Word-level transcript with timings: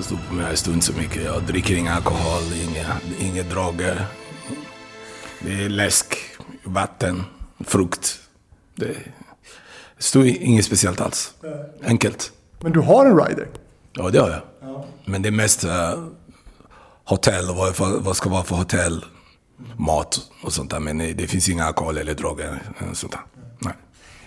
Jag 0.00 0.04
står 0.04 0.18
på 0.28 0.34
mig 0.34 0.56
stund 0.56 0.84
så 0.84 0.92
mycket. 0.92 1.24
Jag 1.24 1.42
dricker 1.42 1.76
ingen 1.76 1.92
alkohol, 1.92 2.42
inga, 2.68 2.86
inga 3.18 3.42
droger. 3.42 4.06
Det 5.40 5.64
är 5.64 5.68
läsk, 5.68 6.16
vatten, 6.64 7.24
frukt. 7.60 8.20
Det 8.76 8.96
står 9.98 10.26
inget 10.26 10.64
speciellt 10.64 11.00
alls. 11.00 11.34
Enkelt. 11.84 12.32
Men 12.60 12.72
du 12.72 12.80
har 12.80 13.06
en 13.06 13.18
rider? 13.18 13.48
Ja, 13.92 14.10
det 14.10 14.18
har 14.18 14.30
jag. 14.30 14.42
Men 15.04 15.22
det 15.22 15.28
är 15.28 15.32
mest 15.32 15.64
uh, 15.64 15.70
hotell 17.04 17.50
och 17.50 17.56
vad, 17.56 18.02
vad, 18.02 18.16
ska 18.16 18.30
vara 18.30 18.44
för 18.44 18.56
hotell. 18.56 19.04
Mat 19.76 20.20
och 20.42 20.52
sånt 20.52 20.70
där. 20.70 20.80
Men 20.80 20.98
det 20.98 21.26
finns 21.26 21.48
inga 21.48 21.64
alkohol 21.64 21.98
eller 21.98 22.14
droger. 22.14 22.62
eh, 22.80 22.92
Sånt 22.92 23.12
där. 23.12 23.20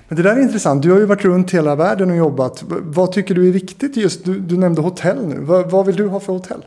Men 0.08 0.16
det 0.16 0.24
där 0.24 0.36
är 0.36 0.42
intressant. 0.42 0.84
Du 0.84 0.92
har 0.92 1.00
ju 1.00 1.06
varit 1.06 1.26
runt 1.26 1.52
hela 1.52 1.76
världen 1.76 2.12
och 2.12 2.18
jobbat. 2.18 2.64
Vad 2.68 3.12
tycker 3.12 3.36
du 3.36 3.48
är 3.48 3.52
viktigt 3.52 3.98
just? 3.98 4.26
Du, 4.26 4.40
du 4.40 4.58
nämnde 4.58 4.82
hotell 4.82 5.28
nu. 5.28 5.40
Vad, 5.40 5.72
vad 5.72 5.86
vill 5.86 5.96
du 5.96 6.08
ha 6.08 6.20
för 6.20 6.34
hotell? 6.34 6.66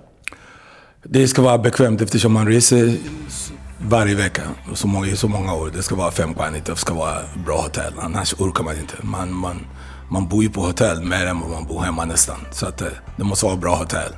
Det 1.03 1.29
ska 1.29 1.43
vara 1.43 1.59
bekvämt 1.59 2.01
eftersom 2.01 2.33
man 2.33 2.47
reser 2.47 2.97
varje 3.89 4.15
vecka. 4.15 4.43
Så 4.75 4.87
många, 4.89 5.07
i 5.07 5.17
så 5.17 5.29
många 5.29 5.55
år. 5.55 5.71
Det 5.77 5.83
ska 5.83 5.95
vara 5.95 6.11
femstjärnigt. 6.11 6.67
Det 6.67 6.77
ska 6.77 6.95
vara 6.95 7.19
bra 7.47 7.62
hotell. 7.62 7.93
Annars 7.99 8.35
orkar 8.39 8.65
man 8.65 8.79
inte. 8.79 8.95
Man, 9.03 9.33
man, 9.33 9.67
man 10.11 10.29
bor 10.29 10.43
ju 10.43 10.48
på 10.48 10.61
hotell 10.61 11.05
mer 11.05 11.27
än 11.27 11.41
vad 11.41 11.51
man 11.51 11.65
bor 11.65 11.81
hemma 11.81 12.05
nästan. 12.05 12.37
Så 12.53 12.67
att, 12.67 12.81
eh, 12.81 12.89
det 13.17 13.25
måste 13.25 13.47
vara 13.47 13.57
bra 13.57 13.77
hotell. 13.77 14.12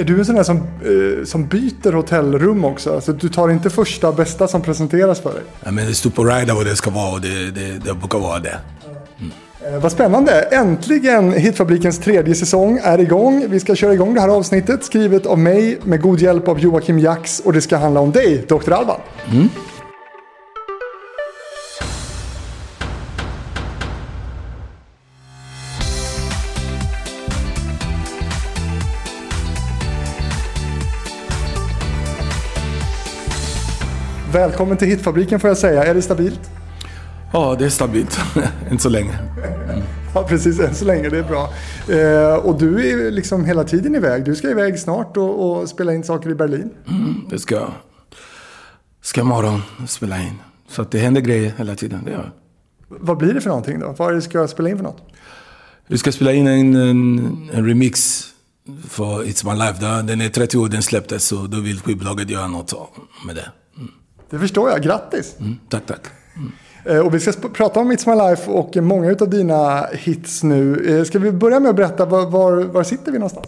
Är 0.00 0.04
du 0.04 0.18
en 0.18 0.24
sån 0.24 0.34
där 0.34 0.42
som, 0.42 0.56
eh, 0.56 1.24
som 1.24 1.46
byter 1.46 1.92
hotellrum 1.92 2.64
också? 2.64 2.94
Alltså, 2.94 3.12
du 3.12 3.28
tar 3.28 3.48
inte 3.48 3.70
första 3.70 4.12
bästa 4.12 4.48
som 4.48 4.62
presenteras 4.62 5.20
för 5.20 5.32
dig? 5.32 5.42
Ja, 5.64 5.70
men 5.70 5.86
det 5.86 5.94
står 5.94 6.10
på 6.10 6.24
Rider 6.24 6.54
vad 6.54 6.66
det 6.66 6.76
ska 6.76 6.90
vara 6.90 7.12
och 7.12 7.20
det, 7.20 7.50
det, 7.50 7.78
det 7.84 7.94
brukar 7.94 8.18
vara 8.18 8.38
det. 8.38 8.58
Eh, 9.66 9.78
vad 9.80 9.92
spännande! 9.92 10.32
Äntligen 10.40 11.32
Hitfabrikens 11.32 11.98
tredje 11.98 12.34
säsong 12.34 12.80
är 12.82 13.00
igång. 13.00 13.46
Vi 13.48 13.60
ska 13.60 13.74
köra 13.74 13.94
igång 13.94 14.14
det 14.14 14.20
här 14.20 14.28
avsnittet 14.28 14.84
skrivet 14.84 15.26
av 15.26 15.38
mig 15.38 15.78
med 15.84 16.00
god 16.00 16.20
hjälp 16.20 16.48
av 16.48 16.60
Joakim 16.60 16.98
Jax 16.98 17.40
och 17.40 17.52
det 17.52 17.60
ska 17.60 17.76
handla 17.76 18.00
om 18.00 18.12
dig, 18.12 18.44
Dr. 18.48 18.72
Alban. 18.72 19.00
Välkommen 34.32 34.76
till 34.76 34.88
Hitfabriken 34.88 35.40
får 35.40 35.48
jag 35.50 35.58
säga. 35.58 35.84
Är 35.84 35.94
det 35.94 36.02
stabilt? 36.02 36.50
Ja, 37.32 37.56
det 37.58 37.64
är 37.64 37.68
stabilt. 37.68 38.20
Än 38.70 38.78
så 38.78 38.88
länge. 38.88 39.18
Ja, 40.14 40.24
precis. 40.28 40.60
Än 40.60 40.74
så 40.74 40.84
länge. 40.84 41.08
Det 41.08 41.18
är 41.18 41.22
bra. 41.22 41.52
Eh, 41.88 42.34
och 42.34 42.58
du 42.58 42.90
är 42.90 43.10
liksom 43.10 43.44
hela 43.44 43.64
tiden 43.64 43.94
iväg. 43.94 44.24
Du 44.24 44.34
ska 44.34 44.50
iväg 44.50 44.78
snart 44.78 45.16
och, 45.16 45.60
och 45.60 45.68
spela 45.68 45.94
in 45.94 46.04
saker 46.04 46.30
i 46.30 46.34
Berlin. 46.34 46.70
Det 47.30 47.38
ska 47.38 47.54
jag. 47.54 47.72
Ska 49.02 49.20
imorgon 49.20 49.62
spela 49.86 50.18
in. 50.18 50.34
Så 50.68 50.82
att 50.82 50.90
det 50.90 50.98
händer 50.98 51.20
grejer 51.20 51.52
hela 51.58 51.74
tiden. 51.74 52.00
Det 52.04 52.10
gör. 52.10 52.32
Vad 52.88 53.16
blir 53.16 53.34
det 53.34 53.40
för 53.40 53.48
någonting 53.48 53.80
då? 53.80 53.94
Vad 53.98 54.08
är 54.08 54.12
det 54.12 54.18
du 54.18 54.22
ska 54.22 54.48
spela 54.48 54.68
in 54.68 54.76
för 54.76 54.84
något? 54.84 55.02
Vi 55.86 55.98
ska 55.98 56.12
spela 56.12 56.32
in 56.32 56.46
en, 56.46 56.74
en, 56.74 57.50
en 57.52 57.66
remix 57.66 58.24
för 58.88 59.24
It's 59.24 59.52
My 59.52 59.58
Life. 59.58 60.02
Den 60.02 60.20
är 60.20 60.28
30 60.28 60.58
år, 60.58 60.68
den 60.68 60.82
släpptes. 60.82 61.24
Så 61.24 61.46
då 61.46 61.60
vill 61.60 61.80
skivbolaget 61.80 62.30
göra 62.30 62.48
något 62.48 62.74
med 63.26 63.36
det. 63.36 63.50
Det 64.30 64.38
förstår 64.38 64.70
jag. 64.70 64.82
Grattis! 64.82 65.36
Mm, 65.40 65.58
tack, 65.68 65.86
tack. 65.86 66.00
Eh, 66.84 66.98
och 66.98 67.14
vi 67.14 67.20
ska 67.20 67.32
prata 67.48 67.80
om 67.80 67.92
It's 67.92 68.08
My 68.08 68.30
Life 68.30 68.50
och 68.50 68.76
många 68.76 69.16
av 69.20 69.30
dina 69.30 69.86
hits 69.92 70.42
nu. 70.42 70.86
Eh, 70.98 71.04
ska 71.04 71.18
vi 71.18 71.32
börja 71.32 71.60
med 71.60 71.70
att 71.70 71.76
berätta 71.76 72.04
var, 72.04 72.26
var, 72.26 72.56
var 72.56 72.82
sitter 72.82 73.12
vi 73.12 73.18
någonstans? 73.18 73.46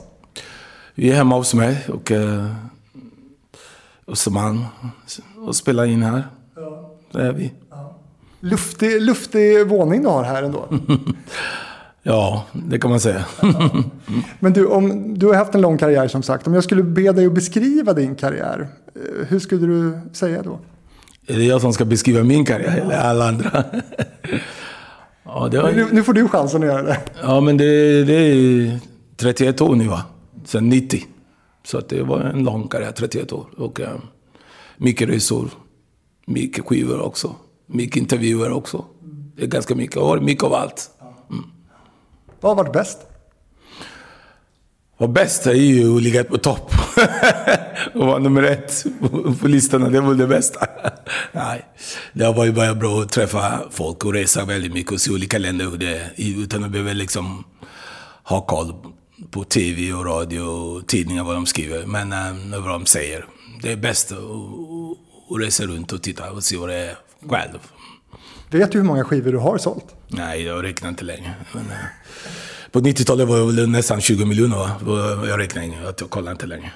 Vi 0.94 1.10
är 1.10 1.14
hemma 1.14 1.36
hos 1.36 1.54
mig 1.54 1.86
och 1.88 2.12
eh, 2.12 2.46
Östermalm 4.06 4.64
och 5.46 5.56
spelar 5.56 5.84
in 5.84 6.02
här. 6.02 6.26
Där 7.12 7.20
är 7.20 7.32
vi. 7.32 7.52
Luftig, 8.40 9.02
luftig 9.02 9.66
våning 9.66 10.02
du 10.02 10.08
har 10.08 10.22
här 10.22 10.42
ändå. 10.42 10.68
Ja, 12.04 12.46
det 12.52 12.78
kan 12.78 12.90
man 12.90 13.00
säga. 13.00 13.24
Men 14.38 14.52
du, 14.52 14.66
om, 14.66 15.14
du 15.18 15.26
har 15.26 15.34
haft 15.34 15.54
en 15.54 15.60
lång 15.60 15.78
karriär 15.78 16.08
som 16.08 16.22
sagt. 16.22 16.46
Om 16.46 16.54
jag 16.54 16.64
skulle 16.64 16.82
be 16.82 17.12
dig 17.12 17.26
att 17.26 17.32
beskriva 17.32 17.92
din 17.92 18.14
karriär, 18.14 18.68
eh, 18.94 19.26
hur 19.28 19.38
skulle 19.38 19.66
du 19.66 19.98
säga 20.12 20.42
då? 20.42 20.58
Är 21.26 21.38
det 21.38 21.44
jag 21.44 21.60
som 21.60 21.72
ska 21.72 21.84
beskriva 21.84 22.22
min 22.22 22.44
karriär 22.44 22.76
eller 22.76 22.98
alla 22.98 23.28
andra? 23.28 23.50
ja, 25.24 25.32
har, 25.32 25.72
Nu, 25.72 25.88
nu 25.92 26.02
får 26.02 26.12
du 26.12 26.28
chansen 26.28 26.62
att 26.62 26.68
göra 26.68 26.82
det. 26.82 26.98
ja, 27.22 27.40
men 27.40 27.56
det, 27.56 28.04
det 28.04 28.14
är 28.14 28.78
31 29.16 29.60
år 29.60 29.74
nu 29.74 29.88
va? 29.88 30.02
Sen 30.44 30.68
90. 30.68 31.04
Så 31.64 31.78
att 31.78 31.88
det 31.88 32.02
var 32.02 32.20
en 32.20 32.44
lång 32.44 32.68
karriär, 32.68 32.92
31 32.92 33.32
år. 33.32 33.46
Och 33.56 33.80
eh, 33.80 33.88
mycket 34.76 35.08
resor, 35.08 35.50
mycket 36.26 36.66
skivor 36.66 37.00
också. 37.00 37.36
Mycket 37.66 37.96
intervjuer 37.96 38.52
också. 38.52 38.84
Det 39.36 39.42
är 39.42 39.46
ganska 39.46 39.74
mycket, 39.74 39.96
jag 39.96 40.02
har 40.02 40.08
varit 40.08 40.22
mycket 40.22 40.44
av 40.44 40.54
allt. 40.54 40.90
Vad 42.40 42.56
har 42.56 42.64
varit 42.64 42.72
bäst? 42.72 42.98
Vad 44.98 45.12
bäst 45.12 45.46
är 45.46 45.52
ju 45.52 45.96
att 45.96 46.02
ligga 46.02 46.24
på 46.24 46.38
topp. 46.38 46.72
och 47.94 48.06
vara 48.06 48.18
nummer 48.18 48.42
ett 48.42 48.84
på- 49.40 49.48
listorna, 49.48 49.88
det 49.88 50.00
var 50.00 50.14
det 50.14 50.26
bästa. 50.26 50.66
Nej, 51.32 51.64
det 52.12 52.24
har 52.24 52.34
varit 52.34 52.54
bara 52.54 52.74
bra 52.74 53.00
att 53.02 53.12
träffa 53.12 53.60
folk 53.70 54.04
och 54.04 54.12
resa 54.12 54.44
väldigt 54.44 54.72
mycket 54.72 54.92
och 54.92 55.00
se 55.00 55.10
olika 55.12 55.38
länder 55.38 55.64
hur 55.70 55.78
det 55.78 55.96
är. 55.98 56.10
Utan 56.16 56.64
att 56.64 56.70
behöva 56.70 56.92
liksom 56.92 57.44
ha 58.24 58.40
koll 58.46 58.74
på 59.30 59.44
tv 59.44 59.92
och 59.92 60.06
radio 60.06 60.40
och 60.40 60.86
tidningar 60.86 61.24
vad 61.24 61.34
de 61.34 61.46
skriver. 61.46 61.86
Men 61.86 62.12
äh, 62.12 62.60
vad 62.60 62.68
de 62.70 62.86
säger. 62.86 63.24
Det 63.62 63.72
är 63.72 63.76
bäst 63.76 64.12
att, 64.12 64.18
resa 65.40 65.64
runt 65.64 65.92
och 65.92 66.02
titta 66.02 66.30
och 66.30 66.42
se 66.44 66.56
vad 66.56 66.68
det 66.68 66.74
är 66.74 66.96
själv. 67.28 67.58
Vet 68.50 68.72
du 68.72 68.78
hur 68.78 68.84
många 68.84 69.04
skivor 69.04 69.32
du 69.32 69.38
har 69.38 69.58
sålt? 69.58 69.84
Nej, 70.08 70.42
jag 70.42 70.64
räknar 70.64 70.88
inte 70.88 71.04
längre. 71.04 71.34
Men, 71.52 71.62
äh, 71.70 71.76
på 72.70 72.80
90-talet 72.80 73.28
var 73.28 73.38
det 73.38 73.44
väl 73.44 73.68
nästan 73.68 74.00
20 74.00 74.24
miljoner 74.24 74.56
va? 74.56 75.26
Jag 75.28 75.38
räknar 75.40 75.62
inte, 75.62 75.94
jag 76.00 76.10
kollar 76.10 76.32
inte 76.32 76.46
längre. 76.46 76.72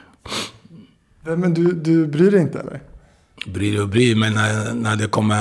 Men 1.26 1.54
du, 1.54 1.72
du 1.72 2.06
bryr 2.06 2.30
dig 2.30 2.40
inte 2.40 2.58
eller? 2.58 2.80
bryr 3.46 3.80
och 3.80 3.88
bryr, 3.88 4.16
men 4.16 4.34
när, 4.34 4.74
när 4.74 4.96
det 4.96 5.06
kommer 5.06 5.36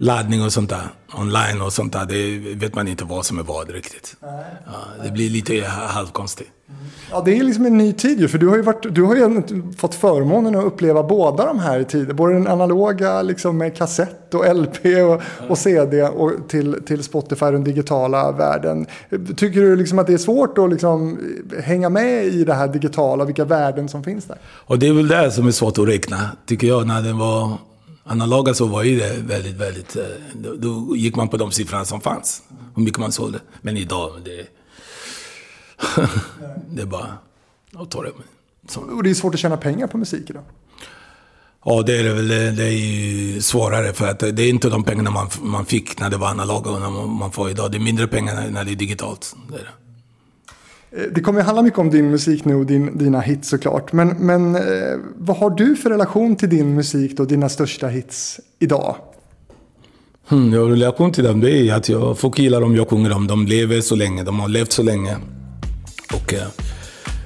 laddning 0.00 0.42
och 0.42 0.52
sånt 0.52 0.70
där, 0.70 0.82
online 1.14 1.60
och 1.62 1.72
sånt 1.72 1.92
där, 1.92 2.06
det 2.06 2.54
vet 2.54 2.74
man 2.74 2.88
inte 2.88 3.04
vad 3.04 3.26
som 3.26 3.38
är 3.38 3.42
vad 3.42 3.70
riktigt. 3.70 4.16
Ja, 4.20 4.28
det 5.04 5.10
blir 5.10 5.30
lite 5.30 5.64
halvkonstigt. 5.66 6.50
Ja, 7.10 7.22
det 7.24 7.38
är 7.38 7.44
liksom 7.44 7.66
en 7.66 7.78
ny 7.78 7.92
tid 7.92 8.20
ju. 8.20 8.28
För 8.28 8.38
du 8.38 8.48
har 8.48 8.56
ju, 8.56 8.62
varit, 8.62 8.94
du 8.94 9.02
har 9.02 9.16
ju 9.16 9.42
fått 9.76 9.94
förmånen 9.94 10.54
att 10.54 10.64
uppleva 10.64 11.02
båda 11.02 11.46
de 11.46 11.58
här 11.58 11.82
tiderna. 11.82 12.14
Både 12.14 12.34
den 12.34 12.46
analoga 12.46 13.22
liksom 13.22 13.58
med 13.58 13.76
kassett 13.76 14.34
och 14.34 14.56
LP 14.56 14.84
och, 14.84 15.22
och 15.50 15.58
CD 15.58 16.02
och 16.02 16.32
till, 16.48 16.76
till 16.86 17.02
Spotify 17.02 17.44
och 17.44 17.52
den 17.52 17.64
digitala 17.64 18.32
världen. 18.32 18.86
Tycker 19.36 19.60
du 19.60 19.76
liksom 19.76 19.98
att 19.98 20.06
det 20.06 20.12
är 20.12 20.18
svårt 20.18 20.58
att 20.58 20.70
liksom 20.70 21.18
hänga 21.62 21.88
med 21.88 22.24
i 22.24 22.44
det 22.44 22.54
här 22.54 22.68
digitala, 22.68 23.24
vilka 23.24 23.44
värden 23.44 23.88
som 23.88 24.04
finns 24.04 24.24
där? 24.24 24.38
Och 24.44 24.78
det 24.78 24.88
är 24.88 24.92
väl 24.92 25.08
det 25.08 25.30
som 25.30 25.46
är 25.46 25.50
svårt 25.50 25.78
att 25.78 25.88
räkna, 25.88 26.30
tycker 26.46 26.66
jag. 26.66 26.86
När 26.86 27.02
det 27.02 27.12
var 27.12 27.58
analoga 28.04 28.54
så 28.54 28.66
var 28.66 28.82
ju 28.82 28.98
det 28.98 29.16
väldigt, 29.26 29.56
väldigt... 29.56 29.96
eh, 29.96 30.02
Då, 30.34 30.54
då 30.54 30.96
gick 30.96 31.16
man 31.16 31.28
på 31.28 31.36
de 31.36 31.50
siffrorna 31.52 31.84
som 31.84 32.00
fanns. 32.00 32.42
Hur 32.74 32.82
mycket 32.82 33.00
man 33.00 33.12
sålde. 33.12 33.40
Men 33.60 33.76
idag, 33.76 34.12
det... 34.24 34.46
det 36.70 36.82
är 36.82 36.86
bara 36.86 37.18
att 37.74 37.90
ta 37.90 38.02
det. 38.02 38.12
Så. 38.68 38.80
Och 38.80 39.02
det 39.02 39.10
är 39.10 39.14
svårt 39.14 39.34
att 39.34 39.40
tjäna 39.40 39.56
pengar 39.56 39.86
på 39.86 39.98
musik 39.98 40.30
idag. 40.30 40.42
Ja, 41.64 41.82
det 41.82 41.98
är 41.98 42.04
det 42.04 42.14
väl. 42.14 42.28
Det 42.28 42.50
det 42.50 42.64
är 42.64 42.70
ju 42.70 43.42
svårare 43.42 43.92
för 43.92 44.08
att 44.08 44.18
det 44.18 44.42
är 44.42 44.48
inte 44.48 44.68
de 44.68 44.84
pengarna 44.84 45.10
man, 45.10 45.28
man 45.42 45.66
fick 45.66 46.00
när 46.00 46.10
det 46.10 46.16
var 46.16 46.28
analoga 46.28 46.70
och 46.70 46.80
när 46.80 46.90
man, 46.90 47.08
man 47.10 47.32
får 47.32 47.50
idag. 47.50 47.72
Det 47.72 47.78
är 47.78 47.80
mindre 47.80 48.06
pengar 48.06 48.34
när, 48.34 48.50
när 48.50 48.64
det 48.64 48.70
är 48.70 48.76
digitalt. 48.76 49.36
Det 49.48 49.54
är 49.54 49.58
det. 49.58 49.68
Eh, 50.92 51.02
det 51.14 51.20
kommer 51.20 51.40
ju 51.40 51.44
handla 51.44 51.62
mycket 51.62 51.78
om 51.78 51.90
din 51.90 52.10
musik 52.10 52.44
nu 52.44 52.54
och 52.54 52.66
din, 52.66 52.98
dina 52.98 53.20
hits 53.20 53.48
såklart. 53.48 53.92
Men, 53.92 54.08
men 54.08 54.56
eh, 54.56 54.62
vad 55.16 55.36
har 55.36 55.50
du 55.50 55.76
för 55.76 55.90
relation 55.90 56.36
till 56.36 56.48
din 56.48 56.74
musik 56.74 57.20
och 57.20 57.26
dina 57.26 57.48
största 57.48 57.88
hits 57.88 58.40
idag? 58.58 58.96
Hmm, 60.28 60.52
jag 60.52 60.60
har 60.60 60.70
relation 60.70 61.12
till 61.12 61.24
dem, 61.24 61.40
det 61.40 61.50
är 61.50 61.74
att 61.74 61.88
jag, 61.88 62.18
folk 62.18 62.38
gillar 62.38 62.60
dem, 62.60 62.76
jag 62.76 62.88
sjunger 62.88 63.10
dem. 63.10 63.26
De 63.26 63.46
lever 63.46 63.80
så 63.80 63.94
länge, 63.94 64.22
de 64.24 64.40
har 64.40 64.48
levt 64.48 64.72
så 64.72 64.82
länge. 64.82 65.16
Och 66.14 66.34
eh, 66.34 66.46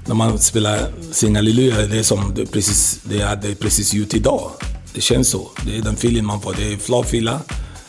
när 0.07 0.15
man 0.15 0.39
spelar 0.39 0.79
Sing 1.13 1.37
Halleluja, 1.37 1.87
det 1.87 1.99
är 1.99 2.03
som 2.03 2.33
det 2.35 2.47
precis, 2.47 3.01
det 3.05 3.21
är, 3.21 3.37
det 3.37 3.49
är 3.49 3.55
precis 3.55 3.95
ut 3.95 4.15
idag. 4.15 4.51
Det 4.95 5.01
känns 5.01 5.29
så. 5.29 5.49
Det 5.67 5.77
är 5.77 5.83
den 5.83 5.95
feeling 5.95 6.25
man 6.25 6.41
får. 6.41 6.55
Det 6.59 6.73
är 6.73 6.77
flavfilla. 6.77 7.41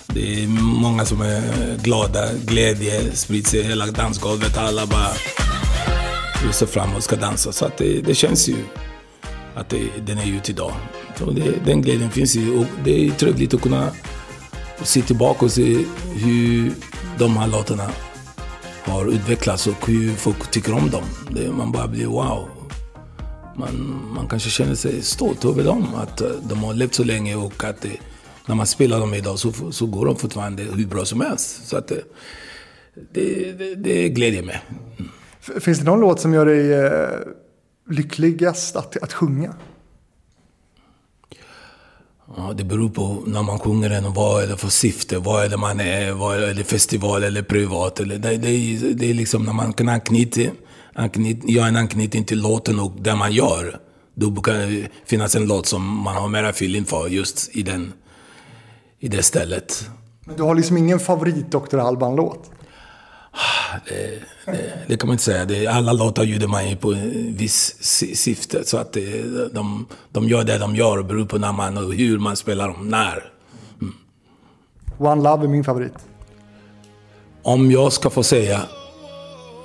Det 0.07 0.43
är 0.43 0.47
många 0.81 1.05
som 1.05 1.21
är 1.21 1.43
glada, 1.83 2.33
glädje 2.45 3.15
sprids 3.15 3.53
i 3.53 3.63
hela 3.63 3.85
dansgolvet. 3.85 4.57
Alla 4.57 4.85
bara 4.85 5.09
ser 6.53 6.65
fram 6.65 6.89
emot 6.89 7.03
ska 7.03 7.15
dansa. 7.15 7.51
Så 7.51 7.65
att 7.65 7.77
det, 7.77 8.01
det 8.01 8.15
känns 8.15 8.47
ju 8.47 8.55
att 9.55 9.69
det, 9.69 9.89
den 10.05 10.17
är 10.17 10.37
ute 10.37 10.51
idag. 10.51 10.73
Så 11.19 11.31
det, 11.31 11.65
den 11.65 11.81
glädjen 11.81 12.11
finns 12.11 12.35
ju. 12.35 12.57
Och 12.59 12.65
det 12.83 13.07
är 13.07 13.11
trevligt 13.11 13.53
att 13.53 13.61
kunna 13.61 13.91
se 14.83 15.01
tillbaka 15.01 15.45
och 15.45 15.51
se 15.51 15.77
hur 16.15 16.73
de 17.19 17.37
här 17.37 17.47
låtarna 17.47 17.89
har 18.83 19.05
utvecklats 19.05 19.67
och 19.67 19.87
hur 19.87 20.15
folk 20.15 20.51
tycker 20.51 20.73
om 20.73 20.89
dem. 20.89 21.03
Det, 21.29 21.51
man 21.51 21.71
bara 21.71 21.87
blir 21.87 22.05
wow. 22.05 22.49
Man, 23.57 24.05
man 24.15 24.27
kanske 24.27 24.49
känner 24.49 24.75
sig 24.75 25.01
stolt 25.01 25.45
över 25.45 25.63
dem, 25.63 25.95
att 25.95 26.21
eh, 26.21 26.29
de 26.43 26.63
har 26.63 26.73
levt 26.73 26.93
så 26.93 27.03
länge 27.03 27.35
och 27.35 27.63
att 27.63 27.81
det, 27.81 27.97
när 28.45 28.55
man 28.55 28.67
spelar 28.67 28.99
dem 28.99 29.13
idag 29.13 29.39
så, 29.39 29.53
så 29.71 29.85
går 29.85 30.05
de 30.05 30.15
fortfarande 30.15 30.63
hur 30.63 30.87
bra 30.87 31.05
som 31.05 31.21
helst. 31.21 31.67
Så 31.67 31.77
att 31.77 31.87
det, 31.87 32.01
det, 33.13 33.51
det, 33.51 33.75
det 33.75 34.09
glädjer 34.09 34.43
mig. 34.43 34.61
Mm. 34.97 35.11
Finns 35.59 35.79
det 35.79 35.85
någon 35.85 35.99
låt 35.99 36.19
som 36.19 36.33
gör 36.33 36.45
dig 36.45 36.73
eh, 36.73 37.19
lyckligast 37.89 38.75
att, 38.75 38.97
att 38.97 39.13
sjunga? 39.13 39.53
Ja, 42.37 42.53
det 42.53 42.63
beror 42.63 42.89
på 42.89 43.23
när 43.25 43.43
man 43.43 43.59
sjunger 43.59 43.89
den 43.89 44.13
vad 44.13 44.43
är 44.43 44.47
det 44.47 44.57
för 44.57 44.67
syfte, 44.67 45.17
vad 45.17 45.45
är 45.45 45.49
det 45.49 45.57
man 45.57 45.79
är, 45.79 46.11
vad 46.11 46.43
är 46.43 46.53
det 46.53 46.63
festival 46.63 47.23
eller 47.23 47.41
privat. 47.41 47.99
Eller 47.99 48.17
det, 48.17 48.37
det, 48.37 48.49
är, 48.49 48.93
det 48.93 49.09
är 49.09 49.13
liksom 49.13 49.43
när 49.43 49.53
man 49.53 49.73
kan 49.73 49.89
anknyta, 49.89 50.41
anknyta, 50.93 51.47
göra 51.47 51.67
en 51.67 51.75
anknytning 51.75 52.23
till 52.23 52.41
låten 52.41 52.79
och 52.79 52.91
det 52.99 53.15
man 53.15 53.31
gör. 53.31 53.79
Då 54.13 54.29
brukar 54.29 54.53
det 54.53 54.89
finnas 55.05 55.35
en 55.35 55.45
låt 55.47 55.65
som 55.65 56.03
man 56.03 56.15
har 56.15 56.27
mera 56.27 56.49
feeling 56.49 56.85
för 56.85 57.07
just 57.07 57.55
i, 57.55 57.61
den, 57.61 57.93
i 58.99 59.07
det 59.07 59.23
stället. 59.23 59.89
Men 60.25 60.35
du 60.35 60.43
har 60.43 60.55
liksom 60.55 60.77
ingen 60.77 60.99
favorit 60.99 61.51
Dr. 61.51 61.77
Alban-låt? 61.77 62.51
Det, 63.87 64.19
det, 64.45 64.73
det, 64.87 64.97
kan 64.97 65.07
man 65.07 65.13
inte 65.13 65.23
säga. 65.23 65.45
Det, 65.45 65.67
alla 65.67 65.93
låtar 65.93 66.23
gjorde 66.23 66.47
man 66.47 66.69
ju 66.69 66.75
på 66.75 66.93
en 66.93 67.35
viss 67.37 67.75
syfte. 68.15 68.63
Så 68.63 68.77
att 68.77 68.93
det, 68.93 69.23
de, 69.53 69.85
de 70.11 70.27
gör 70.27 70.43
det 70.43 70.57
de 70.57 70.75
gör 70.75 70.97
och 70.97 71.05
beror 71.05 71.25
på 71.25 71.37
när 71.37 71.51
man 71.51 71.77
och 71.77 71.93
hur 71.93 72.19
man 72.19 72.35
spelar 72.35 72.67
dem, 72.67 72.89
när. 72.89 73.31
Mm. 73.81 73.93
One 74.97 75.23
Love 75.23 75.43
är 75.43 75.47
min 75.47 75.63
favorit. 75.63 75.93
Om 77.43 77.71
jag 77.71 77.93
ska 77.93 78.09
få 78.09 78.23
säga 78.23 78.61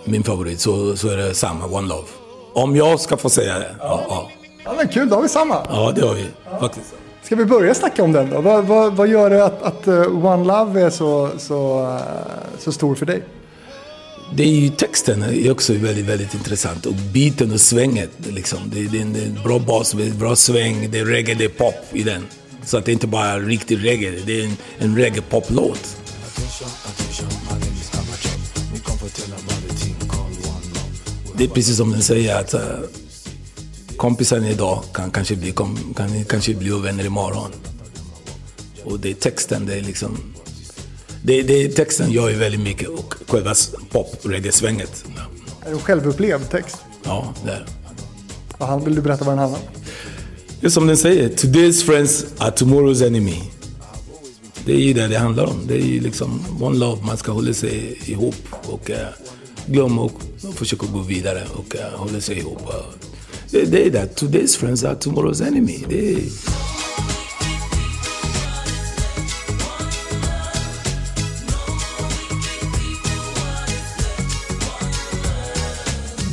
min 0.05 0.23
favorit 0.23 0.61
så, 0.61 0.97
så 0.97 1.09
är 1.09 1.17
det 1.17 1.35
samma, 1.35 1.67
One 1.67 1.89
Love. 1.89 2.09
Om 2.55 2.77
jag 2.77 3.01
ska 3.01 3.17
få 3.17 3.31
säga 3.31 3.59
det. 3.59 3.75
Ja, 3.79 4.07
ja. 4.09 4.31
ja 4.65 4.73
men 4.77 4.89
kul, 4.89 5.09
då 5.09 5.15
har 5.15 5.23
vi 5.23 5.29
samma. 5.29 5.67
Ja, 5.69 5.93
det 5.97 6.07
har 6.07 6.15
vi 6.15 6.27
faktiskt. 6.61 6.95
Ska 7.23 7.37
vi 7.37 7.45
börja 7.45 7.75
snacka 7.75 8.05
om 8.05 8.13
den 8.13 8.31
då? 8.31 8.41
Vad, 8.41 8.65
vad, 8.65 8.97
vad 8.97 9.09
gör 9.09 9.31
det 9.31 9.45
att, 9.45 9.63
att 9.63 9.89
uh, 9.89 10.27
One 10.27 10.45
Love 10.45 10.83
är 10.83 10.91
så, 10.91 11.29
så, 11.39 11.83
uh, 11.83 12.01
så 12.59 12.73
stor 12.73 12.95
för 12.95 13.07
dig? 13.07 13.23
Det 14.37 14.43
är 14.43 14.49
ju 14.49 14.69
texten 14.69 15.23
är 15.23 15.51
också 15.51 15.73
väldigt, 15.73 16.07
väldigt 16.07 16.35
intressant. 16.35 16.87
Och 16.87 16.95
biten 16.95 17.53
och 17.53 17.61
svänget. 17.61 18.11
Liksom. 18.27 18.59
Det, 18.67 18.81
är, 18.81 18.85
det 18.89 18.99
är 18.99 19.03
en 19.03 19.39
bra 19.45 19.59
bas, 19.59 19.93
det 19.93 20.07
är 20.07 20.11
bra 20.11 20.37
sväng, 20.37 20.91
det 20.91 20.99
är 20.99 21.05
reggae, 21.05 21.35
det 21.35 21.45
är 21.45 21.49
pop 21.49 21.75
i 21.93 22.03
den. 22.03 22.27
Så 22.65 22.79
att 22.79 22.85
det 22.85 22.91
är 22.91 22.93
inte 22.93 23.07
bara 23.07 23.39
riktig 23.39 23.85
reggae, 23.85 24.23
det 24.27 24.41
är 24.41 24.45
en, 24.45 24.57
en 24.79 24.97
reggae-pop-låt. 24.97 25.97
Det 31.37 31.45
är 31.45 31.49
precis 31.49 31.77
som 31.77 31.93
den 31.93 32.03
säger 32.03 32.37
att 32.37 32.55
eh, 32.55 32.61
uh, 32.61 32.67
kompisen 33.97 34.45
idag 34.45 34.85
kan 34.95 35.11
kanske 35.11 35.37
bli, 35.37 35.53
kan 35.97 36.25
kanske 36.29 36.55
bli 36.55 36.73
ovänner 36.73 37.05
imorgon. 37.05 37.51
Och 38.85 39.01
det 39.01 39.11
är 39.11 39.15
texten, 39.15 39.67
det 39.67 39.75
är 39.75 39.83
liksom 39.83 40.30
det, 41.23 41.43
det, 41.43 41.69
texten 41.69 42.11
gör 42.11 42.29
ju 42.29 42.37
väldigt 42.37 42.61
mycket 42.61 42.89
och 42.89 43.15
själva 43.29 43.55
pop-reggae-svänget. 43.91 45.05
Är 45.61 45.67
det 45.67 45.71
en 45.71 45.79
självupplevd 45.79 46.51
text? 46.51 46.77
Ja, 47.05 47.35
det 47.45 47.51
är 47.51 47.67
det. 48.59 48.85
Vill 48.85 48.95
du 48.95 49.03
berätta 49.03 49.25
vad 49.25 49.33
den 49.33 49.39
handlar 49.39 49.59
om? 49.59 49.67
Det 50.61 50.67
är 50.67 50.71
som 50.71 50.87
den 50.87 50.97
säger, 50.97 51.29
today's 51.29 51.85
friends 51.85 52.27
are 52.39 52.51
tomorrow's 52.51 53.07
enemy. 53.07 53.37
Det 54.65 54.73
är 54.73 54.81
ju 54.81 54.93
det 54.93 55.09
det 55.09 55.19
handlar 55.19 55.45
om. 55.45 55.67
Det 55.67 55.75
är 55.75 55.87
ju 55.87 56.01
liksom 56.01 56.45
one 56.61 56.79
love, 56.79 57.03
man 57.05 57.17
ska 57.17 57.33
hålla 57.33 57.55
sig 57.55 57.99
ihop 58.07 58.35
och 58.67 58.91
uh, 58.91 58.97
glömma 59.67 60.03
och 60.03 60.23
försöka 60.55 60.87
gå 60.87 60.99
vidare 60.99 61.43
och 61.55 61.75
uh, 61.75 61.99
hålla 61.99 62.21
sig 62.21 62.39
ihop. 62.39 62.63
Det, 63.51 63.65
det 63.65 63.87
är 63.87 63.91
det, 63.91 64.21
today's 64.21 64.59
friends 64.59 64.85
are 64.85 64.95
tomorrow's 64.95 65.47
enemy. 65.47 65.85
Det 65.89 66.13
är, 66.13 66.19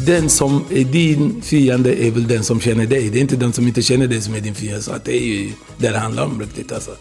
den 0.07 0.29
som 0.29 0.65
är 0.69 0.83
din 0.83 1.41
fiende 1.41 2.03
är 2.03 2.11
väl 2.11 2.27
den 2.27 2.43
som 2.43 2.59
känner 2.59 2.85
dig. 2.85 3.09
Det 3.09 3.19
är 3.19 3.21
inte 3.21 3.35
den 3.35 3.53
som 3.53 3.67
inte 3.67 3.81
känner 3.81 4.07
dig 4.07 4.21
som 4.21 4.35
är 4.35 4.39
din 4.39 4.55
fiende. 4.55 4.81
Så 4.81 4.91
att 4.91 5.05
det 5.05 5.17
är 5.17 5.25
ju 5.25 5.51
det 5.77 5.89
det 5.89 5.97
handlar 5.97 6.25
om 6.25 6.39
riktigt 6.39 6.71
alltså. 6.71 6.91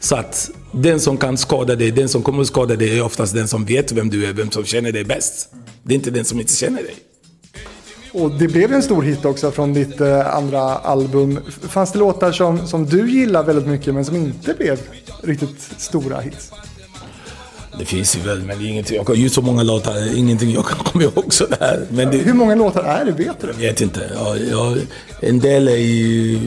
Så 0.00 0.16
att 0.16 0.50
den 0.72 1.00
som 1.00 1.16
kan 1.16 1.36
skada 1.36 1.76
dig, 1.76 1.90
den 1.90 2.08
som 2.08 2.22
kommer 2.22 2.40
att 2.40 2.46
skada 2.46 2.76
dig 2.76 2.98
är 2.98 3.02
oftast 3.02 3.34
den 3.34 3.48
som 3.48 3.64
vet 3.64 3.92
vem 3.92 4.10
du 4.10 4.26
är, 4.26 4.32
vem 4.32 4.50
som 4.50 4.64
känner 4.64 4.92
dig 4.92 5.04
bäst. 5.04 5.48
Det 5.82 5.94
är 5.94 5.96
inte 5.96 6.10
den 6.10 6.24
som 6.24 6.40
inte 6.40 6.54
känner 6.54 6.82
dig. 6.82 6.94
Och 8.12 8.30
det 8.30 8.48
blev 8.48 8.72
en 8.72 8.82
stor 8.82 9.02
hit 9.02 9.24
också 9.24 9.50
från 9.50 9.72
ditt 9.72 10.00
eh, 10.00 10.36
andra 10.36 10.60
album. 10.62 11.38
Fanns 11.68 11.92
det 11.92 11.98
låtar 11.98 12.32
som, 12.32 12.66
som 12.66 12.86
du 12.86 13.10
gillar 13.10 13.42
väldigt 13.42 13.66
mycket 13.66 13.94
men 13.94 14.04
som 14.04 14.16
inte 14.16 14.54
blev 14.54 14.80
riktigt 15.22 15.60
stora 15.78 16.20
hits? 16.20 16.50
Det 17.78 17.84
finns 17.84 18.16
ju 18.16 18.20
väl, 18.20 18.42
men 18.42 18.58
det 18.58 18.64
är 18.64 18.68
ingenting. 18.68 18.96
Jag 18.96 19.04
har 19.04 19.14
gjort 19.14 19.32
så 19.32 19.42
många 19.42 19.62
låtar, 19.62 20.16
ingenting 20.16 20.52
jag 20.52 20.66
kan 20.66 20.78
komma 20.84 21.04
ihåg 21.04 21.34
sådär. 21.34 21.86
Men 21.90 22.10
det, 22.10 22.16
Hur 22.16 22.32
många 22.32 22.54
låtar 22.54 22.82
är 22.82 23.04
det, 23.04 23.12
vet 23.12 23.40
du? 23.40 23.46
Jag 23.46 23.54
vet 23.54 23.80
inte. 23.80 24.10
Ja, 24.14 24.36
jag, 24.36 24.78
en 25.20 25.40
del 25.40 25.68
är 25.68 25.76
ju 25.76 26.38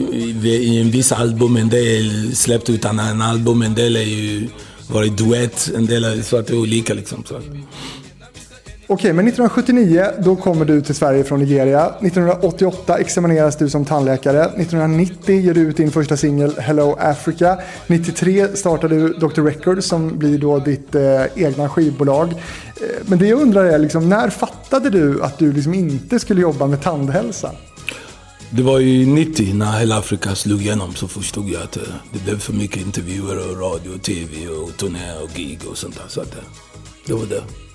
i, 0.44 0.80
en 0.80 0.90
viss 0.90 1.12
album, 1.12 1.56
en 1.56 1.68
del 1.68 2.36
släppt 2.36 2.70
utan 2.70 2.98
en 2.98 3.22
album, 3.22 3.62
en 3.62 3.74
del 3.74 3.96
är 3.96 4.00
ju 4.00 4.48
varit 4.90 5.16
duett, 5.16 5.70
en 5.76 5.86
del 5.86 6.04
är 6.04 6.22
så 6.22 6.36
att 6.36 6.46
det 6.46 6.52
är 6.52 6.58
olika 6.58 6.94
liksom. 6.94 7.24
Så. 7.28 7.40
Okej, 8.88 9.12
men 9.12 9.28
1979 9.28 10.06
då 10.18 10.36
kommer 10.36 10.64
du 10.64 10.80
till 10.80 10.94
Sverige 10.94 11.24
från 11.24 11.40
Nigeria. 11.40 11.86
1988 11.86 12.98
examineras 12.98 13.56
du 13.56 13.70
som 13.70 13.84
tandläkare. 13.84 14.44
1990 14.44 15.40
ger 15.40 15.54
du 15.54 15.60
ut 15.60 15.76
din 15.76 15.90
första 15.90 16.16
singel 16.16 16.54
Hello 16.58 16.96
Africa. 17.00 17.58
93 17.86 18.48
startar 18.56 18.88
du 18.88 19.08
Dr. 19.08 19.42
Records 19.42 19.86
som 19.86 20.18
blir 20.18 20.38
då 20.38 20.58
ditt 20.58 20.94
eh, 20.94 21.24
egna 21.34 21.68
skivbolag. 21.68 22.32
Eh, 22.32 22.36
men 23.06 23.18
det 23.18 23.26
jag 23.26 23.42
undrar 23.42 23.64
är, 23.64 23.78
liksom, 23.78 24.08
när 24.08 24.30
fattade 24.30 24.90
du 24.90 25.22
att 25.22 25.38
du 25.38 25.52
liksom 25.52 25.74
inte 25.74 26.18
skulle 26.18 26.40
jobba 26.40 26.66
med 26.66 26.82
tandhälsa? 26.82 27.52
Det 28.50 28.62
var 28.62 28.78
ju 28.78 29.06
90 29.06 29.54
när 29.54 29.78
hela 29.78 29.98
Afrika 29.98 30.34
slog 30.34 30.60
igenom 30.60 30.94
så 30.94 31.08
förstod 31.08 31.48
jag 31.48 31.62
att 31.62 31.76
eh, 31.76 31.82
det 32.12 32.24
blev 32.24 32.38
för 32.38 32.52
mycket 32.52 32.82
intervjuer 32.82 33.50
och 33.50 33.60
radio 33.60 33.90
och 33.94 34.02
tv 34.02 34.48
och 34.48 34.76
turné 34.76 35.12
och 35.22 35.30
gig 35.36 35.60
och 35.70 35.78
sånt 35.78 35.94
där. 35.94 36.08
Så 36.08 36.20
att, 36.20 36.34
eh, 36.34 36.42
det 37.06 37.12
var 37.12 37.26
det. 37.26 37.65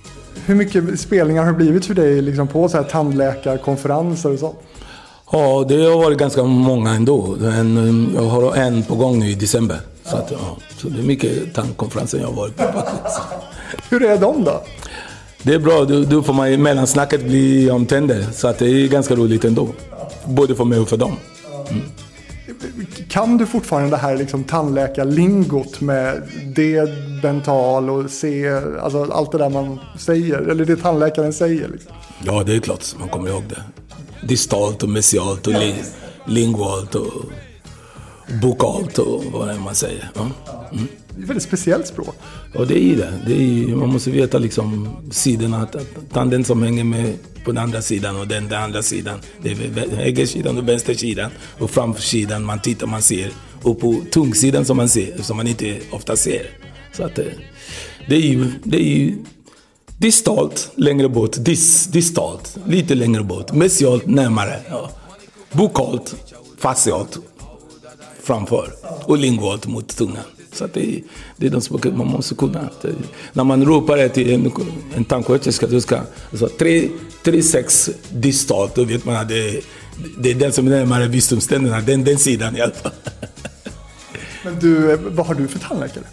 Hur 0.45 0.55
mycket 0.55 0.99
spelningar 0.99 1.43
har 1.43 1.51
det 1.51 1.57
blivit 1.57 1.85
för 1.85 1.93
dig 1.93 2.21
liksom 2.21 2.47
på 2.47 2.69
så 2.69 2.77
här 2.77 2.83
tandläkarkonferenser 2.83 4.33
och 4.33 4.39
sånt? 4.39 4.55
Ja, 5.31 5.65
det 5.69 5.83
har 5.83 5.97
varit 5.97 6.17
ganska 6.17 6.43
många 6.43 6.91
ändå. 6.91 7.35
En, 7.41 8.11
jag 8.15 8.21
har 8.21 8.55
en 8.55 8.83
på 8.83 8.95
gång 8.95 9.19
nu 9.19 9.29
i 9.29 9.35
december. 9.35 9.77
Så, 10.03 10.15
att, 10.15 10.31
ja, 10.31 10.57
så 10.77 10.89
det 10.89 10.99
är 10.99 11.03
mycket 11.03 11.53
tandkonferenser 11.53 12.19
jag 12.19 12.27
har 12.27 12.33
varit 12.33 12.57
på 12.57 12.63
Hur 13.89 14.03
är 14.03 14.17
de 14.17 14.43
då? 14.43 14.63
Det 15.43 15.53
är 15.53 15.59
bra, 15.59 15.85
då, 15.85 16.03
då 16.03 16.23
får 16.23 16.33
man 16.33 16.61
mellansnacket 16.61 17.23
bli 17.23 17.71
om 17.71 17.85
tänder. 17.85 18.25
Så 18.33 18.47
att 18.47 18.57
det 18.59 18.65
är 18.65 18.87
ganska 18.87 19.15
roligt 19.15 19.45
ändå. 19.45 19.67
Både 20.25 20.55
för 20.55 20.65
mig 20.65 20.79
och 20.79 20.89
för 20.89 20.97
dem. 20.97 21.15
Mm. 21.69 21.81
Kan 23.09 23.37
du 23.37 23.45
fortfarande 23.45 23.89
det 23.89 23.97
här 23.97 24.17
liksom 24.17 24.43
tandläkarlingot 24.43 25.81
med 25.81 26.21
det 26.55 26.85
dental 27.21 27.89
och 27.89 28.09
C, 28.09 28.49
alltså 28.81 29.03
allt 29.03 29.31
det 29.31 29.37
där 29.37 29.49
man 29.49 29.79
säger, 29.97 30.37
eller 30.37 30.65
det 30.65 30.75
tandläkaren 30.75 31.33
säger? 31.33 31.67
Liksom? 31.67 31.91
Ja, 32.23 32.43
det 32.43 32.55
är 32.55 32.59
klart 32.59 32.85
man 32.99 33.09
kommer 33.09 33.29
ihåg 33.29 33.43
det. 33.49 33.63
Distalt 34.27 34.83
och 34.83 34.89
mesialt 34.89 35.47
och 35.47 35.53
li 35.53 35.75
lingualt 36.25 36.95
och 36.95 37.13
bokalt 38.41 38.97
och 38.97 39.23
vad 39.33 39.47
det 39.47 39.53
är 39.53 39.59
man 39.59 39.75
säger. 39.75 40.09
Mm. 40.15 40.87
Det 41.15 41.19
är 41.19 41.23
ett 41.23 41.29
väldigt 41.29 41.43
speciellt 41.43 41.87
språk. 41.87 42.15
Ja, 42.53 42.65
det 42.65 42.79
är 42.79 42.95
det. 42.97 43.13
det 43.27 43.33
är, 43.33 43.75
man 43.75 43.89
måste 43.89 44.11
veta 44.11 44.37
liksom 44.37 44.89
sidorna. 45.11 45.67
Tanden 46.13 46.43
som 46.43 46.63
hänger 46.63 46.83
med 46.83 47.17
på 47.43 47.51
den 47.51 47.63
andra 47.63 47.81
sidan 47.81 48.15
och 48.15 48.27
den, 48.27 48.47
den 48.47 48.63
andra 48.63 48.83
sidan. 48.83 49.19
Det 49.41 49.51
är 49.51 49.95
högersidan 49.95 50.57
och 50.57 50.67
vänstersidan. 50.69 51.31
Och 51.59 51.69
framsidan 51.69 52.43
man 52.43 52.59
tittar, 52.59 52.87
man 52.87 53.01
ser. 53.01 53.31
Och 53.63 53.79
på 53.79 54.01
tungsidan 54.11 54.65
som 54.65 54.77
man 54.77 54.89
ser, 54.89 55.21
som 55.21 55.37
man 55.37 55.47
inte 55.47 55.79
ofta 55.91 56.15
ser. 56.15 56.49
Så 56.93 57.03
att 57.03 57.19
eh, 57.19 57.25
det 58.09 58.15
är 58.15 58.19
ju, 58.19 58.51
det 58.63 58.77
är 58.77 58.97
ju 58.97 59.17
distalt 59.97 60.71
längre 60.75 61.09
bort, 61.09 61.35
dis, 61.37 61.87
distalt 61.87 62.57
lite 62.65 62.95
längre 62.95 63.23
bort, 63.23 63.51
mesialt 63.51 64.05
närmare. 64.05 64.59
Ja. 64.69 64.91
Bokalt, 65.51 66.15
facialt 66.57 67.19
framför 68.23 68.73
och 69.05 69.17
lingualt 69.17 69.67
mot 69.67 69.87
tungan. 69.87 70.23
Så 70.53 70.65
att 70.65 70.73
det, 70.73 71.01
det 71.37 71.47
är 71.47 71.49
de 71.49 71.61
språken 71.61 71.97
man 71.97 72.07
måste 72.07 72.35
kunna. 72.35 72.69
Det, 72.81 72.93
när 73.33 73.43
man 73.43 73.65
ropar 73.65 74.07
till 74.07 74.31
en, 74.31 74.51
en 74.95 75.05
tandsköterska, 75.05 75.67
då 75.67 75.81
ska 75.81 75.99
alltså, 76.31 76.47
3-6 77.23 77.91
distalt, 78.11 78.75
då 78.75 78.83
vet 78.83 79.05
man 79.05 79.15
att 79.15 79.29
det, 79.29 79.61
det 80.17 80.31
är 80.31 80.35
den 80.35 80.51
som 80.51 80.67
är 80.67 80.71
närmare 80.71 81.07
visdomständerna, 81.07 81.81
den, 81.81 82.03
den 82.03 82.17
sidan 82.17 82.57
i 82.57 82.61
alla 82.61 82.73
fall. 82.73 82.91
Men 84.43 84.59
du, 84.59 84.95
vad 84.95 85.25
har 85.25 85.35
du 85.35 85.47
för 85.47 85.59
tandläkare? 85.59 86.03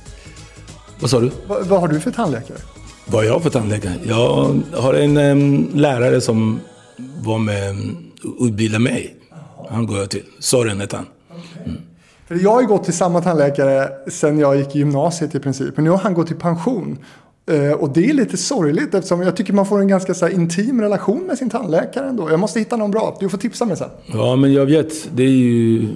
Vad 1.00 1.10
sa 1.10 1.20
du? 1.20 1.30
Vad, 1.46 1.66
vad 1.66 1.80
har 1.80 1.88
du 1.88 2.00
för 2.00 2.10
tandläkare? 2.10 2.58
Vad 3.06 3.26
jag 3.26 3.32
har 3.32 3.40
för 3.40 3.50
tandläkare? 3.50 3.94
Jag 4.06 4.60
har 4.72 4.94
en 4.94 5.16
um, 5.16 5.70
lärare 5.74 6.20
som 6.20 6.60
var 7.20 7.38
med 7.38 7.76
och 8.38 8.46
utbildade 8.46 8.84
mig. 8.84 9.16
Han 9.70 9.86
går 9.86 9.98
jag 9.98 10.10
till. 10.10 10.24
Soren 10.38 10.80
heter 10.80 10.96
han. 10.96 11.06
För 12.28 12.34
jag 12.42 12.50
har 12.50 12.60
ju 12.60 12.66
gått 12.66 12.84
till 12.84 12.96
samma 12.96 13.20
tandläkare 13.20 13.88
sen 14.06 14.38
jag 14.38 14.56
gick 14.56 14.76
i 14.76 14.78
gymnasiet 14.78 15.34
i 15.34 15.40
princip. 15.40 15.76
Men 15.76 15.84
nu 15.84 15.90
har 15.90 15.98
han 15.98 16.14
gått 16.14 16.30
i 16.30 16.34
pension. 16.34 16.98
Eh, 17.50 17.72
och 17.72 17.92
det 17.92 18.10
är 18.10 18.14
lite 18.14 18.36
sorgligt 18.36 18.94
eftersom 18.94 19.22
jag 19.22 19.36
tycker 19.36 19.52
man 19.52 19.66
får 19.66 19.80
en 19.80 19.88
ganska 19.88 20.14
så 20.14 20.26
här, 20.26 20.32
intim 20.32 20.80
relation 20.80 21.20
med 21.26 21.38
sin 21.38 21.50
tandläkare 21.50 22.08
ändå. 22.08 22.30
Jag 22.30 22.40
måste 22.40 22.58
hitta 22.58 22.76
någon 22.76 22.90
bra. 22.90 23.16
Du 23.20 23.28
får 23.28 23.38
tipsa 23.38 23.64
mig 23.64 23.76
sen. 23.76 23.90
Ja, 24.06 24.36
men 24.36 24.52
jag 24.52 24.66
vet. 24.66 25.16
Det 25.16 25.22
är 25.22 25.28
ju 25.28 25.88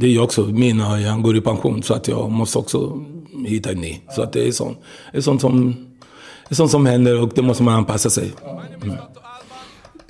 det 0.00 0.06
är 0.06 0.22
också. 0.22 0.42
Min 0.42 0.80
han 0.80 1.22
går 1.22 1.36
i 1.36 1.40
pension 1.40 1.82
så 1.82 1.94
att 1.94 2.08
jag 2.08 2.30
måste 2.30 2.58
också 2.58 3.04
hitta 3.46 3.70
en 3.70 3.78
ny. 3.78 4.00
Så 4.10 4.22
att 4.22 4.32
det 4.32 4.48
är 4.48 4.52
sånt, 4.52 4.78
det 5.12 5.18
är 5.18 5.22
sånt 5.22 5.40
som, 5.40 5.76
det 6.48 6.52
är 6.52 6.54
sånt 6.54 6.70
som 6.70 6.86
händer 6.86 7.22
och 7.22 7.30
det 7.34 7.42
måste 7.42 7.62
man 7.62 7.74
anpassa 7.74 8.10
sig. 8.10 8.32
Mm. 8.82 8.96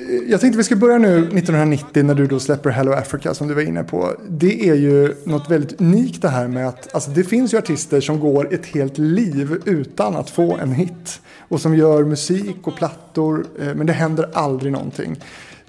Eh, 0.09 0.31
jag 0.31 0.41
tänkte 0.41 0.59
vi 0.59 0.65
ska 0.65 0.77
börja 0.77 0.99
nu 0.99 1.19
1990 1.19 2.03
när 2.03 2.15
du 2.15 2.27
då 2.27 2.41
släpper 2.41 2.71
Hello 2.71 2.93
Africa 2.93 3.35
som 3.35 3.49
du 3.49 3.55
var 3.55 3.63
inne 3.63 3.85
på. 3.85 4.13
Det 4.29 4.69
är 4.69 4.75
ju 4.75 5.15
något 5.25 5.51
väldigt 5.51 5.81
unikt 5.81 6.23
det 6.23 6.29
här 6.29 6.49
med 6.49 6.69
att 6.69 6.95
alltså 6.95 7.11
det 7.11 7.25
finns 7.25 7.55
ju 7.55 7.59
artister 7.59 8.01
som 8.01 8.21
går 8.21 8.55
ett 8.55 8.67
helt 8.67 8.99
liv 8.99 9.63
utan 9.65 10.17
att 10.17 10.31
få 10.31 10.57
en 10.57 10.73
hit. 10.73 11.21
Och 11.49 11.61
som 11.61 11.75
gör 11.75 12.05
musik 12.05 12.57
och 12.63 12.77
plattor 12.77 13.47
eh, 13.61 13.75
men 13.75 13.87
det 13.87 13.93
händer 13.93 14.31
aldrig 14.33 14.73
någonting. 14.73 15.17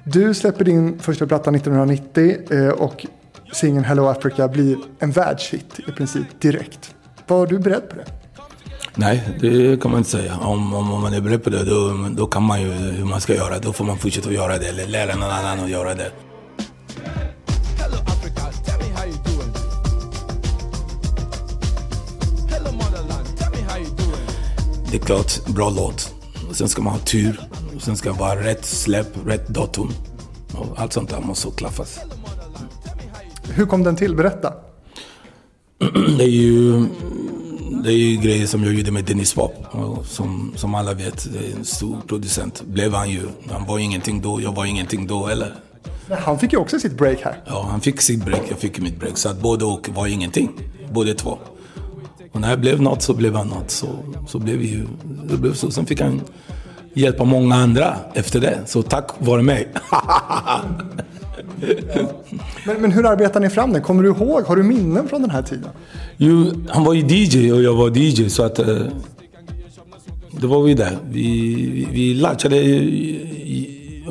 Du 0.03 0.33
släpper 0.33 0.65
din 0.65 0.99
första 0.99 1.27
platta 1.27 1.51
1990 1.51 2.35
eh, 2.49 2.67
och 2.67 3.05
singeln 3.53 3.85
Hello 3.85 4.07
Africa 4.07 4.47
blir 4.47 4.77
en 4.99 5.11
världshit 5.11 5.79
i 5.87 5.91
princip 5.91 6.41
direkt. 6.41 6.95
Var 7.27 7.47
du 7.47 7.59
beredd 7.59 7.89
på 7.89 7.95
det? 7.95 8.20
Nej, 8.95 9.29
det 9.39 9.81
kan 9.81 9.91
man 9.91 9.97
inte 9.97 10.09
säga. 10.09 10.37
Om, 10.37 10.73
om, 10.73 10.91
om 10.91 11.01
man 11.01 11.13
är 11.13 11.21
beredd 11.21 11.43
på 11.43 11.49
det, 11.49 11.63
då, 11.63 12.09
då 12.11 12.27
kan 12.27 12.43
man 12.43 12.61
ju 12.61 12.67
hur 12.71 13.05
man 13.05 13.21
ska 13.21 13.35
göra. 13.35 13.59
Då 13.59 13.73
får 13.73 13.85
man 13.85 13.97
fortsätta 13.97 14.29
att 14.29 14.35
göra 14.35 14.57
det, 14.57 14.67
eller 14.67 14.87
lära 14.87 15.15
någon 15.15 15.29
annan 15.29 15.59
att 15.59 15.69
göra 15.69 15.95
det. 15.95 16.11
Det 24.91 24.97
är 24.97 25.01
klart, 25.05 25.45
bra 25.47 25.69
låt. 25.69 26.13
Sen 26.51 26.69
ska 26.69 26.81
man 26.81 26.93
ha 26.93 26.99
tur. 26.99 27.39
Sen 27.79 27.97
ska 27.97 28.11
det 28.11 28.19
vara 28.19 28.43
rätt 28.43 28.65
släpp, 28.65 29.07
rätt 29.25 29.47
datum. 29.47 29.89
Och 30.53 30.79
allt 30.79 30.93
sånt 30.93 31.09
där 31.09 31.21
måste 31.21 31.51
klaffas. 31.51 31.99
Hur 33.53 33.65
kom 33.65 33.83
den 33.83 33.95
till? 33.95 34.15
Berätta. 34.15 34.53
Det 36.17 36.23
är 36.23 36.27
ju 36.27 36.85
det 37.83 37.93
är 37.93 37.97
ju 37.97 38.17
grejer 38.17 38.47
som 38.47 38.63
jag 38.63 38.73
gjorde 38.73 38.91
med 38.91 39.05
Dennis 39.05 39.33
Pop. 39.33 39.53
Som, 40.05 40.53
som 40.55 40.75
alla 40.75 40.93
vet, 40.93 41.33
det 41.33 41.39
är 41.51 41.55
en 41.57 41.65
stor 41.65 41.97
producent. 42.07 42.63
Blev 42.65 42.93
han 42.93 43.09
ju. 43.09 43.21
Han 43.51 43.65
var 43.65 43.79
ingenting 43.79 44.21
då, 44.21 44.41
jag 44.41 44.55
var 44.55 44.65
ingenting 44.65 45.07
då 45.07 45.25
heller. 45.25 45.55
Han 46.09 46.39
fick 46.39 46.53
ju 46.53 46.59
också 46.59 46.79
sitt 46.79 46.97
break 46.97 47.21
här. 47.21 47.35
Ja, 47.45 47.67
han 47.71 47.81
fick 47.81 48.01
sitt 48.01 48.25
break, 48.25 48.41
jag 48.49 48.59
fick 48.59 48.79
mitt 48.79 48.99
break. 48.99 49.17
Så 49.17 49.29
att 49.29 49.41
både 49.41 49.65
och 49.65 49.89
var 49.89 50.07
ingenting. 50.07 50.51
Båda 50.91 51.13
två. 51.13 51.37
Och 52.31 52.41
när 52.41 52.49
jag 52.49 52.59
blev 52.59 52.81
något 52.81 53.01
så 53.01 53.13
blev 53.13 53.35
han 53.35 53.47
något. 53.47 53.71
Så, 53.71 53.87
så 54.27 54.39
blev 54.39 54.57
vi 54.57 54.67
ju, 54.67 54.87
det 55.29 55.37
blev 55.37 55.53
så. 55.53 55.71
Sen 55.71 55.85
fick 55.85 56.01
han 56.01 56.21
hjälpa 56.93 57.23
många 57.23 57.55
andra 57.55 57.95
efter 58.13 58.39
det. 58.39 58.59
Så 58.65 58.81
tack 58.81 59.11
vare 59.17 59.41
mig. 59.41 59.67
men, 62.65 62.81
men 62.81 62.91
hur 62.91 63.05
arbetar 63.05 63.39
ni 63.39 63.49
fram 63.49 63.73
den? 63.73 63.81
Kommer 63.81 64.03
du 64.03 64.09
ihåg? 64.09 64.43
Har 64.43 64.55
du 64.55 64.63
minnen 64.63 65.07
från 65.07 65.21
den 65.21 65.31
här 65.31 65.41
tiden? 65.41 65.69
Jo, 66.17 66.51
han 66.69 66.83
var 66.83 66.93
ju 66.93 67.01
DJ 67.01 67.51
och 67.51 67.61
jag 67.61 67.73
var 67.73 67.97
DJ 67.97 68.29
så 68.29 68.43
att... 68.43 68.59
Eh, 68.59 68.65
då 68.65 70.39
det 70.41 70.47
var 70.47 70.63
vi 70.63 70.73
där. 70.73 70.97
Vi, 71.11 71.55
vi, 71.55 71.87
vi 71.91 72.13
latchade 72.13 72.57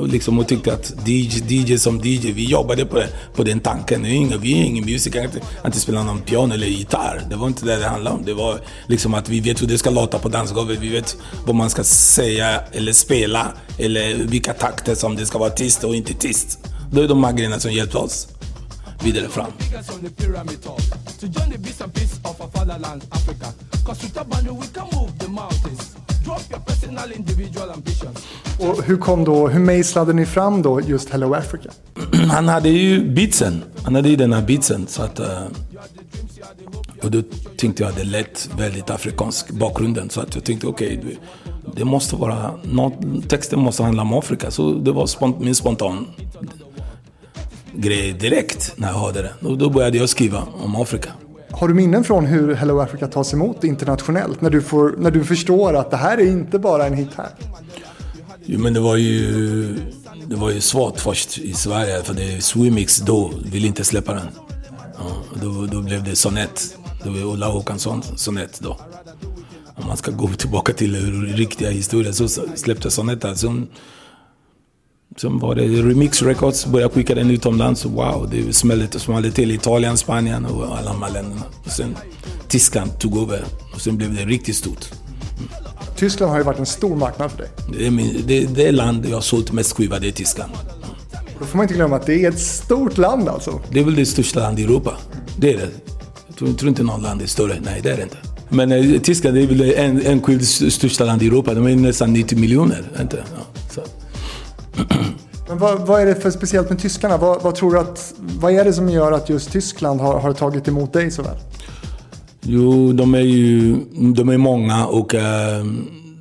och, 0.01 0.09
liksom, 0.09 0.39
och 0.39 0.49
tyckte 0.49 0.73
att 0.73 1.09
DJ, 1.09 1.43
DJ 1.49 1.79
som 1.79 2.01
DJ, 2.05 2.33
vi 2.33 2.45
jobbade 2.45 2.87
på, 2.87 3.03
på 3.35 3.45
den 3.45 3.61
tanken. 3.61 4.03
Vi 4.03 4.09
är 4.09 4.15
ingen, 4.15 4.41
vi 4.41 4.61
är 4.61 4.65
ingen 4.65 4.85
musiker, 4.85 5.25
inte, 5.25 5.41
inte 5.65 5.81
spela 5.81 6.03
någon 6.03 6.21
piano 6.21 6.55
eller 6.55 6.67
gitarr. 6.67 7.23
Det 7.31 7.37
var 7.37 7.47
inte 7.47 7.67
det 7.67 7.77
det 7.77 7.89
handlade 7.89 8.17
om. 8.17 8.25
Det 8.25 8.35
var 8.35 8.59
liksom 8.87 9.15
att 9.15 9.29
vi 9.29 9.41
vet 9.41 9.63
hur 9.63 9.67
det 9.67 9.79
ska 9.79 9.91
låta 9.91 10.19
på 10.19 10.29
dansgolvet. 10.29 10.79
Vi 10.81 10.89
vet 10.89 11.17
vad 11.47 11.55
man 11.57 11.71
ska 11.71 11.85
säga 11.85 12.61
eller 12.73 12.93
spela. 12.93 13.47
Eller 13.79 14.15
vilka 14.15 14.53
takter 14.53 14.95
som 14.95 15.17
det 15.17 15.27
ska 15.27 15.39
vara 15.39 15.51
tyst 15.51 15.85
och 15.85 15.95
inte 15.95 16.15
tyst. 16.15 16.70
Det 16.93 17.05
är 17.05 17.09
de 17.09 17.25
här 17.25 17.33
grejerna 17.33 17.61
som 17.61 17.73
hjälpte 17.73 17.99
oss 17.99 18.29
vidare 19.05 19.29
fram. 19.29 19.53
Och 28.59 28.83
hur 28.83 28.97
kom 28.97 29.25
då, 29.25 29.49
hur 29.49 29.61
mejslade 29.61 30.13
ni 30.13 30.27
fram 30.27 30.63
då 30.63 30.81
just 30.81 31.11
Hello 31.11 31.35
Africa? 31.35 31.71
Han 32.31 32.49
hade 32.49 32.69
ju 32.69 33.11
beatsen, 33.15 33.63
han 33.85 33.95
hade 33.95 34.09
ju 34.09 34.17
den 34.17 34.33
här 34.33 34.43
beatsen 34.43 34.87
så 34.87 35.03
att 35.03 35.21
uh, 35.21 35.27
och 37.03 37.11
då 37.11 37.23
tänkte 37.57 37.83
jag 37.83 37.91
att 37.91 37.97
det 37.97 38.05
lät 38.05 38.51
väldigt 38.59 38.91
afrikansk 38.91 39.51
bakgrunden 39.51 40.11
så 40.11 40.21
att 40.21 40.35
jag 40.35 40.45
tänkte 40.45 40.67
okej, 40.67 40.99
okay, 40.99 41.17
det 41.77 41.85
måste 41.85 42.17
vara, 42.17 42.55
något, 42.63 43.29
texten 43.29 43.59
måste 43.59 43.83
handla 43.83 44.03
om 44.03 44.13
Afrika 44.13 44.51
så 44.51 44.73
det 44.73 44.93
var 44.93 45.07
spont, 45.07 45.41
min 45.41 45.55
spontan 45.55 46.07
grej 47.75 48.13
direkt 48.13 48.73
när 48.77 48.89
jag 48.89 48.95
hörde 48.95 49.23
det. 49.23 49.49
Och 49.49 49.59
då 49.59 49.71
började 49.71 49.99
jag 49.99 50.09
skriva 50.09 50.43
om 50.65 50.77
Afrika. 50.77 51.11
Har 51.51 51.69
du 51.69 51.75
minnen 51.75 52.05
från 52.05 52.27
hur 52.27 52.55
Hello 52.55 52.81
Africa 52.81 53.07
tas 53.07 53.35
emot 53.35 53.65
internationellt? 53.65 54.41
När 54.41 54.51
du, 54.51 54.63
får, 54.63 54.95
när 54.99 55.11
du 55.11 55.25
förstår 55.25 55.75
att 55.75 55.91
det 55.91 55.97
här 55.97 56.19
är 56.19 56.27
inte 56.27 56.59
bara 56.59 56.87
en 56.87 56.95
hit 56.95 57.11
här? 57.17 57.29
Jo, 58.45 58.61
men 58.61 58.75
det 58.75 58.81
var 58.81 58.97
ju, 58.97 59.79
det 60.27 60.37
var 60.37 60.51
ju 60.51 60.61
svårt 60.61 61.01
först 61.01 61.39
i 61.39 61.53
Sverige. 61.53 62.03
För 62.03 62.15
det, 62.15 62.45
Swimix 62.45 62.99
då 62.99 63.33
ville 63.53 63.67
inte 63.67 63.85
släppa 63.85 64.15
den. 64.15 64.27
Ja, 64.99 65.41
då, 65.43 65.67
då 65.67 65.83
blev 65.83 66.05
det 66.05 66.17
Sonett. 66.17 66.77
Det 67.05 67.11
var 67.11 67.33
Ulla 67.33 67.47
Håkansson 67.47 68.03
Sonett 68.17 68.61
då. 68.61 68.77
Om 69.75 69.87
man 69.87 69.97
ska 69.97 70.11
gå 70.11 70.29
tillbaka 70.29 70.73
till 70.73 70.97
riktiga 71.37 71.71
historier 71.71 72.13
så 72.13 72.29
släppte 72.55 72.91
Sonett. 72.91 73.25
Alltså, 73.25 73.63
Sen 75.17 75.39
var 75.39 75.55
det 75.55 75.63
Remix 75.63 76.23
Records, 76.23 76.67
började 76.67 76.95
skicka 76.95 77.15
den 77.15 77.31
utomlands. 77.31 77.85
Wow, 77.85 78.29
det 78.31 78.53
smällde, 78.53 78.99
smällde 78.99 79.31
till 79.31 79.51
Italien, 79.51 79.97
Spanien 79.97 80.45
och 80.45 80.79
alla 80.79 80.93
de 80.93 81.03
här 81.03 81.11
länderna. 81.11 81.43
Och 81.65 81.71
sen 81.71 81.97
Tyskland 82.49 82.99
tog 82.99 83.23
över 83.23 83.45
och 83.75 83.81
sen 83.81 83.97
blev 83.97 84.15
det 84.15 84.25
riktigt 84.25 84.57
stort. 84.57 84.91
Mm. 85.39 85.49
Tyskland 85.97 86.31
har 86.31 86.39
ju 86.39 86.45
varit 86.45 86.59
en 86.59 86.67
stor 86.67 86.97
marknad 86.97 87.31
för 87.31 87.39
dig. 87.39 87.49
Det 87.79 87.87
är 87.87 87.91
min, 87.91 88.23
det, 88.27 88.47
det 88.55 88.73
land 88.73 89.07
jag 89.07 89.17
har 89.17 89.21
sålt 89.21 89.53
mest 89.53 89.77
skiva, 89.77 89.99
det 89.99 90.09
är 90.09 90.13
Tyskland. 90.13 90.53
Mm. 90.53 90.91
Då 91.39 91.45
får 91.47 91.57
man 91.57 91.65
inte 91.65 91.75
glömma 91.75 91.97
att 91.97 92.07
det 92.07 92.25
är 92.25 92.29
ett 92.29 92.41
stort 92.41 92.99
land 92.99 93.29
alltså. 93.29 93.61
Det 93.71 93.81
är 93.81 93.85
väl 93.85 93.95
det 93.95 94.07
största 94.07 94.41
landet 94.41 94.61
i 94.61 94.65
Europa. 94.65 94.97
Det 95.37 95.53
är 95.53 95.57
det. 95.57 95.69
Jag 96.27 96.37
tror, 96.37 96.51
jag 96.51 96.59
tror 96.59 96.69
inte 96.69 96.83
något 96.83 97.03
land 97.03 97.23
är 97.23 97.27
större. 97.27 97.61
Nej, 97.65 97.81
det 97.83 97.91
är 97.91 97.97
det 97.97 98.03
inte. 98.03 98.17
Men 98.49 98.73
eh, 98.73 99.01
Tyskland 99.01 99.39
är 99.39 99.47
väl 99.47 99.61
en, 99.61 100.07
enskilt 100.07 100.73
största 100.73 101.05
land 101.05 101.23
i 101.23 101.27
Europa. 101.27 101.55
De 101.55 101.67
är 101.67 101.77
nästan 101.77 102.13
90 102.13 102.39
miljoner. 102.39 102.85
Inte? 103.01 103.25
Ja. 103.37 103.60
Men 105.49 105.59
vad, 105.59 105.87
vad, 105.87 106.01
är 106.01 106.07
det 106.07 106.15
för 106.15 106.31
speciellt 106.31 106.71
med 106.71 106.79
tyskarna? 106.79 107.17
Vad, 107.17 107.43
vad, 107.43 107.55
tror 107.55 107.73
du 107.73 107.79
att, 107.79 108.15
vad 108.19 108.53
är 108.53 108.65
det 108.65 108.73
som 108.73 108.89
gör 108.89 109.13
att 109.13 109.29
just 109.29 109.53
Tyskland 109.53 110.01
har, 110.01 110.21
har 110.21 110.33
tagit 110.33 110.69
emot 110.69 110.93
dig 110.93 111.11
så 111.11 111.23
väl? 111.23 111.37
Jo, 112.43 112.93
de 112.93 113.15
är 113.15 113.21
ju 113.21 113.77
de 114.15 114.29
är 114.29 114.37
många 114.37 114.87
och 114.87 115.15
äh, 115.15 115.65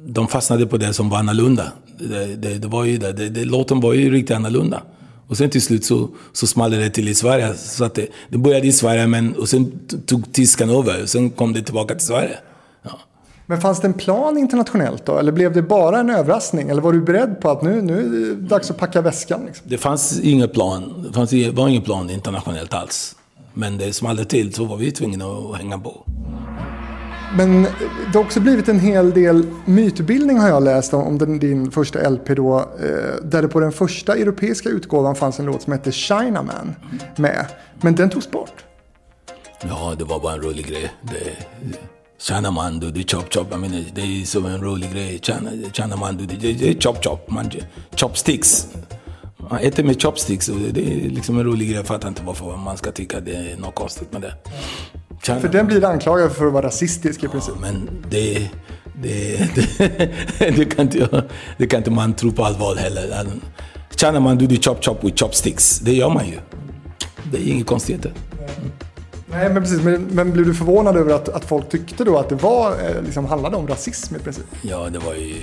de 0.06 0.28
fastnade 0.28 0.66
på 0.66 0.78
det 0.78 0.94
som 0.94 1.10
var 1.10 1.18
annorlunda. 1.18 1.72
Det, 2.00 2.36
det, 2.36 2.58
det 2.58 2.68
var 2.68 2.84
ju 2.84 2.98
det, 2.98 3.12
det, 3.12 3.30
det, 3.30 3.46
låten 3.46 3.80
var 3.80 3.94
ju 3.94 4.12
riktigt 4.12 4.36
annorlunda. 4.36 4.82
Och 5.28 5.38
sen 5.38 5.50
till 5.50 5.62
slut 5.62 5.86
så, 5.86 6.10
så 6.34 6.48
small 6.48 6.72
det 6.72 6.90
till 6.90 7.08
i 7.08 7.16
Sverige. 7.16 7.54
Så 7.54 7.84
att 7.84 7.96
det, 7.96 8.08
det 8.30 8.38
började 8.38 8.68
i 8.68 8.72
Sverige 8.72 9.08
men, 9.08 9.34
och 9.36 9.50
sen 9.50 9.72
tog 10.06 10.34
tyskan 10.34 10.70
över. 10.70 11.04
Och 11.04 11.10
sen 11.10 11.30
kom 11.30 11.54
det 11.54 11.62
tillbaka 11.62 11.96
till 11.96 12.08
Sverige. 12.08 12.38
Men 13.50 13.62
fanns 13.62 13.80
det 13.80 13.88
en 13.88 13.94
plan 13.94 14.38
internationellt 14.38 15.06
då? 15.06 15.18
Eller 15.18 15.32
blev 15.32 15.54
det 15.54 15.62
bara 15.62 16.00
en 16.00 16.10
överraskning? 16.10 16.70
Eller 16.70 16.82
var 16.82 16.94
du 16.94 17.02
beredd 17.02 17.42
på 17.42 17.50
att 17.50 17.62
nu, 17.62 17.82
nu 17.82 18.00
är 18.00 18.36
det 18.36 18.36
dags 18.36 18.72
att 18.72 18.78
packa 18.78 19.02
väskan? 19.02 19.46
Liksom? 19.46 19.66
Det 19.70 19.78
fanns 19.78 20.20
ingen 20.20 20.50
plan. 20.50 21.06
Det 21.08 21.14
fanns, 21.14 21.34
var 21.54 21.68
ingen 21.68 21.82
plan 21.82 22.10
internationellt 22.10 22.74
alls. 22.74 23.16
Men 23.54 23.78
det 23.78 23.94
small 23.94 24.26
till 24.26 24.54
så 24.54 24.66
var 24.66 24.78
vi 24.78 24.92
tvungna 24.92 25.26
att 25.26 25.58
hänga 25.58 25.80
på. 25.80 26.06
Men 27.38 27.64
det 27.64 28.14
har 28.14 28.20
också 28.20 28.40
blivit 28.40 28.70
en 28.70 28.80
hel 28.80 29.12
del 29.12 29.46
mytbildning 29.66 30.38
har 30.38 30.50
jag 30.50 30.64
läst 30.64 30.94
om, 30.94 31.18
den, 31.18 31.40
din 31.40 31.72
första 31.72 32.10
LP 32.10 32.28
då. 32.28 32.60
Eh, 32.60 33.24
där 33.24 33.42
det 33.42 33.48
på 33.48 33.60
den 33.60 33.72
första 33.72 34.16
europeiska 34.16 34.70
utgåvan 34.70 35.16
fanns 35.16 35.40
en 35.40 35.46
låt 35.46 35.62
som 35.62 35.74
hette 35.74 35.92
Chinaman 35.92 36.76
med. 37.16 37.46
Men 37.82 37.96
den 37.96 38.10
togs 38.10 38.32
bort. 38.32 38.66
Ja, 39.62 39.96
det 39.98 40.04
var 40.04 40.20
bara 40.20 40.34
en 40.34 40.42
rolig 40.42 40.68
grej. 40.68 40.94
Det, 41.02 41.38
Tjena 42.22 42.52
man 42.52 42.80
du, 42.80 42.92
det 42.92 43.00
är 43.00 43.04
chop 43.04 43.34
chop. 43.34 43.48
Jag 43.52 43.60
menar, 43.60 43.84
det 43.94 44.02
är 44.02 44.26
som 44.26 44.46
en 44.46 44.62
rolig 44.62 44.92
grej. 44.94 45.20
Tjena 45.72 45.96
man 45.96 46.18
du, 46.18 46.26
det 46.26 46.70
är 46.70 46.82
chop 46.82 47.04
chop. 47.04 47.32
Man, 47.32 47.52
chopsticks. 47.96 48.68
Man 49.38 49.60
äter 49.60 49.84
med 49.84 50.02
chopsticks 50.02 50.50
och 50.50 50.56
det 50.56 50.82
är 50.82 51.10
liksom 51.10 51.40
en 51.40 51.46
rolig 51.46 51.68
grej. 51.68 51.78
Jag 51.78 51.88
fattar 51.88 52.08
inte 52.08 52.24
varför 52.24 52.58
man 52.58 52.78
ska 52.78 52.92
tycka 52.92 53.20
det 53.20 53.36
är 53.36 53.58
något 53.58 53.76
konstigt 53.76 54.12
med 54.12 54.22
det. 54.22 54.34
Tjena. 55.24 55.40
För 55.40 55.48
den 55.48 55.68
blir 55.68 55.86
anklagad 55.86 56.32
för 56.32 56.48
att 56.48 56.54
vara 56.54 56.66
rasistisk 56.66 57.24
i 57.24 57.28
princip. 57.28 57.54
Ja, 57.56 57.62
men 57.62 57.90
det, 58.10 58.50
Det, 59.02 59.50
det, 59.56 59.88
det, 60.56 60.66
kan 60.66 60.86
inte, 60.86 61.24
det 61.58 61.68
kan 61.68 61.78
inte 61.78 61.92
man 61.92 62.14
tro 62.14 62.32
på 62.32 62.44
allvar 62.46 62.76
heller. 62.76 63.28
Tjänar 63.96 64.20
man 64.20 64.38
do 64.38 64.48
the 64.48 64.56
chop 64.56 64.86
chop 64.86 65.04
with 65.04 65.24
chopsticks, 65.24 65.80
det 65.80 65.94
gör 65.94 66.10
man 66.10 66.28
ju. 66.28 66.40
Det 67.32 67.38
är 67.38 67.52
inget 67.52 67.68
konstigheter. 67.68 68.14
Mm. 68.58 68.72
Nej, 69.32 69.50
men 69.54 69.64
precis. 69.64 69.82
Men, 69.82 70.08
men 70.12 70.32
blev 70.32 70.46
du 70.46 70.54
förvånad 70.54 70.98
över 70.98 71.14
att, 71.14 71.30
att 71.30 71.46
folk 71.46 71.70
tyckte 71.70 72.04
då 72.04 72.18
att 72.18 72.30
det 72.30 72.36
var, 72.36 72.72
eh, 72.72 73.04
liksom, 73.04 73.26
handlade 73.26 73.58
om 73.58 73.68
rasism 73.68 74.16
i 74.16 74.20
princip? 74.20 74.46
Ja, 74.62 74.90
det 74.90 75.00
var 75.00 75.14
ju 75.14 75.36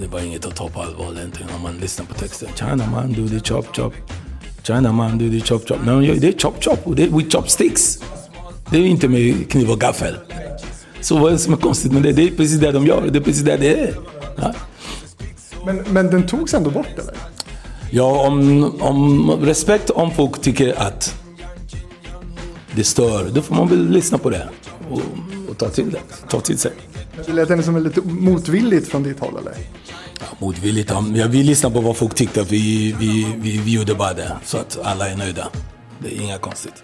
det 0.00 0.06
var 0.06 0.20
inget 0.20 0.46
att 0.46 0.56
ta 0.56 0.68
på 0.68 0.82
allvar 0.82 1.12
egentligen 1.16 1.50
om 1.56 1.62
man 1.62 1.78
lyssnar 1.78 2.06
på 2.06 2.14
texten. 2.14 2.48
China 2.54 2.86
man 2.92 3.12
do 3.12 3.28
the 3.28 3.40
chop 3.40 3.76
chop. 3.76 3.92
China 4.62 4.92
man 4.92 5.18
do 5.18 5.30
the 5.30 5.40
chop 5.40 5.68
chop. 5.68 5.78
Nej, 5.84 6.18
det 6.18 6.28
är 6.28 6.32
chop 6.32 6.64
chop 6.64 6.78
och 6.84 6.96
det 6.96 7.04
är 7.04 7.10
with 7.10 7.36
chopsticks. 7.36 7.98
Det 8.70 8.76
är 8.76 8.86
inte 8.86 9.08
med 9.08 9.50
kniv 9.50 9.70
och 9.70 9.80
gaffel. 9.80 10.16
Så 11.00 11.18
vad 11.18 11.28
är 11.28 11.32
det 11.32 11.38
som 11.38 11.52
är 11.52 11.56
konstigt 11.56 11.92
med 11.92 12.02
det? 12.02 12.12
Det 12.12 12.22
är 12.22 12.30
precis 12.30 12.60
det 12.60 12.72
de 12.72 12.86
gör. 12.86 13.08
Det 13.10 13.18
är 13.18 13.22
precis 13.22 13.42
det 13.42 13.56
det 13.56 13.80
är. 13.80 13.94
Ja. 14.36 14.54
Men, 15.66 15.84
men 15.90 16.06
den 16.06 16.26
togs 16.26 16.54
ändå 16.54 16.70
bort 16.70 16.98
eller? 16.98 17.14
Ja, 17.90 18.26
om, 18.26 18.64
om 18.80 19.30
respekt 19.42 19.90
om 19.90 20.10
folk 20.10 20.40
tycker 20.40 20.80
att 20.80 21.14
det 22.76 22.84
stör, 22.84 23.30
då 23.34 23.42
får 23.42 23.54
man 23.54 23.68
väl 23.68 23.90
lyssna 23.90 24.18
på 24.18 24.30
det 24.30 24.48
och, 24.90 25.00
och 25.48 25.58
ta 25.58 25.68
till 25.68 25.90
det, 25.90 26.00
ta 26.28 26.40
till 26.40 26.58
sig. 26.58 26.72
Det 27.26 27.32
lät 27.32 27.50
ändå 27.50 27.62
som 27.64 27.82
lite 27.84 28.00
motvilligt 28.00 28.88
från 28.88 29.02
ditt 29.02 29.20
håll 29.20 29.36
eller? 29.40 29.54
Ja, 30.20 30.26
motvilligt, 30.38 30.90
ja, 30.90 31.26
vi 31.28 31.42
lyssnar 31.42 31.70
på 31.70 31.80
vad 31.80 31.96
folk 31.96 32.14
tyckte, 32.14 32.42
vi, 32.42 32.96
vi, 32.98 33.26
vi, 33.38 33.58
vi 33.58 33.72
gjorde 33.72 33.94
bara 33.94 34.14
det 34.14 34.32
så 34.44 34.58
att 34.58 34.78
alla 34.82 35.08
är 35.08 35.16
nöjda. 35.16 35.48
Det 35.98 36.16
är 36.16 36.20
inga 36.22 36.38
konstigt. 36.38 36.82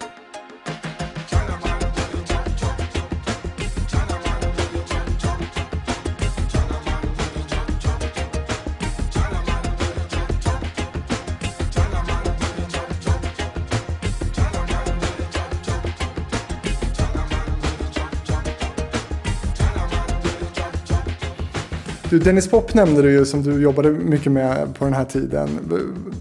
Du, 22.13 22.19
Dennis 22.19 22.47
Pop 22.47 22.73
nämnde 22.73 23.01
du 23.01 23.11
ju 23.11 23.25
som 23.25 23.43
du 23.43 23.61
jobbade 23.61 23.91
mycket 23.91 24.31
med 24.31 24.75
på 24.75 24.85
den 24.85 24.93
här 24.93 25.05
tiden. 25.05 25.49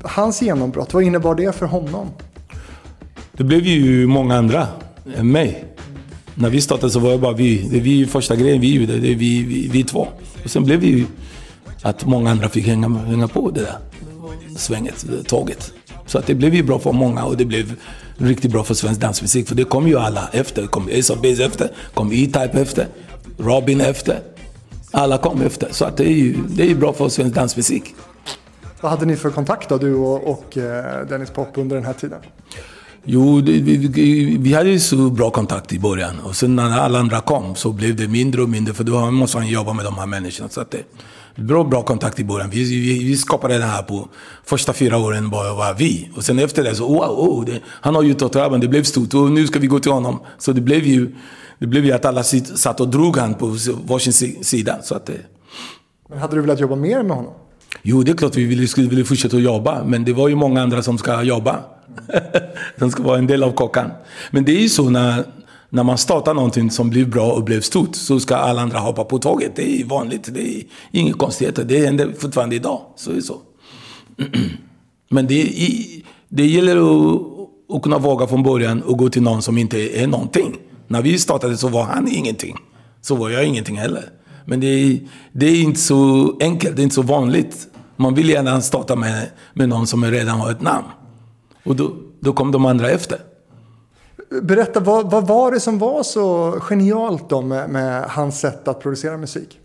Hans 0.03 0.43
genombrott, 0.43 0.95
vad 0.95 1.03
innebar 1.03 1.35
det 1.35 1.55
för 1.55 1.67
honom? 1.67 2.11
Det 3.33 3.45
blev 3.45 3.67
ju 3.67 4.07
många 4.07 4.37
andra 4.37 4.67
än 5.17 5.33
mig. 5.33 5.65
När 6.35 6.51
vi 6.51 6.61
startade 6.61 6.93
så 6.93 6.99
var 6.99 7.13
det 7.13 7.19
bara 7.19 7.33
vi. 7.33 7.69
Det 7.71 7.77
är 7.77 7.81
vi 7.81 8.07
första 8.07 8.37
grejen 8.37 8.61
vi 8.61 8.75
gjorde. 8.75 8.99
Det 8.99 9.13
är 9.13 9.17
vi, 9.17 9.43
vi, 9.43 9.69
vi 9.69 9.85
två. 9.85 10.09
Och 10.45 10.51
sen 10.51 10.65
blev 10.65 10.81
det 10.81 10.87
ju 10.87 11.07
att 11.83 12.07
många 12.07 12.31
andra 12.31 12.49
fick 12.49 12.67
hänga, 12.67 12.89
hänga 12.89 13.29
på 13.29 13.51
det 13.51 13.61
där 13.61 13.77
svänget, 14.57 15.07
tåget. 15.27 15.73
Så 16.07 16.19
att 16.19 16.27
det 16.27 16.35
blev 16.35 16.55
ju 16.55 16.63
bra 16.63 16.79
för 16.79 16.93
många 16.93 17.25
och 17.25 17.37
det 17.37 17.45
blev 17.45 17.75
riktigt 18.17 18.51
bra 18.51 18.65
för 18.65 18.75
svensk 18.75 19.01
dansmusik. 19.01 19.49
För 19.49 19.55
det 19.55 19.65
kom 19.65 19.89
ju 19.89 19.99
alla 19.99 20.29
efter. 20.33 20.63
Det 20.63 20.69
kom 20.69 20.89
Ace 20.99 21.13
of 21.13 21.23
Base 21.23 21.45
efter, 21.45 21.71
kom 21.95 22.13
E-Type 22.13 22.61
efter, 22.61 22.87
Robin 23.39 23.81
efter. 23.81 24.32
Alla 24.93 25.19
kom 25.19 25.43
efter. 25.43 25.69
Så 25.73 25.85
att 25.85 25.97
det 25.97 26.05
är 26.05 26.15
ju 26.15 26.37
det 26.49 26.71
är 26.71 26.75
bra 26.75 26.93
för 26.93 27.09
svensk 27.09 27.35
dansmusik. 27.35 27.95
Vad 28.81 28.91
hade 28.91 29.07
ni 29.07 29.17
för 29.17 29.31
kontakt 29.31 29.69
då, 29.69 29.79
du 29.79 29.95
och, 29.95 30.31
och 30.31 30.59
eh, 30.59 31.07
Dennis 31.09 31.31
Pop 31.31 31.49
under 31.55 31.77
den 31.77 31.85
här 31.85 31.93
tiden? 31.93 32.21
Jo, 33.05 33.41
det, 33.41 33.53
vi, 33.53 34.37
vi, 34.41 34.55
hade 34.55 34.71
ju 34.71 34.81
så 34.81 34.97
bra 34.97 35.31
kontakt 35.31 35.73
i 35.73 35.79
början. 35.79 36.21
Och 36.21 36.37
sen 36.37 36.57
när 36.57 36.79
alla 36.79 36.99
andra 36.99 37.21
kom 37.21 37.55
så 37.55 37.73
blev 37.73 37.97
det 37.97 38.09
mindre 38.09 38.43
och 38.43 38.49
mindre. 38.49 38.75
För 38.75 38.85
då 38.85 39.11
måste 39.11 39.37
man 39.37 39.49
jobba 39.49 39.73
med 39.73 39.85
de 39.85 39.99
här 39.99 40.07
människorna. 40.07 40.49
Så 40.49 40.61
att 40.61 40.71
det, 40.71 40.83
bra, 41.43 41.65
bra 41.65 41.83
kontakt 41.83 42.21
i 42.21 42.25
början. 42.25 42.51
Vi, 42.51 42.65
vi, 42.65 43.05
vi 43.05 43.17
skapade 43.17 43.59
det 43.59 43.65
här 43.65 43.83
på 43.83 44.09
första 44.45 44.73
fyra 44.73 44.99
åren 44.99 45.31
bara 45.31 45.55
var 45.55 45.75
vi. 45.75 46.11
Och 46.17 46.25
sen 46.25 46.39
efter 46.39 46.65
det 46.65 46.75
så, 46.75 46.89
wow, 46.89 47.19
oh, 47.19 47.45
det, 47.45 47.61
han 47.67 47.95
har 47.95 48.03
ju 48.03 48.15
tagit 48.15 48.37
över, 48.37 48.59
det 48.59 48.69
blev 48.69 48.83
stort. 48.83 49.15
Och 49.15 49.33
nu 49.33 49.47
ska 49.47 49.59
vi 49.59 49.67
gå 49.67 49.79
till 49.79 49.93
honom. 49.93 50.21
Så 50.39 50.53
det 50.53 50.61
blev 50.61 50.87
ju 50.87 51.15
det 51.63 51.69
blev 51.69 51.85
ju 51.85 51.93
att 51.93 52.05
alla 52.05 52.23
satt 52.23 52.81
och 52.81 52.89
drog 52.89 53.17
han 53.17 53.35
på 53.35 53.47
varsin 53.85 54.13
sida. 54.45 54.83
Så 54.83 54.95
att. 54.95 55.11
Men 56.09 56.19
hade 56.19 56.37
du 56.37 56.41
velat 56.41 56.61
jobba 56.61 56.77
mer 56.77 57.03
med 57.03 57.17
honom? 57.17 57.33
Jo, 57.83 58.03
det 58.03 58.11
är 58.11 58.17
klart 58.17 58.37
vi 58.37 58.45
ville, 58.45 58.67
skulle 58.67 58.89
vilja 58.89 59.05
fortsätta 59.05 59.37
att 59.37 59.43
jobba. 59.43 59.85
Men 59.85 60.05
det 60.05 60.13
var 60.13 60.29
ju 60.29 60.35
många 60.35 60.63
andra 60.63 60.83
som 60.83 60.99
ska 60.99 61.23
jobba. 61.23 61.59
som 62.79 62.91
ska 62.91 63.03
vara 63.03 63.19
en 63.19 63.27
del 63.27 63.43
av 63.43 63.53
kakan. 63.53 63.91
Men 64.31 64.45
det 64.45 64.53
är 64.53 64.61
ju 64.61 64.69
så 64.69 64.91
när, 64.91 65.25
när 65.71 65.83
man 65.83 65.99
startar 65.99 66.35
någonting 66.35 66.71
som 66.71 66.91
blir 66.91 67.07
bra 67.07 67.33
och 67.33 67.45
blev 67.45 67.61
stort. 67.61 67.97
Så 67.97 68.21
ska 68.21 68.37
alla 68.37 68.63
andra 68.63 68.79
hoppa 68.79 69.05
på 69.05 69.19
tåget. 69.19 69.57
Det 69.57 69.81
är 69.81 69.85
vanligt. 69.85 70.35
Det 70.35 70.57
är 70.57 70.63
inga 70.91 71.13
konstigheter. 71.13 71.65
Det 71.65 71.87
händer 71.87 72.13
fortfarande 72.19 72.57
idag. 72.57 72.81
Så 72.97 73.11
är 73.11 73.15
det 73.15 73.23
så. 73.23 73.41
Men 75.11 75.27
det, 75.27 75.53
det 76.29 76.47
gäller 76.47 76.77
att, 76.77 77.23
att 77.77 77.83
kunna 77.83 77.99
våga 77.99 78.27
från 78.27 78.43
början 78.43 78.83
och 78.83 78.99
gå 78.99 79.09
till 79.09 79.23
någon 79.23 79.43
som 79.43 79.59
inte 79.59 80.03
är 80.03 80.07
någonting. 80.07 80.59
När 80.93 81.03
vi 81.03 81.19
startade 81.19 81.57
så 81.57 81.69
var 81.69 81.83
han 81.83 82.09
ingenting. 82.09 82.57
Så 83.01 83.15
var 83.15 83.31
jag 83.31 83.45
ingenting 83.45 83.77
heller. 83.77 84.11
Men 84.45 84.61
det 84.61 84.67
är, 84.67 85.01
det 85.33 85.47
är 85.47 85.63
inte 85.63 85.81
så 85.81 86.33
enkelt, 86.41 86.77
det 86.77 86.83
är 86.83 86.85
inte 86.85 86.95
så 86.95 87.03
vanligt. 87.03 87.69
Man 87.97 88.15
vill 88.15 88.29
gärna 88.29 88.61
starta 88.61 88.97
med, 88.97 89.31
med 89.53 89.69
någon 89.69 89.87
som 89.87 90.05
redan 90.05 90.41
har 90.41 90.51
ett 90.51 90.61
namn. 90.61 90.87
Och 91.65 91.77
då, 91.77 91.93
då 92.21 92.33
kom 92.33 92.53
de 92.53 92.67
andra 92.67 92.91
efter. 92.91 93.19
Berätta, 94.43 94.81
vad, 94.81 95.11
vad 95.11 95.27
var 95.27 95.53
det 95.53 95.61
som 95.61 95.79
var 95.79 96.03
så 96.03 96.57
genialt 96.61 97.29
då 97.29 97.43
med, 97.43 97.71
med 97.71 98.05
hans 98.05 98.41
sätt 98.41 98.69
att 98.69 98.81
producera 98.81 99.17
musik? 99.17 99.61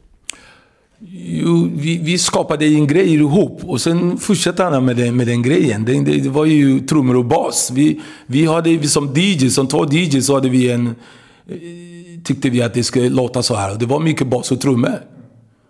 Jo, 1.00 1.70
vi, 1.76 1.98
vi, 1.98 2.18
skapade 2.18 2.66
en 2.66 2.88
grej 2.88 3.14
ihop 3.14 3.62
och 3.64 3.82
sen 3.82 4.18
fortsatte 4.18 4.64
han 4.64 4.86
med 4.86 4.96
den, 4.96 5.16
med 5.16 5.28
den 5.28 5.42
grejen. 5.42 5.86
Det, 5.86 6.02
det, 6.02 6.18
det 6.18 6.30
var 6.30 6.46
ju 6.46 6.80
trummor 6.80 7.16
och 7.16 7.26
bas. 7.26 7.72
Vi, 7.74 8.02
vi 8.28 8.46
hade 8.46 8.88
som 8.88 9.14
DJ, 9.16 9.50
som 9.50 9.68
två 9.68 9.86
DJs, 9.86 10.26
så 10.26 10.34
hade 10.34 10.50
vi 10.50 10.72
en... 10.72 10.88
Eh, 10.88 10.94
tyckte 12.24 12.50
vi 12.50 12.62
att 12.62 12.74
det 12.74 12.84
skulle 12.84 13.10
låta 13.10 13.44
så 13.44 13.56
här. 13.56 13.76
Det 13.76 13.86
var 13.86 14.00
mycket 14.00 14.28
bas 14.28 14.52
och 14.52 14.62
trummor. 14.62 15.02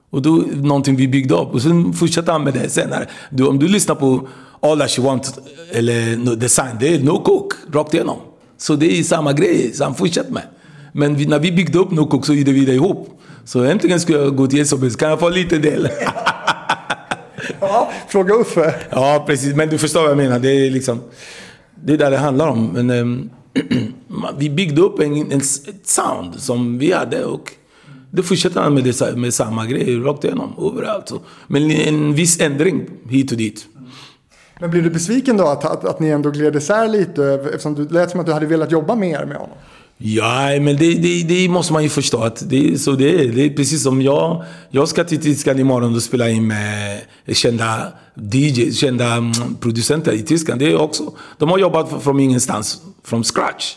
Och 0.10 0.22
då, 0.22 0.44
någonting 0.54 0.96
vi 0.96 1.08
byggde 1.08 1.34
upp. 1.34 1.54
Och 1.54 1.62
sen 1.62 1.94
fortsatte 1.94 2.32
han 2.32 2.44
med 2.44 2.54
det 2.54 2.70
senare. 2.70 3.08
Du, 3.30 3.48
om 3.48 3.60
du 3.60 3.68
lyssnar 3.68 3.96
på 3.96 4.28
All 4.60 4.80
That 4.80 4.92
She 4.92 5.02
Want 5.02 5.40
eller 5.72 6.18
no 6.18 6.36
Design, 6.36 6.76
det 6.80 6.94
är 6.94 7.00
No 7.00 7.24
Cook 7.24 7.54
rakt 7.74 7.94
igenom. 7.94 8.18
Så 8.58 8.76
det 8.76 9.00
är 9.00 9.04
samma 9.04 9.34
grej, 9.34 9.72
så 9.74 9.84
han 9.84 9.96
fortsatte 9.96 10.34
med. 10.34 10.44
Men 10.92 11.16
vi, 11.16 11.26
när 11.26 11.40
vi 11.40 11.52
byggde 11.52 11.80
upp 11.80 11.92
No 11.92 12.06
Cook 12.06 12.26
så 12.26 12.34
gjorde 12.34 12.52
vi 12.52 12.66
det 12.66 12.74
ihop. 12.74 13.17
Så 13.48 13.64
äntligen 13.64 14.00
ska 14.00 14.14
jag 14.14 14.36
gå 14.36 14.48
till 14.48 14.68
SOB, 14.68 14.92
kan 14.98 15.10
jag 15.10 15.20
få 15.20 15.30
lite 15.30 15.58
del? 15.58 15.90
ja, 17.60 17.92
fråga 18.08 18.34
Uffe. 18.34 18.76
Ja, 18.90 19.24
precis. 19.28 19.56
Men 19.56 19.70
du 19.70 19.78
förstår 19.78 20.02
vad 20.02 20.10
jag 20.10 20.18
menar. 20.18 20.40
Det 20.40 20.50
är 20.50 20.72
liksom... 20.72 21.00
Det 21.76 21.94
är 21.94 21.98
där 21.98 22.12
det 22.12 22.18
handlar 22.18 22.48
om. 22.48 22.68
Men, 22.68 22.90
um, 22.90 23.30
vi 24.38 24.50
byggde 24.50 24.82
upp 24.82 25.00
en, 25.00 25.32
en, 25.32 25.38
ett 25.42 25.88
sound 25.88 26.40
som 26.40 26.78
vi 26.78 26.92
hade 26.92 27.26
och 27.26 27.52
det 28.12 28.24
fortsätter 28.24 28.62
han 28.62 28.74
med, 28.74 28.84
det, 28.84 29.18
med 29.18 29.34
samma 29.34 29.66
grej 29.66 30.00
rakt 30.00 30.24
igenom, 30.24 30.74
överallt. 30.74 31.12
Men 31.48 31.72
en 31.72 32.14
viss 32.14 32.42
ändring 32.42 32.90
hit 33.10 33.32
och 33.32 33.38
dit. 33.38 33.66
Men 34.60 34.72
blir 34.72 34.82
du 34.82 34.90
besviken 34.90 35.38
då 35.38 35.48
att, 35.48 35.66
att, 35.66 35.86
att 35.86 36.00
ni 36.00 36.10
ändå 36.10 36.30
gled 36.30 36.56
isär 36.56 36.88
lite? 36.88 37.26
Eftersom 37.26 37.76
du 37.76 37.88
lät 37.88 38.12
som 38.12 38.20
att 38.20 38.26
du 38.26 38.34
hade 38.34 38.46
velat 38.46 38.72
jobba 38.72 38.96
mer 38.96 39.26
med 39.26 39.38
honom. 39.38 39.58
Ja, 39.98 40.60
men 40.60 40.78
det, 40.78 40.94
det, 40.94 41.24
det, 41.24 41.50
måste 41.50 41.74
man 41.74 41.84
ju 41.84 41.90
förstå. 41.90 42.24
Att 42.24 42.50
det, 42.50 42.82
så 42.82 42.92
det, 42.92 43.10
är, 43.10 43.28
det 43.28 43.46
är 43.46 43.50
precis 43.50 43.84
som 43.84 44.02
jag. 44.02 44.44
Jag 44.70 44.90
ska 44.90 45.04
till 45.04 45.22
Tyskland 45.22 45.60
imorgon 45.60 45.96
och 45.96 46.04
spela 46.04 46.30
in 46.30 46.48
med 46.48 47.02
kända 47.28 47.94
DJ, 48.32 48.72
kända 48.72 49.14
mm, 49.14 49.56
producenter 49.60 50.12
i 50.12 50.24
Tyskland. 50.24 50.60
Det 50.60 50.72
är 50.72 50.82
också, 50.82 51.14
de 51.38 51.50
har 51.50 51.58
jobbat 51.58 52.04
från 52.04 52.20
ingenstans, 52.20 52.82
från 53.04 53.24
scratch. 53.24 53.76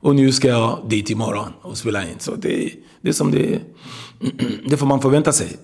Och 0.00 0.14
nu 0.14 0.32
ska 0.32 0.48
jag 0.48 0.86
dit 0.88 1.10
imorgon 1.10 1.52
och 1.62 1.78
spela 1.78 2.02
in. 2.02 2.18
Så 2.18 2.34
det, 2.34 2.70
det 3.00 3.08
är 3.08 3.12
som 3.12 3.30
det 3.30 3.60
Det 4.66 4.76
får 4.76 4.86
man 4.86 5.00
förvänta 5.00 5.32
sig. 5.32 5.56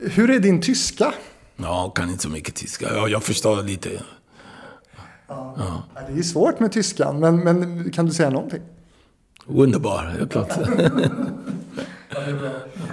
Hur 0.00 0.30
är 0.30 0.38
din 0.38 0.60
tyska? 0.60 1.14
Ja, 1.56 1.82
jag 1.82 1.96
kan 1.96 2.10
inte 2.10 2.22
så 2.22 2.28
mycket 2.28 2.54
tyska. 2.54 2.86
Ja, 2.94 3.08
jag 3.08 3.22
förstår 3.22 3.62
lite. 3.62 3.90
Ja. 5.28 5.56
Ja. 5.58 5.82
Det 6.08 6.18
är 6.18 6.22
svårt 6.22 6.60
med 6.60 6.72
tyskan, 6.72 7.20
men, 7.20 7.36
men 7.36 7.90
kan 7.90 8.06
du 8.06 8.12
säga 8.12 8.30
någonting? 8.30 8.60
Underbar, 9.46 10.02
helt 10.18 10.32
klart. 10.32 10.50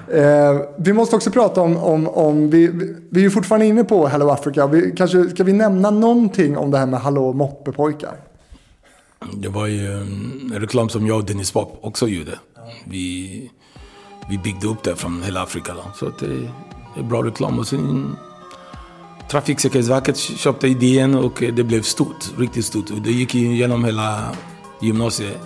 eh, 0.07 0.61
vi 0.77 0.93
måste 0.93 1.15
också 1.15 1.31
prata 1.31 1.61
om, 1.61 1.77
om, 1.77 2.07
om 2.07 2.49
vi, 2.49 2.71
vi 3.09 3.25
är 3.25 3.29
fortfarande 3.29 3.65
inne 3.65 3.83
på 3.83 4.07
Hello 4.07 4.29
Africa. 4.29 4.67
Vi, 4.67 4.93
kanske, 4.97 5.29
ska 5.29 5.43
vi 5.43 5.53
nämna 5.53 5.91
någonting 5.91 6.57
om 6.57 6.71
det 6.71 6.77
här 6.77 6.85
med 6.85 6.99
Hallå 6.99 7.33
Moppepojkar? 7.33 8.15
Det 9.33 9.49
var 9.49 9.67
ju 9.67 9.91
en 9.91 10.53
reklam 10.55 10.89
som 10.89 11.07
jag 11.07 11.17
och 11.17 11.25
Dennis 11.25 11.51
Pop 11.51 11.79
också 11.81 12.07
gjorde. 12.07 12.39
Vi, 12.85 13.51
vi 14.29 14.37
byggde 14.37 14.67
upp 14.67 14.83
det 14.83 14.95
från 14.95 15.23
hela 15.23 15.43
Afrika. 15.43 15.73
Då. 15.73 15.83
Så 15.95 16.05
det, 16.05 16.27
det 16.95 16.99
är 16.99 17.03
bra 17.03 17.23
reklam. 17.23 17.59
Och 17.59 17.67
sen 17.67 18.15
Trafiksäkerhetsverket 19.31 20.17
köpte 20.17 20.67
idén 20.67 21.15
och 21.15 21.43
det 21.53 21.63
blev 21.63 21.81
stort, 21.81 22.31
riktigt 22.37 22.65
stort. 22.65 22.85
Det 23.03 23.11
gick 23.11 23.35
genom 23.35 23.85
hela 23.85 24.35
gymnasiet 24.81 25.37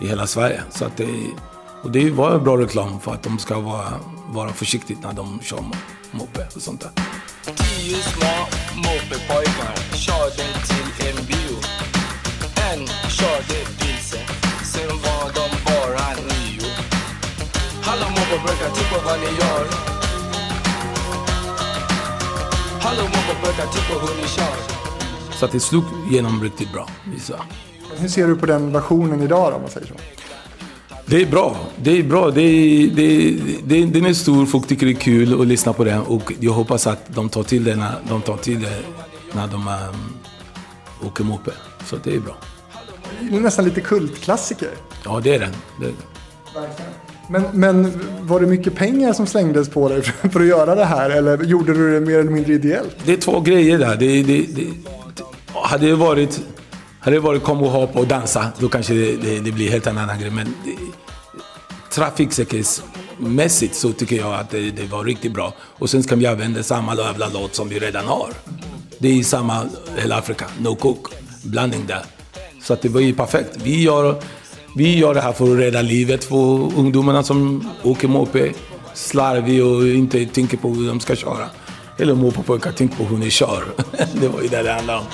i 0.00 0.06
hela 0.06 0.26
Sverige. 0.26 0.62
Så 0.70 0.84
att 0.84 0.96
det, 0.96 1.08
Och 1.82 1.90
det 1.90 2.10
var 2.10 2.38
bra 2.38 2.58
reklam 2.58 3.00
för 3.00 3.14
att 3.14 3.22
de 3.22 3.38
ska 3.38 3.60
vara, 3.60 3.92
vara 4.28 4.52
försiktiga 4.52 4.98
när 5.02 5.12
de 5.12 5.40
kör 5.42 5.64
moppe 6.10 6.46
och 6.56 6.62
sånt 6.62 6.80
där. 6.80 6.90
Tio 7.44 7.96
små 7.96 8.34
moppepojkar 8.76 9.74
körde 9.96 10.44
till 10.68 11.06
en 11.08 11.26
bio. 11.26 11.56
En 12.72 12.86
körde 13.10 13.58
vilse, 13.80 14.18
sen 14.72 14.88
var 14.88 15.24
de 15.34 15.46
bara 15.64 16.06
nio. 16.28 16.70
Hallå 17.82 18.06
moppepojkar, 18.10 18.70
titta 18.74 19.04
vad 19.06 19.18
ni 19.20 19.26
gör. 19.26 19.66
Hallå 22.80 23.02
moppepojkar, 23.02 23.66
titta 23.72 23.94
hur 24.00 24.22
ni 24.22 24.28
kör. 24.28 24.56
Så 25.38 25.44
att 25.44 25.52
det 25.52 25.60
slog 25.60 25.84
igenom 26.10 26.42
riktigt 26.42 26.72
bra. 26.72 26.88
Vissa. 27.14 27.40
Hur 27.98 28.08
ser 28.08 28.26
du 28.26 28.36
på 28.36 28.46
den 28.46 28.72
versionen 28.72 29.22
idag 29.22 29.52
då, 29.52 29.56
om 29.56 29.62
man 29.62 29.70
säger 29.70 29.86
så? 29.86 29.94
Det 31.06 31.22
är 31.22 31.26
bra. 31.26 31.56
Det 31.76 31.98
är 31.98 32.02
bra. 32.02 32.30
Det 32.30 32.40
är, 32.40 32.90
det, 32.90 33.36
det, 33.64 33.86
den 33.86 34.06
är 34.06 34.12
stor, 34.12 34.46
folk 34.46 34.66
tycker 34.66 34.86
det 34.86 34.92
är 34.92 34.96
kul 34.96 35.40
att 35.40 35.46
lyssna 35.46 35.72
på 35.72 35.84
den 35.84 36.00
och 36.00 36.32
jag 36.40 36.52
hoppas 36.52 36.86
att 36.86 37.14
de 37.14 37.28
tar 37.28 37.42
till 37.42 37.64
det 37.64 37.76
när 37.76 37.92
de, 38.08 38.22
tar 38.22 38.36
till 38.36 38.60
det 38.60 38.78
när 39.32 39.46
de 39.46 39.68
um, 39.68 41.06
åker 41.08 41.24
moppe. 41.24 41.50
Så 41.86 41.96
det 42.04 42.14
är 42.14 42.20
bra. 42.20 42.36
Det 43.20 43.36
är 43.36 43.40
nästan 43.40 43.64
lite 43.64 43.80
kultklassiker. 43.80 44.70
Ja, 45.04 45.20
det 45.24 45.34
är 45.34 45.38
den. 45.38 45.52
Det 45.80 45.86
är 45.86 45.90
den. 45.90 46.68
Men, 47.28 47.44
men 47.52 48.00
var 48.20 48.40
det 48.40 48.46
mycket 48.46 48.74
pengar 48.74 49.12
som 49.12 49.26
slängdes 49.26 49.68
på 49.68 49.88
dig 49.88 50.02
för 50.02 50.40
att 50.40 50.46
göra 50.46 50.74
det 50.74 50.84
här? 50.84 51.10
Eller 51.10 51.44
gjorde 51.44 51.74
du 51.74 51.92
det 51.94 52.06
mer 52.06 52.18
eller 52.18 52.30
mindre 52.30 52.52
ideellt? 52.52 52.96
Det 53.04 53.12
är 53.12 53.16
två 53.16 53.40
grejer 53.40 53.78
där. 53.78 53.96
Det, 53.96 54.22
det, 54.22 54.46
det, 54.54 54.66
hade 55.54 55.86
det 55.86 55.94
varit, 55.94 56.40
hade 57.04 57.16
det 57.16 57.20
varit 57.20 57.42
kom 57.42 57.62
och 57.62 57.96
och 57.96 58.06
dansa, 58.06 58.52
då 58.58 58.68
kanske 58.68 58.94
det, 58.94 59.16
det, 59.16 59.40
det 59.40 59.52
blir 59.52 59.70
helt 59.70 59.86
en 59.86 59.98
annan 59.98 60.20
grej. 60.20 60.30
Men 60.30 60.54
det, 60.64 60.76
trafiksäkerhetsmässigt 61.94 63.74
så 63.74 63.92
tycker 63.92 64.16
jag 64.16 64.34
att 64.34 64.50
det, 64.50 64.70
det, 64.70 64.84
var 64.84 65.04
riktigt 65.04 65.32
bra. 65.32 65.54
Och 65.60 65.90
sen 65.90 66.02
ska 66.02 66.16
vi 66.16 66.26
använda 66.26 66.62
samma 66.62 66.96
jävla 66.96 67.28
låt 67.28 67.54
som 67.54 67.68
vi 67.68 67.78
redan 67.78 68.04
har. 68.04 68.28
Det 68.98 69.18
är 69.18 69.22
samma 69.22 69.66
hela 69.96 70.18
Afrika, 70.18 70.46
no 70.58 70.74
cook, 70.74 71.06
blandning 71.42 71.86
där. 71.86 72.02
Så 72.62 72.72
att 72.72 72.82
det 72.82 72.88
var 72.88 73.00
ju 73.00 73.14
perfekt. 73.14 73.56
Vi 73.56 73.82
gör, 73.82 74.22
vi 74.76 74.98
gör 74.98 75.14
det 75.14 75.20
här 75.20 75.32
för 75.32 75.52
att 75.52 75.58
rädda 75.58 75.82
livet 75.82 76.24
för 76.24 76.78
ungdomarna 76.78 77.22
som 77.22 77.70
åker 77.82 78.08
moppe. 78.08 78.52
Slarvig 78.94 79.64
och 79.64 79.88
inte 79.88 80.26
tänker 80.26 80.56
på 80.56 80.68
hur 80.68 80.88
de 80.88 81.00
ska 81.00 81.16
köra. 81.16 81.48
Eller 81.98 82.14
moppepojkar 82.14 82.72
tänker 82.72 82.96
på 82.96 83.04
hur 83.04 83.16
ni 83.16 83.30
kör. 83.30 83.64
det 84.20 84.28
var 84.28 84.42
ju 84.42 84.48
det 84.48 84.62
det 84.62 84.72
handlade 84.72 84.98
om. 84.98 85.06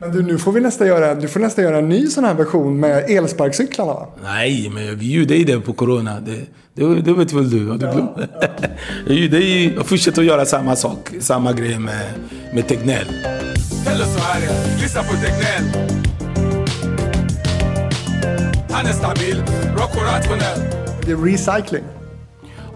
Men 0.00 0.12
du, 0.12 0.22
nu 0.22 0.38
får 0.38 0.52
vi 0.52 0.60
nästan 0.60 0.86
göra, 0.86 1.14
du 1.14 1.28
får 1.28 1.40
nästan 1.40 1.64
göra 1.64 1.78
en 1.78 1.88
ny 1.88 2.06
sån 2.06 2.24
här 2.24 2.34
version 2.34 2.80
med 2.80 3.10
elsparkcyklarna 3.10 3.92
va? 3.94 4.06
Nej, 4.22 4.70
men 4.74 4.98
vi 4.98 5.12
gjorde 5.12 5.36
ju 5.36 5.44
det 5.44 5.60
på 5.60 5.72
Corona. 5.72 6.20
Det, 6.20 6.36
det, 6.74 7.00
det 7.02 7.12
vet 7.12 7.32
väl 7.32 7.50
du? 7.50 7.58
Du 7.58 7.76
glömt? 7.78 8.10
Jag 9.06 9.16
gjorde 9.16 9.38
ju- 9.38 9.74
Jag 9.74 9.86
fortsätter 9.86 10.20
att 10.22 10.26
göra 10.26 10.44
samma 10.44 10.76
sak, 10.76 11.10
samma 11.20 11.52
grej 11.52 11.78
med, 11.78 12.06
med 12.54 12.68
Tegnell. 12.68 13.06
Är 13.86 13.94
det, 14.40 14.82
lyssna 14.82 15.02
på 15.02 15.14
Tegnell. 15.14 15.88
Han 18.70 18.86
är 18.86 18.92
stabil, 18.92 19.42
rock 19.76 19.96
och 19.96 20.02
rationell. 20.02 20.60
Det 21.06 21.12
är 21.12 21.16
recycling. 21.16 21.84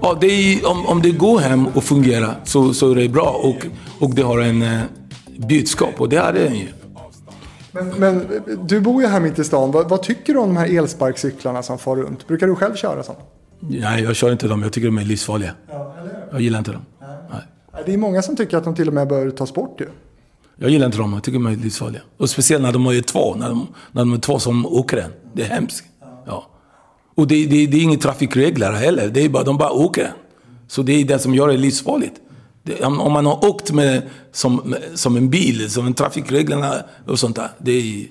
Ja, 0.03 0.19
det 0.21 0.27
är, 0.27 0.69
om, 0.71 0.87
om 0.87 1.03
det 1.03 1.11
går 1.11 1.39
hem 1.41 1.67
och 1.67 1.85
fungerar 1.85 2.35
så, 2.45 2.75
så 2.75 2.91
är 2.91 2.95
det 2.95 3.09
bra 3.09 3.41
och, 3.43 3.67
och 3.99 4.15
det 4.15 4.23
har 4.23 4.39
en 4.39 4.63
eh, 4.63 4.81
budskap 5.49 5.95
och 6.01 6.09
det 6.09 6.17
är 6.17 6.33
det 6.33 6.41
ju. 6.47 6.67
Men, 7.73 7.89
men 7.89 8.43
du 8.67 8.81
bor 8.81 9.03
ju 9.03 9.09
här 9.09 9.21
mitt 9.21 9.39
i 9.39 9.45
stan. 9.45 9.71
Vad, 9.71 9.89
vad 9.89 10.03
tycker 10.03 10.33
du 10.33 10.39
om 10.39 10.49
de 10.49 10.57
här 10.57 10.79
elsparkcyklarna 10.79 11.63
som 11.63 11.79
far 11.79 11.97
runt? 11.97 12.27
Brukar 12.27 12.47
du 12.47 12.55
själv 12.55 12.75
köra 12.75 13.03
sådana? 13.03 13.25
Nej, 13.61 14.03
jag 14.03 14.17
kör 14.17 14.33
inte 14.33 14.49
dem. 14.49 14.63
Jag 14.63 14.73
tycker 14.73 14.87
de 14.87 14.99
är 14.99 15.05
livsfarliga. 15.05 15.55
Jag 16.31 16.41
gillar 16.41 16.59
inte 16.59 16.73
dem. 16.73 16.83
Nej. 17.01 17.41
Det 17.87 17.95
är 17.95 17.99
många 17.99 18.23
som 18.23 18.37
tycker 18.37 18.57
att 18.57 18.65
de 18.65 18.75
till 18.75 18.89
och 18.89 18.95
med 18.95 19.09
bör 19.09 19.31
tas 19.31 19.55
bort 19.55 19.81
ju. 19.81 19.87
Jag 20.57 20.71
gillar 20.71 20.87
inte 20.87 20.99
dem. 20.99 21.13
Jag 21.13 21.23
tycker 21.23 21.39
de 21.39 21.47
är 21.47 21.57
livsfarliga. 21.57 22.03
Och 22.17 22.31
speciellt 22.31 22.63
när 22.63 22.73
de 22.73 22.87
är 22.87 23.01
två. 23.03 23.35
När 23.35 23.49
de, 23.49 23.67
när 23.93 24.03
de 24.03 24.13
är 24.13 24.19
två 24.19 24.39
som 24.39 24.67
åker 24.67 24.97
den. 24.97 25.11
Det 25.33 25.43
är 25.43 25.49
hemskt. 25.49 25.85
Ja. 26.27 26.47
Och 27.15 27.27
det, 27.27 27.47
det, 27.47 27.67
det 27.67 27.77
är 27.77 27.83
inga 27.83 27.99
trafikregler 27.99 28.73
heller. 28.73 29.09
Det 29.09 29.25
är 29.25 29.29
bara, 29.29 29.45
de 29.45 29.59
bara 29.59 29.71
åker 29.71 30.03
den. 30.03 30.13
Så 30.69 30.83
det 30.83 30.93
är 30.93 31.05
det 31.05 31.19
som 31.19 31.35
gör 31.35 31.49
det 31.49 31.57
livsfarligt. 31.57 32.15
Om, 32.83 33.13
man 33.13 33.27
har 33.27 33.45
åkt 33.45 33.73
med, 33.73 34.03
som, 34.33 34.75
som 34.95 35.17
en 35.17 35.31
bil, 35.31 35.71
som 35.71 35.87
en 35.87 35.95
trafikreglerna 35.95 36.75
och 37.07 37.19
sånt 37.19 37.37
där. 37.37 37.49
Det 37.59 37.73
är, 37.73 38.07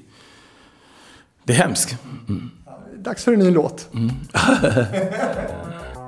det 1.44 1.54
är 1.54 1.58
hemskt. 1.58 1.96
Dags 2.98 3.24
för 3.24 3.34
en 3.34 3.40
ny 3.40 3.52
låt. 3.52 3.88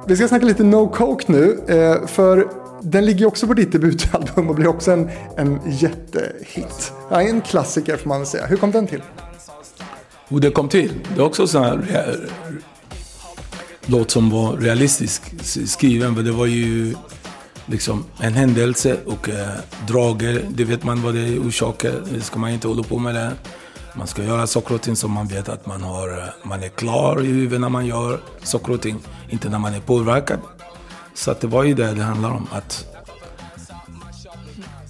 Vi 0.07 0.15
ska 0.17 0.27
snacka 0.27 0.45
lite 0.45 0.63
No 0.63 0.87
Coke 0.89 1.31
nu. 1.31 1.59
eh, 1.67 2.07
För 2.07 2.47
den 2.81 3.05
ligger 3.05 3.25
också 3.25 3.47
på 3.47 3.53
ditt 3.53 3.71
debutalbum 3.71 4.49
och 4.49 4.55
blir 4.55 4.67
också 4.67 4.91
en, 4.91 5.09
en 5.37 5.59
jättehit. 5.65 6.91
Ja, 7.09 7.21
en 7.21 7.41
klassiker 7.41 7.97
får 7.97 8.09
man 8.09 8.17
väl 8.19 8.27
säga. 8.27 8.45
Hur 8.45 8.57
kom 8.57 8.71
den 8.71 8.87
till? 8.87 9.01
Hur 10.27 10.39
det 10.39 10.51
kom 10.51 10.69
till. 10.69 10.91
Det 11.15 11.21
är 11.21 11.25
också 11.25 11.41
en 11.41 11.47
sån 11.47 11.63
här 11.63 12.29
låt 13.85 14.11
som 14.11 14.29
var 14.29 14.57
realistisk 14.57 15.21
skriven. 15.69 16.15
För 16.15 16.23
det 16.23 16.31
var 16.31 16.45
ju 16.45 16.95
liksom 17.65 18.05
en 18.19 18.33
händelse 18.33 18.97
och 19.05 19.29
eh, 19.29 19.47
droger, 19.87 20.45
Det 20.49 20.63
vet 20.63 20.83
man 20.83 21.01
vad 21.01 21.13
det 21.13 21.39
orsakar. 21.39 22.01
Det 22.11 22.21
ska 22.21 22.39
man 22.39 22.51
inte 22.51 22.67
hålla 22.67 22.83
på 22.83 22.99
med 22.99 23.15
det. 23.15 23.31
Man 23.95 24.07
ska 24.07 24.23
göra 24.23 24.47
saker 24.47 24.75
och 24.75 24.81
ting 24.81 24.95
som 24.95 25.11
man 25.11 25.27
vet 25.27 25.49
att 25.49 25.65
man, 25.65 25.83
har, 25.83 26.09
eh, 26.17 26.23
man 26.43 26.63
är 26.63 26.69
klar 26.69 27.21
i 27.21 27.27
huvudet 27.27 27.61
när 27.61 27.69
man 27.69 27.85
gör 27.85 28.19
saker 28.43 28.73
och 28.73 28.81
ting. 28.81 28.99
Inte 29.29 29.49
när 29.49 29.59
man 29.59 29.73
är 29.73 29.79
påverkad. 29.79 30.39
Så 31.13 31.31
att 31.31 31.41
det 31.41 31.47
var 31.47 31.63
ju 31.63 31.73
det 31.73 31.93
det 31.93 32.03
handlar 32.03 32.31
om. 32.31 32.47
Att 32.51 32.85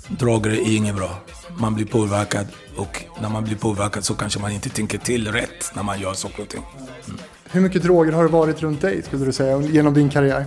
droger 0.07 0.49
är 0.49 0.75
inget 0.75 0.95
bra. 0.95 1.17
Man 1.57 1.75
blir 1.75 1.85
påverkad 1.85 2.47
och 2.77 3.03
när 3.21 3.29
man 3.29 3.43
blir 3.43 3.55
påverkad 3.55 4.05
så 4.05 4.13
kanske 4.13 4.39
man 4.39 4.51
inte 4.51 4.69
tänker 4.69 4.97
till 4.97 5.31
rätt 5.31 5.71
när 5.75 5.83
man 5.83 5.99
gör 5.99 6.13
saker 6.13 6.43
och 6.43 6.49
ting. 6.49 6.63
Mm. 7.07 7.19
Hur 7.53 7.61
mycket 7.61 7.83
droger 7.83 8.11
har 8.11 8.23
det 8.23 8.29
varit 8.29 8.61
runt 8.61 8.81
dig 8.81 9.03
skulle 9.03 9.25
du 9.25 9.33
säga 9.33 9.61
genom 9.61 9.93
din 9.93 10.09
karriär? 10.09 10.45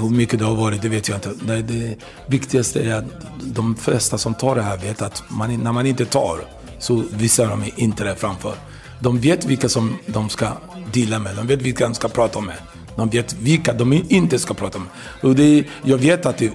Hur 0.00 0.10
mycket 0.10 0.38
det 0.38 0.44
har 0.44 0.54
varit, 0.54 0.82
det 0.82 0.88
vet 0.88 1.08
jag 1.08 1.16
inte. 1.16 1.30
Det, 1.46 1.62
det 1.62 1.96
viktigaste 2.26 2.80
är 2.80 2.94
att 2.94 3.04
de 3.40 3.76
flesta 3.76 4.18
som 4.18 4.34
tar 4.34 4.54
det 4.54 4.62
här 4.62 4.76
vet 4.76 5.02
att 5.02 5.22
man, 5.28 5.62
när 5.62 5.72
man 5.72 5.86
inte 5.86 6.04
tar 6.04 6.38
så 6.78 7.04
visar 7.10 7.46
de 7.46 7.64
inte 7.76 8.04
det 8.04 8.16
framför. 8.16 8.54
De 9.00 9.20
vet 9.20 9.44
vilka 9.44 9.68
som 9.68 9.98
de 10.06 10.28
ska 10.28 10.48
deala 10.92 11.18
med, 11.18 11.36
de 11.36 11.46
vet 11.46 11.62
vilka 11.62 11.84
de 11.84 11.94
ska 11.94 12.08
prata 12.08 12.40
med. 12.40 12.56
De 12.96 13.08
vet 13.08 13.32
vilka 13.32 13.72
de 13.72 13.92
inte 13.92 14.38
ska 14.38 14.54
prata 14.54 14.78
med. 14.78 14.88
Och 15.22 15.34
det, 15.34 15.64
jag 15.82 15.98
vet 15.98 16.26
att 16.26 16.38
det, 16.38 16.52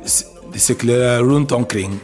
det 0.54 0.60
cirkulerar 0.60 1.20
runt 1.24 1.52
omkring 1.52 2.00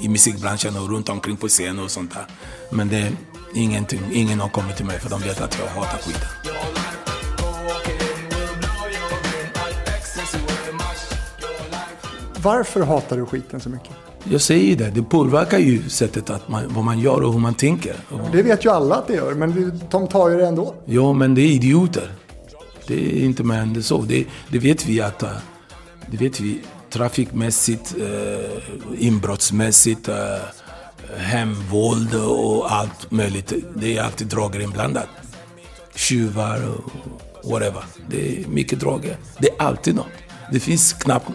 i 0.00 0.08
musikbranschen 0.08 0.76
och 0.76 0.90
runt 0.90 1.08
omkring 1.08 1.36
på 1.36 1.48
scen 1.48 1.78
och 1.78 1.90
sånt 1.90 2.14
där. 2.14 2.26
Men 2.70 2.88
det 2.88 2.96
är 2.96 3.12
ingenting, 3.54 4.00
ingen 4.12 4.40
har 4.40 4.48
kommit 4.48 4.76
till 4.76 4.86
mig 4.86 5.00
för 5.00 5.10
de 5.10 5.20
vet 5.20 5.40
att 5.40 5.58
jag 5.58 5.80
hatar 5.80 5.98
skiten. 5.98 6.79
Varför 12.42 12.80
hatar 12.82 13.16
du 13.16 13.26
skiten 13.26 13.60
så 13.60 13.68
mycket? 13.68 13.90
Jag 14.24 14.40
säger 14.40 14.76
det, 14.76 14.90
det 14.90 15.02
påverkar 15.02 15.58
ju 15.58 15.88
sättet 15.88 16.30
att 16.30 16.48
man, 16.48 16.62
vad 16.74 16.84
man 16.84 16.98
gör 16.98 17.22
och 17.22 17.32
hur 17.32 17.40
man 17.40 17.54
tänker. 17.54 17.96
Det 18.32 18.42
vet 18.42 18.64
ju 18.64 18.70
alla 18.70 18.94
att 18.94 19.06
det 19.06 19.14
gör, 19.14 19.34
men 19.34 19.80
de 19.90 20.08
tar 20.08 20.28
ju 20.30 20.36
det 20.36 20.46
ändå. 20.46 20.74
ja, 20.84 21.12
men 21.12 21.34
det 21.34 21.40
är 21.42 21.46
idioter. 21.48 22.12
Det 22.86 22.94
är 23.20 23.24
inte 23.24 23.42
mer 23.44 23.58
än 23.58 23.82
så. 23.82 24.02
Det, 24.02 24.24
det 24.48 24.58
vet 24.58 24.86
vi 24.86 25.00
att... 25.00 25.22
eh, 25.22 25.28
Det 26.10 26.16
vet 26.16 26.40
vi 26.40 26.60
trafikmässigt, 26.90 27.94
eh, 28.00 29.04
inbrottsmässigt, 29.06 30.08
eh, 30.08 30.16
hemvåld 31.16 32.14
och 32.14 32.72
allt 32.72 33.10
möjligt. 33.10 33.52
Det 33.74 33.96
är 33.96 34.02
alltid 34.02 34.26
droger 34.26 34.60
inblandat. 34.60 35.08
Tjuvar 35.94 36.60
och 36.68 37.50
whatever. 37.50 37.84
Det 38.10 38.38
är 38.42 38.46
mycket 38.48 38.80
droger. 38.80 39.16
Det 39.38 39.48
är 39.50 39.62
alltid 39.62 39.94
något. 39.94 40.06
Det 40.52 40.60
finns 40.60 40.92
knappt 40.92 41.28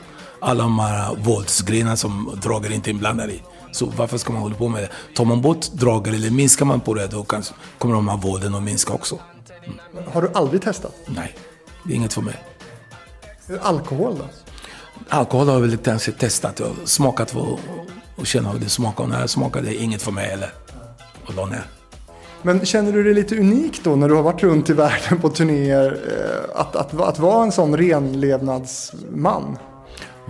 alla 0.46 0.64
de 0.64 0.80
här 0.80 1.16
våldsgrejerna 1.16 1.96
som 1.96 2.40
droger 2.42 2.72
inte 2.72 2.90
är 2.90 2.92
inblandade 2.92 3.34
i. 3.34 3.42
Så 3.72 3.86
varför 3.86 4.18
ska 4.18 4.34
man 4.34 4.42
hålla 4.42 4.56
på 4.56 4.68
med 4.68 4.84
det? 4.84 4.90
Tar 5.16 5.26
man 5.26 5.42
bort 5.42 5.72
droger 5.72 6.14
eller 6.14 6.30
minskar 6.30 6.66
man 6.66 6.80
på 6.80 6.94
det, 6.94 7.08
då 7.08 7.24
kanske 7.24 7.54
kommer 7.78 7.96
de 7.96 8.08
här 8.08 8.18
vålden 8.18 8.56
att 8.56 8.64
minska 8.64 8.94
också. 8.94 9.20
Har 10.14 10.22
du 10.22 10.30
aldrig 10.34 10.62
testat? 10.62 10.96
Nej, 11.06 11.36
det 11.84 11.94
är 11.94 11.96
inget 11.96 12.14
för 12.14 12.22
mig. 12.22 12.44
Alkohol 13.62 14.16
då? 14.18 14.26
Alkohol 15.10 15.48
har 15.48 15.54
jag 15.54 15.62
väl 15.62 15.78
kanske 15.78 16.12
testat 16.12 16.60
och 16.60 16.76
smakat 16.86 17.32
för 17.32 17.60
och 18.16 18.28
känna 18.28 18.50
hur 18.50 18.60
det 18.60 18.70
smakar. 18.70 19.04
Och 19.04 19.10
när 19.10 19.20
jag 19.20 19.30
smakar 19.30 19.62
det 19.62 19.76
är 19.76 19.84
inget 19.84 20.02
för 20.02 20.12
mig 20.12 20.28
heller. 20.28 20.54
Och 21.28 21.36
la 21.36 21.46
ner. 21.46 21.64
Men 22.42 22.66
känner 22.66 22.92
du 22.92 23.04
det 23.04 23.14
lite 23.14 23.38
unikt 23.38 23.84
då 23.84 23.96
när 23.96 24.10
du 24.10 24.16
har 24.16 24.24
varit 24.24 24.44
runt 24.44 24.70
i 24.70 24.74
världen 24.74 25.22
på 25.22 25.30
turnéer 25.30 26.00
eh, 26.08 26.60
att, 26.62 26.76
att, 26.76 27.02
att 27.02 27.20
vara 27.20 27.44
en 27.44 27.52
sån 27.52 27.78
renlevnadsman? 27.78 29.58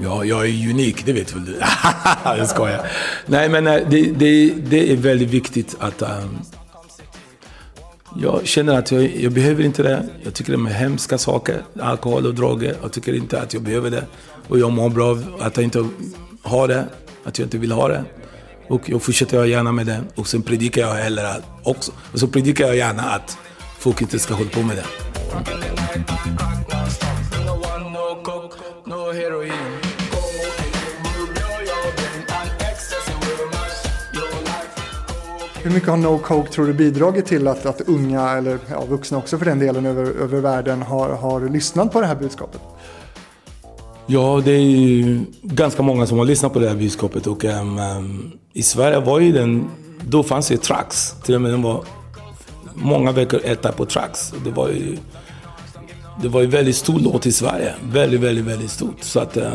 Ja, 0.01 0.25
jag 0.25 0.45
är 0.45 0.69
unik, 0.69 1.05
det 1.05 1.13
vet 1.13 1.35
väl 1.35 1.45
du? 1.45 1.61
jag 2.23 2.49
skojar. 2.49 2.87
Nej, 3.25 3.49
men 3.49 3.67
eh, 3.67 3.89
det, 3.89 4.01
det, 4.01 4.49
det 4.49 4.91
är 4.91 4.95
väldigt 4.95 5.29
viktigt 5.29 5.75
att... 5.79 6.01
Um, 6.01 6.39
jag 8.21 8.47
känner 8.47 8.77
att 8.77 8.91
jag, 8.91 9.15
jag 9.15 9.31
behöver 9.31 9.63
inte 9.63 9.83
det. 9.83 10.09
Jag 10.23 10.33
tycker 10.33 10.57
det 10.57 10.69
är 10.69 10.73
hemska 10.73 11.17
saker, 11.17 11.61
alkohol 11.81 12.25
och 12.25 12.35
droger. 12.35 12.75
Jag 12.81 12.91
tycker 12.91 13.13
inte 13.13 13.41
att 13.41 13.53
jag 13.53 13.63
behöver 13.63 13.91
det. 13.91 14.05
Och 14.47 14.59
jag 14.59 14.71
mår 14.71 14.89
bra 14.89 15.09
av 15.09 15.35
att 15.39 15.57
jag 15.57 15.63
inte 15.63 15.89
har 16.41 16.67
det, 16.67 16.85
att 17.23 17.39
jag 17.39 17.45
inte 17.45 17.57
vill 17.57 17.71
ha 17.71 17.87
det. 17.87 18.03
Och 18.67 18.89
jag 18.89 19.01
fortsätter 19.01 19.45
gärna 19.45 19.71
med 19.71 19.85
det. 19.85 20.03
Och 20.15 20.27
sen 20.27 20.41
predikar 20.41 20.81
jag 20.81 20.93
heller 20.93 21.41
också. 21.63 21.91
Och 22.13 22.19
så 22.19 22.27
predikar 22.27 22.65
jag 22.65 22.75
gärna 22.77 23.01
att 23.01 23.37
folk 23.79 24.01
inte 24.01 24.19
ska 24.19 24.33
hålla 24.33 24.49
på 24.49 24.61
med 24.61 24.77
det. 24.77 24.85
Hur 35.65 35.71
mycket 35.71 35.89
har 35.89 35.97
No 35.97 36.17
Coke 36.17 36.51
tror 36.51 36.67
du 36.67 36.73
bidragit 36.73 37.25
till 37.25 37.47
att, 37.47 37.65
att 37.65 37.81
unga, 37.81 38.29
eller 38.29 38.59
ja, 38.69 38.85
vuxna 38.85 39.17
också 39.17 39.37
för 39.37 39.45
den 39.45 39.59
delen, 39.59 39.85
över, 39.85 40.03
över 40.03 40.39
världen 40.39 40.81
har, 40.81 41.09
har 41.09 41.49
lyssnat 41.49 41.91
på 41.91 42.01
det 42.01 42.07
här 42.07 42.15
budskapet? 42.15 42.61
Ja, 44.05 44.41
det 44.45 44.51
är 44.51 44.61
ju 44.61 45.25
ganska 45.41 45.81
många 45.81 46.07
som 46.07 46.17
har 46.17 46.25
lyssnat 46.25 46.53
på 46.53 46.59
det 46.59 46.67
här 46.67 46.75
budskapet. 46.75 47.27
Och, 47.27 47.43
um, 47.43 47.79
um, 47.79 48.31
I 48.53 48.63
Sverige 48.63 48.99
var 48.99 49.19
ju 49.19 49.31
den, 49.31 49.67
då 50.01 50.23
fanns 50.23 50.47
det 50.47 50.57
tracks. 50.57 51.15
Till 51.23 51.35
och 51.35 51.41
med 51.41 51.51
den 51.51 51.61
var 51.61 51.83
många 52.73 53.11
veckor 53.11 53.39
etta 53.43 53.71
på 53.71 53.85
tracks. 53.85 54.33
Det 54.43 54.51
var 54.51 54.69
ju, 54.69 54.97
det 56.21 56.27
var 56.27 56.41
ju 56.41 56.47
väldigt 56.47 56.75
stor 56.75 56.99
låt 56.99 57.25
i 57.25 57.31
Sverige. 57.31 57.73
Väldigt, 57.91 58.19
väldigt, 58.19 58.45
väldigt 58.45 58.71
stort. 58.71 59.03
Så 59.03 59.19
att, 59.19 59.37
uh, 59.37 59.53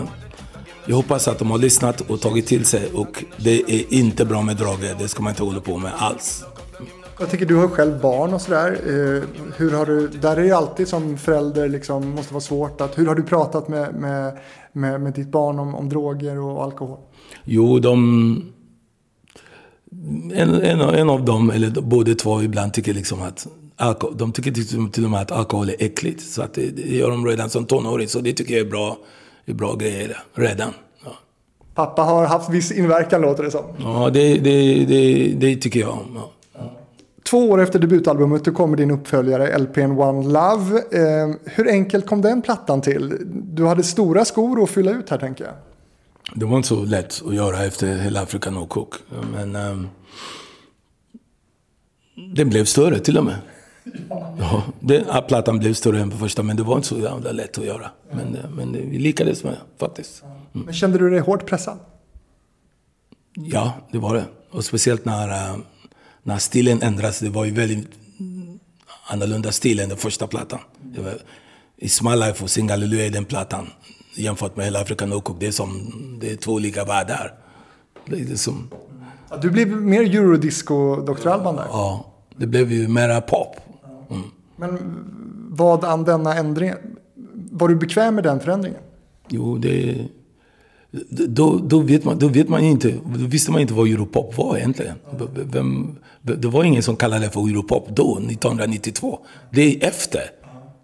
jag 0.90 0.96
hoppas 0.96 1.28
att 1.28 1.38
de 1.38 1.50
har 1.50 1.58
lyssnat 1.58 2.00
och 2.00 2.20
tagit 2.20 2.46
till 2.46 2.64
sig. 2.64 2.90
Och 2.94 3.24
det 3.36 3.60
är 3.60 3.94
inte 3.94 4.24
bra 4.24 4.42
med 4.42 4.56
droger. 4.56 4.96
Det 4.98 5.08
ska 5.08 5.22
man 5.22 5.30
inte 5.30 5.42
hålla 5.42 5.60
på 5.60 5.78
med 5.78 5.92
alls. 5.96 6.44
Jag 7.18 7.30
tycker 7.30 7.46
du 7.46 7.56
har 7.56 7.68
själv 7.68 8.00
barn 8.00 8.34
och 8.34 8.40
sådär. 8.40 8.72
Eh, 8.72 9.22
hur 9.56 9.70
har 9.70 9.86
du, 9.86 10.08
där 10.08 10.32
är 10.32 10.40
det 10.40 10.46
ju 10.46 10.52
alltid 10.52 10.88
som 10.88 11.18
förälder 11.18 11.68
liksom, 11.68 12.08
måste 12.08 12.34
vara 12.34 12.40
svårt 12.40 12.80
att, 12.80 12.98
hur 12.98 13.06
har 13.06 13.14
du 13.14 13.22
pratat 13.22 13.68
med, 13.68 13.94
med, 13.94 14.38
med, 14.72 15.00
med 15.00 15.12
ditt 15.12 15.28
barn 15.28 15.58
om, 15.58 15.74
om 15.74 15.88
droger 15.88 16.40
och 16.40 16.64
alkohol? 16.64 16.98
Jo, 17.44 17.78
de... 17.78 18.52
En, 20.34 20.54
en, 20.54 20.80
en 20.80 21.10
av 21.10 21.24
dem, 21.24 21.50
eller 21.50 21.70
båda 21.70 22.14
två, 22.14 22.42
ibland 22.42 22.74
tycker 22.74 22.94
liksom 22.94 23.22
att 23.22 23.46
alkohol, 23.76 24.16
de 24.16 24.32
tycker 24.32 24.52
till, 24.52 24.90
till 24.90 25.04
och 25.04 25.10
med 25.10 25.20
att 25.20 25.32
alkohol 25.32 25.68
är 25.68 25.76
äckligt. 25.78 26.20
Så 26.20 26.42
att 26.42 26.54
det, 26.54 26.76
det 26.76 26.96
gör 26.96 27.10
de 27.10 27.26
redan 27.26 27.50
som 27.50 27.64
tonåring. 27.64 28.08
Så 28.08 28.20
det 28.20 28.32
tycker 28.32 28.54
jag 28.54 28.66
är 28.66 28.70
bra, 28.70 28.98
är 29.46 29.54
bra 29.54 29.74
grejer 29.74 30.22
redan. 30.34 30.72
Ja, 31.04 31.12
Pappa 31.74 32.02
har 32.02 32.26
haft 32.26 32.50
viss 32.50 32.72
inverkan 32.72 33.20
låter 33.20 33.42
det 33.42 33.50
som. 33.50 33.64
ja 33.78 34.10
det, 34.12 34.34
det, 34.38 34.84
det, 34.84 35.28
det 35.36 35.56
tycker 35.56 35.80
jag. 35.80 35.98
Ja. 36.14 36.30
Två 37.30 37.50
år 37.50 37.62
efter 37.62 37.78
debutalbumet 37.78 38.44
då 38.44 38.52
kommer 38.52 38.76
din 38.76 38.90
uppföljare 38.90 39.58
LPn 39.58 39.80
One 39.80 40.28
Love. 40.28 40.78
Eh, 40.92 41.34
hur 41.44 41.68
enkelt 41.68 42.06
kom 42.06 42.22
den 42.22 42.42
plattan 42.42 42.80
till? 42.80 43.16
Du 43.30 43.66
hade 43.66 43.82
stora 43.82 44.24
skor 44.24 44.62
att 44.62 44.70
fylla 44.70 44.90
ut 44.90 45.10
här 45.10 45.18
tänker 45.18 45.44
jag. 45.44 45.54
Det 46.34 46.44
var 46.44 46.56
inte 46.56 46.68
så 46.68 46.84
lätt 46.84 47.22
att 47.26 47.34
göra 47.34 47.64
efter 47.64 47.96
hela 47.96 48.22
Africa 48.22 48.50
No 48.50 48.66
Cook. 48.66 48.94
Men 49.32 49.56
um, 49.56 49.88
den 52.36 52.48
blev 52.48 52.64
större 52.64 52.98
till 52.98 53.18
och 53.18 53.24
med. 53.24 53.36
Ja, 54.38 54.62
den, 54.80 55.04
ja, 55.08 55.20
plattan 55.28 55.58
blev 55.58 55.74
större 55.74 56.00
än 56.00 56.10
på 56.10 56.16
första, 56.16 56.42
men 56.42 56.56
det 56.56 56.62
var 56.62 56.76
inte 56.76 56.88
så 56.88 56.98
jävla 56.98 57.32
lätt 57.32 57.58
att 57.58 57.64
göra. 57.64 57.90
Men, 58.12 58.34
eh, 58.36 58.50
men 58.50 58.72
vi 58.72 58.98
lyckades 58.98 59.44
med 59.44 59.56
faktiskt. 59.78 60.22
Men 60.52 60.74
kände 60.74 60.98
du 60.98 61.10
dig 61.10 61.20
hårt 61.20 61.46
pressad? 61.46 61.78
Ja, 63.34 63.72
det 63.92 63.98
var 63.98 64.14
det. 64.14 64.24
Och 64.50 64.64
speciellt 64.64 65.04
när, 65.04 65.28
eh, 65.28 65.56
när 66.22 66.38
stilen 66.38 66.82
ändrades. 66.82 67.18
Det 67.18 67.28
var 67.30 67.44
ju 67.44 67.50
väldigt 67.50 67.88
annorlunda 69.06 69.52
stil 69.52 69.80
än 69.80 69.88
den 69.88 69.98
första 69.98 70.26
plattan. 70.26 70.58
Det 70.82 71.00
var, 71.00 71.14
It's 71.80 72.10
My 72.10 72.26
Life 72.26 72.44
och 72.44 72.50
Sing 72.50 72.70
Hallelujah 72.70 73.06
är 73.06 73.10
den 73.10 73.24
plattan. 73.24 73.66
Jämfört 74.16 74.56
med 74.56 74.64
hela 74.64 74.80
Africa 74.80 75.06
No 75.06 75.20
Cook. 75.20 75.36
Det 75.40 75.46
är 75.46 75.50
som 75.52 75.92
det 76.20 76.30
är 76.32 76.36
två 76.36 76.52
olika 76.52 76.84
världar. 76.84 77.34
Det 78.06 78.16
är 78.20 78.24
liksom, 78.24 78.70
Ja, 79.30 79.36
Du 79.36 79.50
blev 79.50 79.68
mer 79.68 80.02
eurodisco-Dr. 80.02 81.28
Alban 81.28 81.56
där. 81.56 81.66
ja, 81.68 82.12
det 82.36 82.46
blev 82.46 82.72
ju 82.72 82.88
mera 82.88 83.20
pop. 83.20 83.56
Men 84.60 84.78
vad 85.50 85.84
an 85.84 86.04
denna 86.04 86.34
ändring? 86.34 86.72
Var 87.50 87.68
du 87.68 87.76
bekväm 87.76 88.14
med 88.14 88.24
den 88.24 88.40
förändringen? 88.40 88.80
Jo, 89.28 89.58
det... 89.58 90.04
Då, 91.10 91.58
då, 91.64 91.78
vet 91.78 92.04
man, 92.04 92.18
då 92.18 92.28
vet 92.28 92.48
man 92.48 92.60
inte, 92.60 92.94
då 93.18 93.26
visste 93.26 93.52
man 93.52 93.60
inte 93.60 93.74
vad 93.74 93.88
Europop 93.88 94.38
var 94.38 94.56
egentligen. 94.56 94.94
Vem, 95.34 95.96
det 96.22 96.48
var 96.48 96.64
ingen 96.64 96.82
som 96.82 96.96
kallade 96.96 97.24
det 97.24 97.30
för 97.30 97.48
Europop 97.48 97.88
då, 97.88 98.16
1992. 98.16 99.18
Det 99.50 99.62
är 99.62 99.88
efter. 99.88 100.20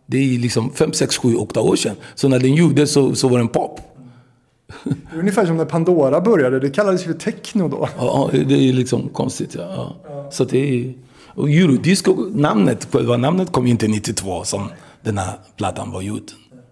Det 0.06 0.18
är 0.18 0.38
liksom 0.38 0.70
5, 0.70 0.92
6, 0.92 1.16
7, 1.18 1.36
8 1.36 1.60
år 1.60 1.76
sedan. 1.76 1.96
Så 2.14 2.28
när 2.28 2.38
den 2.38 2.54
gjordes 2.54 2.92
så, 2.92 3.14
så 3.14 3.28
var 3.28 3.38
den 3.38 3.48
pop. 3.48 3.80
Det 4.84 5.16
är 5.16 5.18
ungefär 5.18 5.46
som 5.46 5.56
när 5.56 5.64
Pandora 5.64 6.20
började. 6.20 6.60
Det 6.60 6.70
kallades 6.70 7.06
ju 7.06 7.12
techno 7.12 7.68
då. 7.68 7.88
Ja, 7.98 8.30
det 8.32 8.68
är 8.68 8.72
liksom 8.72 9.08
konstigt. 9.08 9.54
Ja. 9.54 9.94
Så 10.30 10.44
det 10.44 10.58
är... 10.58 10.94
Och 11.37 11.51
Eurodisco, 11.51 12.14
namnet, 12.35 12.88
själva 12.92 13.16
namnet 13.16 13.53
kom 13.53 13.64
ju 13.66 13.70
inte 13.70 13.88
92 13.88 14.44
som 14.44 14.68
den 15.03 15.18
här 15.18 15.33
plattan 15.57 15.90
var 15.90 16.03
gjord. 16.03 16.22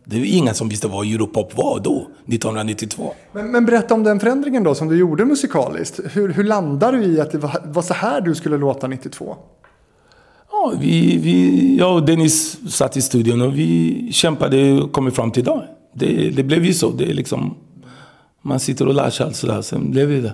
Det 0.05 0.18
var 0.18 0.24
ingen 0.24 0.55
som 0.55 0.68
visste 0.68 0.88
vad 0.88 1.07
Europop 1.07 1.57
var 1.57 1.81
då, 1.81 1.96
1992. 2.27 3.12
Men, 3.33 3.50
men 3.50 3.66
berätta 3.66 3.94
om 3.94 4.03
den 4.03 4.20
förändringen 4.20 4.62
då 4.62 4.74
som 4.74 4.88
du 4.88 4.96
gjorde 4.98 5.24
musikaliskt. 5.24 6.00
Hur, 6.12 6.33
hur 6.33 6.44
landade 6.44 6.98
du 6.98 7.05
i 7.05 7.20
att 7.20 7.31
det 7.31 7.38
var, 7.38 7.61
var 7.64 7.83
så 7.83 7.94
här 7.94 8.20
du 8.20 8.35
skulle 8.35 8.59
låta 8.59 8.87
92? 8.87 9.37
Ja, 10.50 10.72
vi, 10.81 11.18
vi, 11.18 11.77
jag 11.79 11.94
och 11.94 12.07
Dennis 12.07 12.59
satt 12.72 12.96
i 12.96 13.03
studion 13.03 13.42
och 13.42 13.59
vi 13.59 14.09
kämpade 14.12 14.72
och 14.72 14.92
kom 14.92 15.11
fram 15.11 15.31
till 15.31 15.42
idag. 15.42 15.62
Det, 15.94 16.31
det 16.31 16.42
blev 16.42 16.64
ju 16.64 16.72
så. 16.72 16.90
Det 16.90 17.11
är 17.11 17.14
liksom, 17.14 17.55
man 18.42 18.61
sitter 18.61 18.88
och 18.88 18.94
lär 18.94 19.11
sig 19.11 19.27
allt 19.27 19.37
sådär, 19.37 19.62
sen 19.62 19.90
blev 19.90 20.09
det 20.09 20.20
det. 20.20 20.33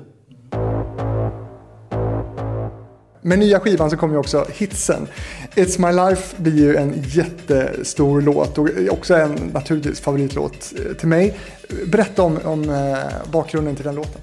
Med 3.22 3.38
nya 3.38 3.60
skivan 3.60 3.90
så 3.90 3.96
kommer 3.96 4.14
ju 4.14 4.20
också 4.20 4.46
hitsen. 4.52 5.06
It's 5.54 5.80
My 5.86 6.10
Life 6.10 6.36
blir 6.42 6.56
ju 6.56 6.76
en 6.76 7.02
jättestor 7.06 8.20
låt 8.20 8.58
och 8.58 8.68
också 8.90 9.14
en 9.14 9.32
naturligtvis 9.54 10.00
favoritlåt 10.00 10.72
eh, 10.78 10.96
till 10.96 11.08
mig. 11.08 11.38
Berätta 11.86 12.22
om, 12.22 12.38
om 12.44 12.70
eh, 12.70 12.96
bakgrunden 13.32 13.76
till 13.76 13.84
den 13.84 13.94
låten. 13.94 14.20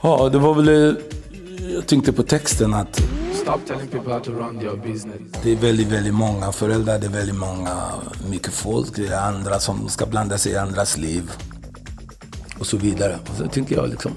Ja, 0.00 0.28
det 0.32 0.38
var 0.38 0.54
väl... 0.54 0.68
eh, 0.68 0.94
Jag 1.74 1.86
tänkte 1.86 2.12
på 2.12 2.22
texten 2.22 2.74
att 2.74 2.96
Stop 3.42 3.58
telling 3.66 3.88
people 3.88 4.12
how 4.12 4.20
to 4.20 4.30
run 4.32 4.58
their 4.58 4.76
business. 4.92 5.20
det 5.42 5.52
är 5.52 5.56
väldigt, 5.56 5.88
väldigt 5.88 6.14
många 6.14 6.52
föräldrar, 6.52 6.98
det 6.98 7.06
är 7.06 7.10
väldigt 7.10 7.36
många, 7.36 7.76
mycket 8.30 8.52
folk, 8.52 8.96
det 8.96 9.06
är 9.06 9.20
andra 9.20 9.58
som 9.58 9.88
ska 9.88 10.06
blanda 10.06 10.38
sig 10.38 10.52
i 10.52 10.56
andras 10.56 10.98
liv. 10.98 11.30
Och 12.58 12.66
så 12.66 12.76
vidare. 12.76 13.18
Och 13.30 13.36
så 13.36 13.46
tänker 13.46 13.76
jag 13.76 13.88
liksom... 13.88 14.12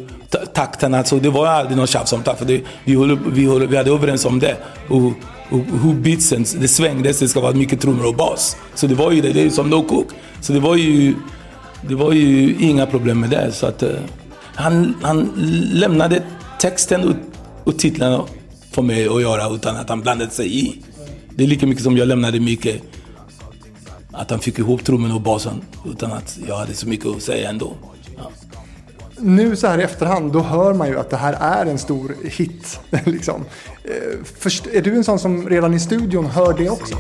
takterna. 0.54 0.98
Så 0.98 1.00
alltså, 1.00 1.20
det 1.20 1.30
var 1.30 1.48
aldrig 1.48 1.78
något 1.78 1.90
tjafs 1.90 2.14
om 2.14 2.24
takt. 2.24 2.40
För 2.40 2.46
det, 2.46 2.62
vi, 2.84 2.94
håller, 2.94 3.20
vi, 3.28 3.68
vi 3.68 3.78
hade 3.78 3.92
överens 3.92 4.26
om 4.26 4.40
det. 4.40 4.58
Och 4.88 5.12
hur 5.50 5.94
beatsen, 5.94 6.46
det 6.60 6.68
svängdes, 6.68 7.20
det 7.20 7.28
ska 7.28 7.40
vara 7.40 7.54
mycket 7.54 7.82
trummor 7.82 8.08
och 8.08 8.16
bas. 8.16 8.58
Så 8.76 8.88
det 8.88 8.96
var 8.96 9.12
ju 9.12 9.22
det, 9.22 9.34
det 9.34 9.42
är 9.42 9.50
som 9.50 9.70
No 9.70 9.84
Cook. 9.84 10.08
Så 10.42 10.54
det 10.54 10.60
var 10.60 10.76
ju, 10.76 11.16
det 11.82 11.96
var 11.96 12.12
ju 12.12 12.56
inga 12.60 12.86
problem 12.86 13.20
med 13.20 13.30
det. 13.30 13.52
Så 13.52 13.66
att, 13.66 13.84
uh, 13.84 13.90
han, 14.56 14.96
han 15.02 15.32
lämnade 15.74 16.24
texten 16.60 17.10
och, 17.10 17.16
och 17.64 17.80
titlarna 17.80 18.24
för 18.72 18.82
mig 18.82 19.08
att 19.08 19.22
göra 19.22 19.56
utan 19.56 19.76
att 19.76 19.90
han 19.90 20.02
blandade 20.02 20.32
sig 20.32 20.66
i. 20.66 20.82
Det 21.36 21.44
är 21.44 21.48
lika 21.48 21.68
mycket 21.68 21.84
som 21.84 21.98
jag 21.98 22.08
lämnade 22.08 22.40
mycket 22.40 22.82
att 24.12 24.30
han 24.30 24.40
fick 24.40 24.60
ihop 24.60 24.84
trummorna 24.84 25.16
och 25.16 25.22
basen 25.22 25.62
utan 25.92 26.12
att 26.12 26.40
jag 26.48 26.58
hade 26.58 26.74
så 26.74 26.88
mycket 26.88 27.06
att 27.06 27.22
säga 27.22 27.50
ändå. 27.50 27.74
Nu 29.22 29.56
så 29.56 29.68
här 29.68 29.80
i 29.80 29.84
efterhand, 29.84 30.32
då 30.32 30.40
hör 30.40 30.74
man 30.74 30.88
ju 30.88 31.00
att 31.00 31.10
det 31.10 31.18
här 31.18 31.34
är 31.34 31.66
en 31.66 31.78
stor 31.78 32.16
hit. 32.24 32.80
liksom. 33.06 33.46
Eh, 33.84 33.92
först, 34.40 34.68
är 34.68 34.82
du 34.82 34.96
en 34.96 35.04
sån 35.04 35.20
som 35.20 35.50
redan 35.50 35.74
i 35.74 35.80
studion 35.80 36.26
hör 36.26 36.54
det 36.54 36.70
också? 36.70 36.96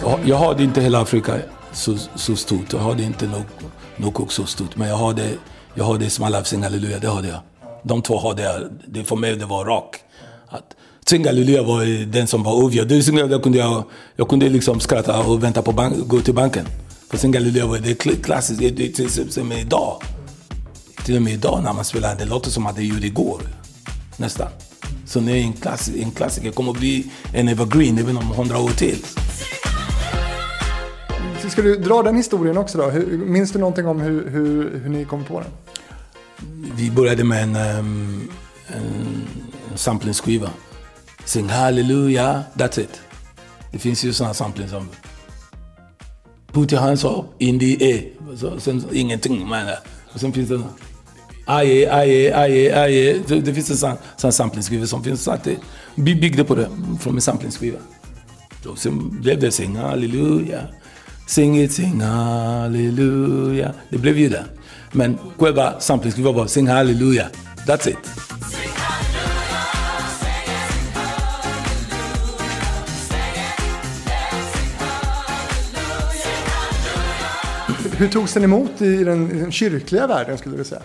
Jag, 0.00 0.20
jag 0.24 0.36
har 0.36 0.54
det 0.54 0.64
inte 0.64 0.80
hela 0.80 1.00
Afrika 1.00 1.34
så, 1.72 1.96
så 2.14 2.36
stort. 2.36 2.72
Jag 2.72 2.80
har 2.80 2.94
det 2.94 3.02
inte 3.02 3.28
nog, 3.96 4.32
så 4.32 4.46
stort. 4.46 4.76
Men 4.76 4.88
jag 4.88 4.96
har 4.96 5.14
det, 5.14 5.30
jag 5.74 5.84
har 5.84 5.98
det 5.98 6.10
som 6.10 6.42
Sing 6.44 6.62
Hallelujah. 6.62 7.00
det 7.00 7.08
har 7.08 7.22
jag. 7.22 7.40
De 7.82 8.02
två 8.02 8.18
har 8.18 8.34
det. 8.34 8.70
det 8.86 9.04
för 9.04 9.16
mig 9.16 9.36
det 9.36 9.46
var 9.46 9.64
rak. 9.64 9.96
Att, 10.48 10.76
Sing 11.06 11.26
Hallelujah 11.26 11.66
var 11.66 12.06
den 12.06 12.26
som 12.26 12.42
var 12.42 12.52
ovia. 12.52 12.84
Det 12.84 13.42
kunde 13.42 13.58
jag, 13.58 13.84
jag 14.16 14.28
kunde 14.28 14.48
liksom 14.48 14.80
skratta 14.80 15.20
och 15.20 15.42
vänta 15.42 15.62
på 15.62 15.72
bank, 15.72 15.94
gå 16.06 16.20
till 16.20 16.34
banken. 16.34 16.66
För 17.14 17.18
Sing 17.18 17.34
Halleluja 17.34 17.66
var 17.66 17.78
det 17.78 18.22
klassiskt, 18.22 18.60
det, 18.60 18.70
det, 18.70 18.88
till, 18.88 19.10
till 19.10 19.40
och 19.40 19.46
med 19.46 19.60
idag. 19.60 20.02
Till 21.04 21.16
och 21.16 21.22
med 21.22 21.32
idag 21.32 21.60
när 21.64 21.72
man 21.72 21.84
spelar, 21.84 22.16
det 22.16 22.24
låter 22.24 22.50
som 22.50 22.66
att 22.66 22.76
det 22.76 22.82
gjorde 22.82 23.06
igår. 23.06 23.40
Nästan. 24.16 24.48
Så 25.06 25.20
det 25.20 25.32
är 25.32 25.36
en, 25.36 25.52
klass, 25.52 25.90
en 25.96 26.10
klassiker, 26.10 26.50
kommer 26.50 26.70
att 26.70 26.78
bli 26.78 27.10
en 27.34 27.48
evergreen 27.48 27.98
även 27.98 28.16
om 28.16 28.24
hundra 28.24 28.58
år 28.58 28.68
till. 28.68 29.04
Ska 31.50 31.62
du 31.62 31.76
dra 31.76 32.02
den 32.02 32.16
historien 32.16 32.58
också 32.58 32.78
då? 32.78 32.90
Hur, 32.90 33.18
minns 33.18 33.52
du 33.52 33.58
någonting 33.58 33.86
om 33.86 34.00
hur, 34.00 34.30
hur, 34.30 34.80
hur 34.82 34.90
ni 34.90 35.04
kom 35.04 35.24
på 35.24 35.40
den? 35.40 35.50
Vi 36.76 36.90
började 36.90 37.24
med 37.24 37.42
en, 37.42 37.78
um, 37.78 38.30
en 38.66 39.26
samplingsskiva. 39.74 40.50
Sing 41.24 41.48
hallelujah, 41.48 42.40
that's 42.54 42.80
it. 42.80 43.00
Det 43.72 43.78
finns 43.78 44.04
ju 44.04 44.12
sådana 44.12 44.34
sampling 44.34 44.68
som 44.68 44.88
Put 46.54 46.72
your 46.72 46.80
hands 46.80 47.04
up 47.04 47.24
in 47.38 47.58
the 47.58 47.92
air. 47.92 48.02
Så, 48.36 48.60
sen 48.60 48.84
ingenting 48.92 49.48
menar 49.48 49.70
jag. 49.70 49.78
Och 50.14 50.20
sen 50.20 50.32
finns 50.32 50.48
det 50.48 50.62
Aje, 51.46 51.92
aje, 51.92 52.36
aje, 52.36 52.82
aje. 52.82 53.22
Det, 53.28 53.40
det 53.40 53.54
finns 53.54 53.70
en 53.70 53.76
sån, 53.76 53.96
sån 54.16 54.32
samplingsskiva 54.32 54.86
som 54.86 55.04
finns. 55.04 55.22
Så 55.22 55.30
att 55.30 55.44
det, 55.44 55.56
vi 55.94 56.14
byggde 56.14 56.44
på 56.44 56.54
det 56.54 56.68
från 57.00 57.14
en 57.14 57.20
samplingsskiva. 57.20 57.78
Sen 58.76 59.20
blev 59.20 59.40
det 59.40 59.50
Sing 59.50 59.76
hallelujah. 59.76 60.64
Sing 61.26 61.60
it, 61.60 61.72
sing 61.72 62.00
hallelujah. 62.00 63.72
Det 63.90 63.98
blev 63.98 64.18
ju 64.18 64.28
det. 64.28 64.44
Men 64.92 65.18
själva 65.38 65.80
samplingsskivan 65.80 66.34
var 66.34 66.46
Sing 66.46 66.68
hallelujah. 66.68 67.26
That's 67.66 67.88
it. 67.88 68.33
Hur 77.96 78.08
togs 78.08 78.34
den 78.34 78.44
emot 78.44 78.82
i 78.82 79.04
den, 79.04 79.30
i 79.30 79.40
den 79.40 79.52
kyrkliga 79.52 80.06
världen 80.06 80.38
skulle 80.38 80.56
du 80.56 80.64
säga? 80.64 80.82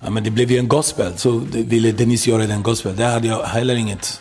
Ja, 0.00 0.10
men 0.10 0.24
det 0.24 0.30
blev 0.30 0.50
ju 0.50 0.58
en 0.58 0.68
gospel, 0.68 1.18
så 1.18 1.38
det 1.52 1.62
ville 1.62 1.92
Dennis 1.92 2.26
göra 2.26 2.46
den 2.46 2.62
gospel. 2.62 2.96
Där 2.96 3.12
hade 3.12 3.28
jag 3.28 3.44
heller 3.44 3.74
inget... 3.74 4.20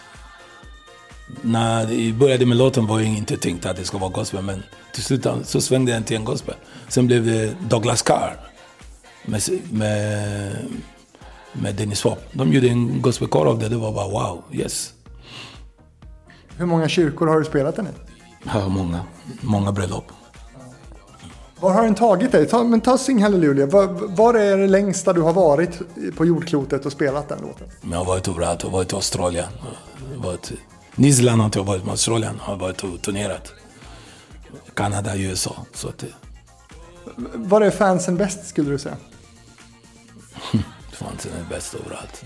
När 1.41 1.85
vi 1.85 2.13
började 2.13 2.45
med 2.45 2.57
låten 2.57 2.87
var 2.87 2.99
jag 2.99 3.07
inte 3.07 3.37
tänkt 3.37 3.65
att 3.65 3.77
det 3.77 3.85
skulle 3.85 4.01
vara 4.01 4.11
gospel, 4.11 4.43
men 4.43 4.63
till 4.93 5.03
slut 5.03 5.27
så 5.43 5.61
svängde 5.61 5.91
den 5.91 6.03
till 6.03 6.17
en 6.17 6.25
gospel. 6.25 6.55
Sen 6.87 7.07
blev 7.07 7.25
det 7.25 7.55
Douglas 7.69 8.01
Carr 8.01 8.39
med, 9.25 9.41
med, 9.71 10.55
med 11.53 11.75
Dennis 11.75 11.99
Swap. 11.99 12.19
De 12.31 12.53
gjorde 12.53 12.67
en 12.67 13.01
gospelkör 13.01 13.45
av 13.45 13.59
det, 13.59 13.69
det 13.69 13.77
var 13.77 13.91
bara 13.91 14.07
wow, 14.07 14.43
yes. 14.51 14.93
Hur 16.57 16.65
många 16.65 16.89
kyrkor 16.89 17.27
har 17.27 17.39
du 17.39 17.45
spelat 17.45 17.75
den 17.75 17.87
i? 17.87 17.89
Ja, 18.53 18.67
många. 18.67 18.99
Många 19.41 19.71
bröllop. 19.71 20.11
Var 21.61 21.73
har 21.73 21.83
den 21.83 21.95
tagit 21.95 22.31
dig? 22.31 22.47
Ta, 22.47 22.63
men 22.63 22.81
ta 22.81 22.97
Sing 22.97 23.23
Hallelujah. 23.23 23.69
Var, 23.69 23.87
var 23.87 24.33
är 24.33 24.57
det 24.57 24.67
längsta 24.67 25.13
du 25.13 25.21
har 25.21 25.33
varit 25.33 25.79
på 26.17 26.25
jordklotet 26.25 26.85
och 26.85 26.91
spelat 26.91 27.29
den 27.29 27.41
låten? 27.41 27.67
Jag 27.91 27.97
har 27.97 28.05
varit 28.05 28.27
överallt. 28.27 28.63
Jag 28.63 28.69
har 28.69 28.77
varit 28.77 28.93
i 28.93 28.95
Australien. 28.95 29.47
Jag 30.11 30.17
har 30.17 30.25
varit 30.25 30.51
Zealand 31.15 31.41
har 31.41 31.45
inte 31.45 31.59
jag 31.59 31.63
varit, 31.63 31.81
men 31.81 31.89
Australien 31.89 32.39
har 32.39 32.55
varit 32.55 32.83
och 32.83 33.01
turnerat. 33.01 33.53
Kanada, 34.73 35.17
USA. 35.17 35.65
Så 35.73 35.87
att 35.87 36.03
Var 37.33 37.61
är 37.61 37.71
fansen 37.71 38.17
bäst 38.17 38.47
skulle 38.47 38.71
du 38.71 38.77
säga? 38.77 38.97
fansen 40.91 41.31
är 41.31 41.49
bäst 41.49 41.75
överallt. 41.75 42.23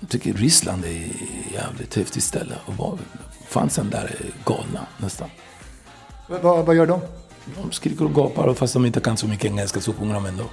Jag 0.00 0.08
tycker 0.08 0.32
Ryssland 0.32 0.84
är 0.84 1.12
jävligt 1.52 1.94
häftigt 1.96 2.24
ställe. 2.24 2.54
att 2.66 2.78
vara. 2.78 2.98
fansen 3.48 3.90
där 3.90 4.04
är 4.04 4.44
galna 4.44 4.86
nästan. 4.98 5.28
Vad, 6.26 6.66
vad 6.66 6.76
gör 6.76 6.86
de? 6.86 7.00
De 7.56 7.72
skriker 7.72 8.04
och 8.04 8.14
gapar 8.14 8.46
och 8.46 8.58
fast 8.58 8.72
de 8.72 8.86
inte 8.86 9.00
kan 9.00 9.16
så 9.16 9.26
mycket 9.26 9.44
engelska 9.44 9.80
så 9.80 9.92
sjunger 9.92 10.14
de 10.14 10.26
ändå. 10.26 10.44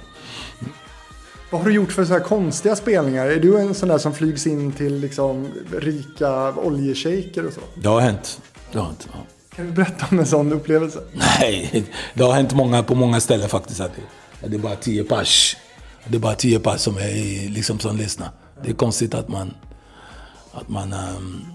Vad 1.50 1.60
har 1.60 1.68
du 1.68 1.74
gjort 1.74 1.92
för 1.92 2.04
så 2.04 2.12
här 2.12 2.20
konstiga 2.20 2.76
spelningar? 2.76 3.26
Är 3.26 3.40
du 3.40 3.60
en 3.60 3.74
sån 3.74 3.88
där 3.88 3.98
som 3.98 4.14
flygs 4.14 4.46
in 4.46 4.72
till 4.72 5.00
liksom 5.00 5.48
rika 5.72 6.52
oljeshejker 6.52 7.46
och 7.46 7.52
så? 7.52 7.60
Det 7.74 7.88
har 7.88 8.00
hänt. 8.00 8.40
Det 8.72 8.78
har 8.78 8.86
hänt. 8.86 9.08
Ja. 9.12 9.18
Kan 9.56 9.66
du 9.66 9.72
berätta 9.72 10.06
om 10.10 10.18
en 10.18 10.26
sån 10.26 10.52
upplevelse? 10.52 11.00
Nej, 11.12 11.84
det 12.14 12.22
har 12.24 12.32
hänt 12.32 12.54
många, 12.54 12.82
på 12.82 12.94
många 12.94 13.20
ställen 13.20 13.48
faktiskt. 13.48 13.80
Att 13.80 13.92
det, 13.96 14.02
att 14.46 14.50
det 14.50 14.56
är 14.56 14.60
bara 14.60 14.76
tio 14.76 15.04
pers. 15.04 15.56
Det 16.08 16.16
är 16.16 16.20
bara 16.20 16.34
tio 16.34 16.60
pers 16.60 16.80
som, 16.80 16.96
är, 16.96 17.48
liksom, 17.48 17.78
som 17.78 17.96
lyssnar. 17.96 18.28
Det 18.62 18.70
är 18.70 18.74
konstigt 18.74 19.14
att 19.14 19.28
man, 19.28 19.54
att 20.52 20.68
man 20.68 20.92
um, 20.92 21.46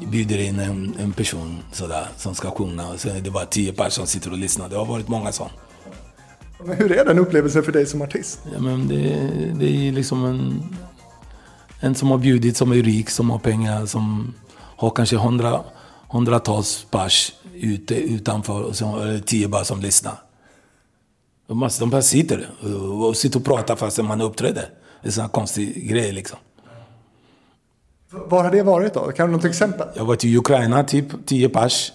bjuder 0.00 0.38
in 0.38 0.58
en, 0.58 0.94
en 0.98 1.12
person 1.12 1.58
sådär, 1.72 2.08
som 2.16 2.34
ska 2.34 2.50
sjunga 2.50 2.88
och 2.88 3.00
sen 3.00 3.16
är 3.16 3.20
det 3.20 3.30
bara 3.30 3.46
tio 3.46 3.72
pers 3.72 3.92
som 3.92 4.06
sitter 4.06 4.30
och 4.30 4.38
lyssnar. 4.38 4.68
Det 4.68 4.76
har 4.76 4.84
varit 4.84 5.08
många 5.08 5.32
sådana. 5.32 5.54
Men 6.64 6.76
hur 6.76 6.92
är 6.92 7.04
den 7.04 7.18
upplevelsen 7.18 7.62
för 7.62 7.72
dig 7.72 7.86
som 7.86 8.02
artist? 8.02 8.40
Ja, 8.52 8.60
men 8.60 8.88
det, 8.88 8.96
det 9.58 9.88
är 9.88 9.92
liksom 9.92 10.24
en, 10.24 10.76
en 11.80 11.94
som 11.94 12.10
har 12.10 12.18
bjudit, 12.18 12.56
som 12.56 12.72
är 12.72 12.76
rik, 12.76 13.10
som 13.10 13.30
har 13.30 13.38
pengar, 13.38 13.86
som 13.86 14.34
har 14.56 14.90
kanske 14.90 15.16
hundra, 15.16 15.60
hundratals 16.08 16.86
pers 16.90 17.32
ute, 17.54 17.94
utanför 17.94 18.62
och 18.62 18.76
så 18.76 18.98
är 18.98 19.06
det 19.06 19.20
tio 19.20 19.48
bara 19.48 19.64
som 19.64 19.80
lyssnar. 19.80 20.14
De, 21.46 21.60
bara, 21.60 21.70
de 21.80 21.90
bara 21.90 22.02
sitter 22.02 22.48
och, 22.60 23.08
och 23.08 23.16
sitter 23.16 23.38
och 23.38 23.44
pratar 23.44 23.76
fast 23.76 24.02
man 24.02 24.20
uppträder. 24.20 24.68
Det 25.02 25.06
är 25.06 25.06
en 25.06 25.12
sån 25.12 25.28
konstig 25.28 25.88
grej 25.88 26.12
liksom. 26.12 26.38
Var 28.10 28.44
har 28.44 28.50
det 28.50 28.62
varit 28.62 28.94
då? 28.94 29.12
Kan 29.12 29.26
du 29.26 29.32
något 29.36 29.44
exempel? 29.44 29.88
Jag 29.94 30.04
var 30.04 30.16
till 30.16 30.36
Ukraina, 30.38 30.84
typ 30.84 31.26
tio 31.26 31.48
pers. 31.48 31.92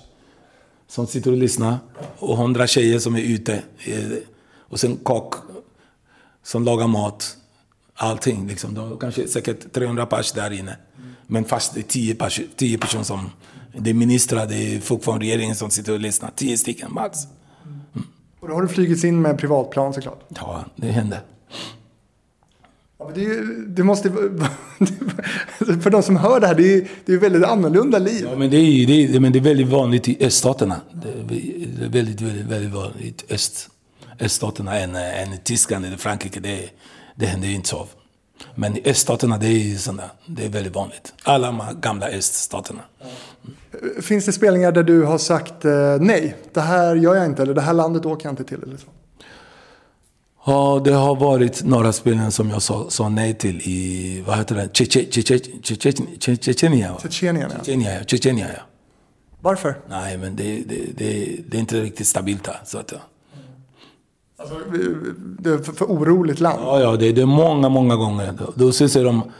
Som 0.87 1.07
sitter 1.07 1.31
och 1.31 1.37
lyssnar. 1.37 1.77
Och 2.19 2.37
hundra 2.37 2.67
tjejer 2.67 2.99
som 2.99 3.15
är 3.15 3.21
ute. 3.21 3.53
Eh, 3.85 4.17
Och 4.69 4.79
sen 4.79 4.97
kock 4.97 5.35
som 6.43 6.63
lagar 6.63 6.87
mat. 6.87 7.37
Allting 7.95 8.47
liksom. 8.47 8.73
Det 8.73 8.97
kanske 8.99 9.27
säkert 9.27 9.73
300 9.73 10.05
pers 10.05 10.31
där 10.31 10.51
inne. 10.53 10.77
Men 11.27 11.45
fast 11.45 11.73
det 11.73 11.79
är 11.79 11.83
tio, 11.83 12.15
pers, 12.15 12.41
tio 12.55 12.77
personer 12.77 13.03
som... 13.03 13.29
Det 13.77 13.89
är 13.89 13.93
ministrar, 13.93 14.45
det 14.45 14.55
är 14.75 14.79
folk 14.79 15.03
från 15.03 15.19
regeringen 15.19 15.55
som 15.55 15.69
sitter 15.69 15.93
och 15.93 15.99
lyssnar. 15.99 16.31
Tio 16.35 16.57
stycken 16.57 16.93
max. 16.93 17.17
Och 18.39 18.47
då 18.47 18.53
har 18.53 18.61
du 18.61 18.67
flugits 18.67 19.03
in 19.03 19.21
med 19.21 19.37
privatplan 19.37 19.93
såklart. 19.93 20.19
Ja, 20.29 20.65
det 20.75 20.87
hände. 20.87 21.21
Ja, 23.01 23.05
men 23.07 23.13
det, 23.13 23.21
ju- 23.21 23.65
det 23.67 23.83
måste 23.83 24.09
För 25.81 25.89
de 25.89 26.03
som 26.03 26.15
hör 26.15 26.39
det 26.39 26.47
här, 26.47 26.55
det 26.55 26.73
är 26.75 27.13
är 27.13 27.17
väldigt 27.17 27.43
annorlunda 27.43 27.97
liv. 27.99 28.27
Ja, 28.31 28.37
men 28.37 28.49
det 28.49 28.57
är, 28.57 28.61
ju- 28.61 28.85
det 28.85 29.15
är, 29.15 29.19
men 29.19 29.31
det 29.31 29.39
är 29.39 29.43
väldigt 29.43 29.67
vanligt 29.67 30.07
i 30.07 30.25
öststaterna. 30.25 30.81
Det 30.93 31.09
är 31.85 31.89
väldigt, 31.89 32.21
väldigt, 32.21 32.45
väldigt 32.45 32.71
vanligt 32.73 33.23
i 33.27 33.33
öst, 33.33 33.69
öststaterna 34.19 34.79
än, 34.79 34.95
än 34.95 35.33
i 35.33 35.37
Tyskland 35.43 35.85
eller 35.85 35.97
Frankrike. 35.97 36.39
Det, 36.39 36.69
det 37.15 37.25
händer 37.25 37.47
ju 37.47 37.53
inte 37.55 37.69
så. 37.69 37.87
Men 38.55 38.77
i 38.77 38.81
öststaterna, 38.89 39.37
det 39.37 39.47
är, 39.47 39.51
ju 39.51 39.77
sådana, 39.77 40.03
det 40.25 40.45
är 40.45 40.49
väldigt 40.49 40.75
vanligt. 40.75 41.13
Alla 41.23 41.47
de 41.47 41.59
här 41.59 41.73
gamla 41.73 42.07
öststaterna. 42.07 42.81
Finns 44.01 44.25
det 44.25 44.31
spelningar 44.31 44.71
där 44.71 44.83
du 44.83 45.03
har 45.03 45.17
sagt 45.17 45.65
eh, 45.65 45.97
nej, 45.99 46.35
det 46.53 46.61
här 46.61 46.95
gör 46.95 47.15
jag 47.15 47.25
inte, 47.25 47.41
eller 47.41 47.53
det 47.53 47.61
här 47.61 47.73
landet 47.73 48.05
åker 48.05 48.25
jag 48.25 48.31
inte 48.33 48.43
till? 48.43 48.63
Eller 48.63 48.77
så? 48.77 48.87
Ja, 50.45 50.81
det 50.83 50.91
har 50.91 51.15
varit 51.15 51.63
några 51.63 51.93
spelningar 51.93 52.29
som 52.29 52.49
jag 52.49 52.61
sa, 52.61 52.89
sa 52.89 53.09
nej 53.09 53.33
till 53.33 53.61
i, 53.61 54.23
vad 54.27 54.37
heter 54.37 54.55
det, 54.55 54.69
Tjetjenien. 54.75 55.61
Tjetjenien, 57.03 57.93
ja. 57.93 58.03
Tjetjenien, 58.07 58.49
ja. 58.55 58.61
Varför? 59.41 59.77
Nej, 59.89 60.17
men 60.17 60.35
det, 60.35 60.63
det, 60.65 60.97
det, 60.97 61.37
det 61.47 61.57
är 61.57 61.59
inte 61.59 61.81
riktigt 61.81 62.07
stabilt 62.07 62.47
här. 62.47 62.61
Så 62.65 62.77
att, 62.77 62.91
ja. 62.91 62.97
Alltså, 64.37 64.55
det 65.39 65.49
är 65.49 65.57
för, 65.57 65.73
för 65.73 65.85
oroligt 65.85 66.39
land. 66.39 66.59
Ja, 66.63 66.79
ja, 66.79 66.95
det, 66.95 67.11
det 67.11 67.21
är 67.21 67.25
många, 67.25 67.69
många 67.69 67.95
gånger. 67.95 68.33
Då, 68.37 68.53
då 68.55 68.71
säger 68.71 69.05
de, 69.05 69.31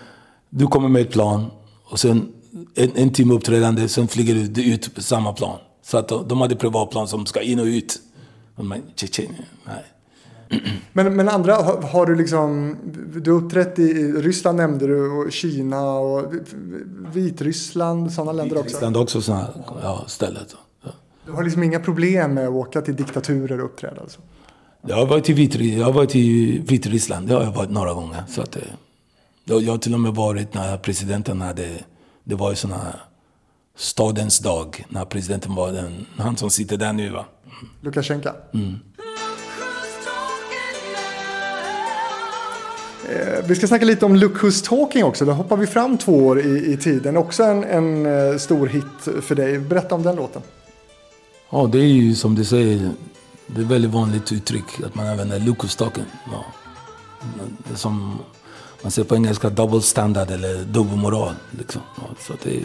du 0.50 0.68
kommer 0.68 0.90
med 0.90 1.02
ett 1.02 1.12
plan 1.12 1.46
och 1.84 2.00
sen 2.00 2.34
en, 2.76 2.92
en 2.96 3.14
timme 3.14 3.34
uppträdande, 3.34 3.88
sen 3.88 4.08
flyger 4.08 4.36
du 4.36 4.74
ut 4.74 4.96
på 4.96 5.02
samma 5.02 5.34
plan. 5.34 5.60
Så 5.84 5.98
att 5.98 6.08
de, 6.08 6.28
de 6.28 6.42
hade 6.42 6.56
privatplan 6.56 7.08
som 7.08 7.26
ska 7.26 7.42
in 7.42 7.60
och 7.60 7.66
ut. 7.66 8.00
Man, 8.56 8.82
Tjetjenien, 8.96 9.46
nej. 9.66 9.84
Men, 10.94 11.16
men 11.16 11.30
andra, 11.30 11.56
har, 11.56 11.82
har 11.82 12.06
du 12.06 12.16
liksom, 12.16 12.78
du 13.16 13.32
uppträtt 13.32 13.80
i 13.80 14.12
Ryssland 14.12 14.58
nämnde 14.58 14.88
du 14.88 15.10
och 15.10 15.32
Kina 15.32 15.92
och 15.92 16.34
Vitryssland, 17.14 18.14
sådana 18.14 18.32
länder 18.32 18.58
också. 18.58 18.76
Island 18.76 18.98
också 18.98 19.22
sådana 19.22 19.48
ja, 19.82 20.04
stället. 20.08 20.56
Ja. 20.84 20.90
Du 21.26 21.32
har 21.32 21.44
liksom 21.44 21.64
inga 21.64 21.80
problem 21.80 22.34
med 22.34 22.48
att 22.48 22.54
åka 22.54 22.82
till 22.82 22.96
diktaturer 22.96 23.60
och 23.60 23.66
uppträda 23.66 24.02
alltså? 24.02 24.20
Jag 24.88 24.96
har 24.96 25.06
varit 25.06 25.30
i 25.30 25.34
Vitry, 25.34 25.78
jag 25.78 25.86
har 25.86 25.94
varit 25.94 26.16
i 26.16 26.60
Vitryssland, 26.60 27.28
det 27.28 27.34
har 27.34 27.44
jag 27.44 27.52
varit 27.52 27.70
några 27.70 27.94
gånger. 27.94 28.24
Så 28.30 28.42
att, 28.42 28.56
eh, 28.56 28.62
jag, 29.44 29.62
jag 29.62 29.72
har 29.72 29.78
till 29.78 29.94
och 29.94 30.00
med 30.00 30.16
varit 30.16 30.54
när 30.54 30.78
presidenten 30.78 31.42
hade, 31.42 31.70
det 32.24 32.36
var 32.36 32.50
ju 32.50 32.56
sån 32.56 32.72
här 32.72 32.96
stadens 33.76 34.40
dag, 34.40 34.86
när 34.90 35.06
presidenten 35.06 35.56
var 35.56 35.72
den, 35.72 36.06
han 36.18 36.38
som 36.38 36.50
sitter 36.50 36.78
där 36.78 36.94
nu 36.94 37.10
va. 37.10 37.26
Lukasjenko? 37.82 38.30
Eh, 38.30 38.60
Eh, 43.12 43.46
vi 43.46 43.56
ska 43.56 43.68
snacka 43.68 43.86
lite 43.86 44.06
om 44.06 44.16
Look 44.16 44.38
Who's 44.38 44.66
Talking 44.68 45.04
också. 45.04 45.26
Då 45.26 45.32
hoppar 45.32 45.58
vi 45.58 45.68
fram 45.68 45.98
två 45.98 46.28
år 46.28 46.42
i, 46.42 46.74
i 46.74 46.78
tiden. 46.78 47.18
Också 47.18 47.44
en, 47.44 47.64
en 47.64 48.06
eh, 48.06 48.38
stor 48.38 48.68
hit 48.68 49.22
för 49.22 49.36
dig. 49.36 49.60
Berätta 49.60 49.96
om 49.96 50.04
den 50.04 50.16
låten. 50.16 50.42
Ja, 51.50 51.70
det 51.72 51.78
är 51.78 51.86
ju 51.86 52.16
som 52.16 52.36
du 52.36 52.46
säger, 52.46 52.92
det 53.48 53.62
är 53.62 53.66
ett 53.66 53.72
väldigt 53.72 53.92
vanligt 53.92 54.32
uttryck 54.32 54.84
att 54.86 54.96
man 54.96 55.08
använder 55.08 55.40
lukostaken. 55.40 56.06
Ja. 56.32 56.46
Det 57.68 57.74
är 57.74 57.78
som 57.78 58.20
man 58.82 58.92
säger 58.92 59.08
på 59.08 59.16
engelska 59.16 59.50
double 59.50 59.82
standard 59.82 60.32
eller 60.32 60.64
dubbelmoral. 60.64 61.34
Liksom. 61.52 61.82
Ja, 61.98 62.04
så 62.20 62.34
det, 62.44 62.56
är, 62.58 62.64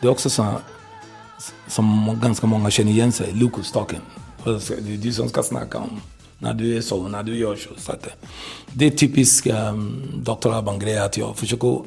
det 0.00 0.06
är 0.06 0.10
också 0.10 0.30
så 0.30 0.46
som 1.66 2.18
ganska 2.22 2.46
många 2.46 2.70
känner 2.70 2.92
igen 2.92 3.12
sig, 3.12 3.32
Look 3.32 3.52
Who's 3.52 3.72
Talking. 3.72 4.00
Det 4.44 4.50
är 4.50 4.96
du 4.96 5.12
som 5.12 5.28
ska 5.28 5.42
snacka 5.42 5.78
om 5.78 6.00
när 6.40 6.54
du 6.54 6.76
är 6.76 6.80
så, 6.80 7.08
när 7.08 7.22
du 7.22 7.36
gör 7.36 7.56
så. 7.56 7.70
så 7.76 7.92
att 7.92 8.08
det, 8.72 8.86
är 8.86 8.90
typisk 8.90 9.46
um, 9.46 10.02
Dr. 10.24 10.50
Alban-grej 10.50 10.98
att 10.98 11.16
jag 11.16 11.36
försöker 11.36 11.82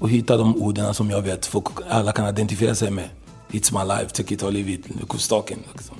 att 0.00 0.10
hitta 0.10 0.36
de 0.36 0.62
orden 0.62 0.94
som 0.94 1.10
jag 1.10 1.22
vet 1.22 1.46
folk 1.46 1.66
alla 1.88 2.12
kan 2.12 2.28
identifiera 2.28 2.74
sig 2.74 2.90
med. 2.90 3.08
It's 3.50 3.78
my 3.78 3.94
life, 3.94 4.10
take 4.14 4.34
it 4.34 4.42
or 4.42 4.50
leave 4.50 4.72
it, 4.72 5.00
lukostaken. 5.00 5.58
Liksom. 5.72 5.96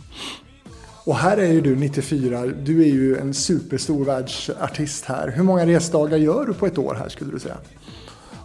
Och 1.04 1.16
här 1.16 1.36
är 1.36 1.52
ju 1.52 1.60
du 1.60 1.76
94. 1.76 2.46
Du 2.46 2.82
är 2.82 2.86
ju 2.86 3.18
en 3.18 3.34
superstor 3.34 4.04
världsartist 4.04 5.04
här. 5.04 5.32
Hur 5.36 5.42
många 5.42 5.66
resdagar 5.66 6.18
gör 6.18 6.46
du 6.46 6.54
på 6.54 6.66
ett 6.66 6.78
år 6.78 6.94
här 6.94 7.08
skulle 7.08 7.32
du 7.32 7.38
säga? 7.38 7.56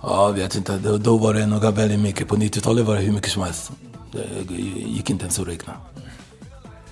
Ja, 0.01 0.27
jag 0.27 0.33
vet 0.33 0.55
inte. 0.55 0.77
Då, 0.77 0.97
då 0.97 1.17
var 1.17 1.33
det 1.33 1.45
nog 1.45 1.61
väldigt 1.61 1.99
mycket. 1.99 2.27
På 2.27 2.35
90-talet 2.35 2.85
var 2.85 2.95
det 2.95 3.01
hur 3.01 3.13
mycket 3.13 3.31
som 3.31 3.43
helst. 3.43 3.71
Det 4.11 4.53
gick 4.81 5.09
inte 5.09 5.23
ens 5.23 5.39
att 5.39 5.47
räkna. 5.47 5.73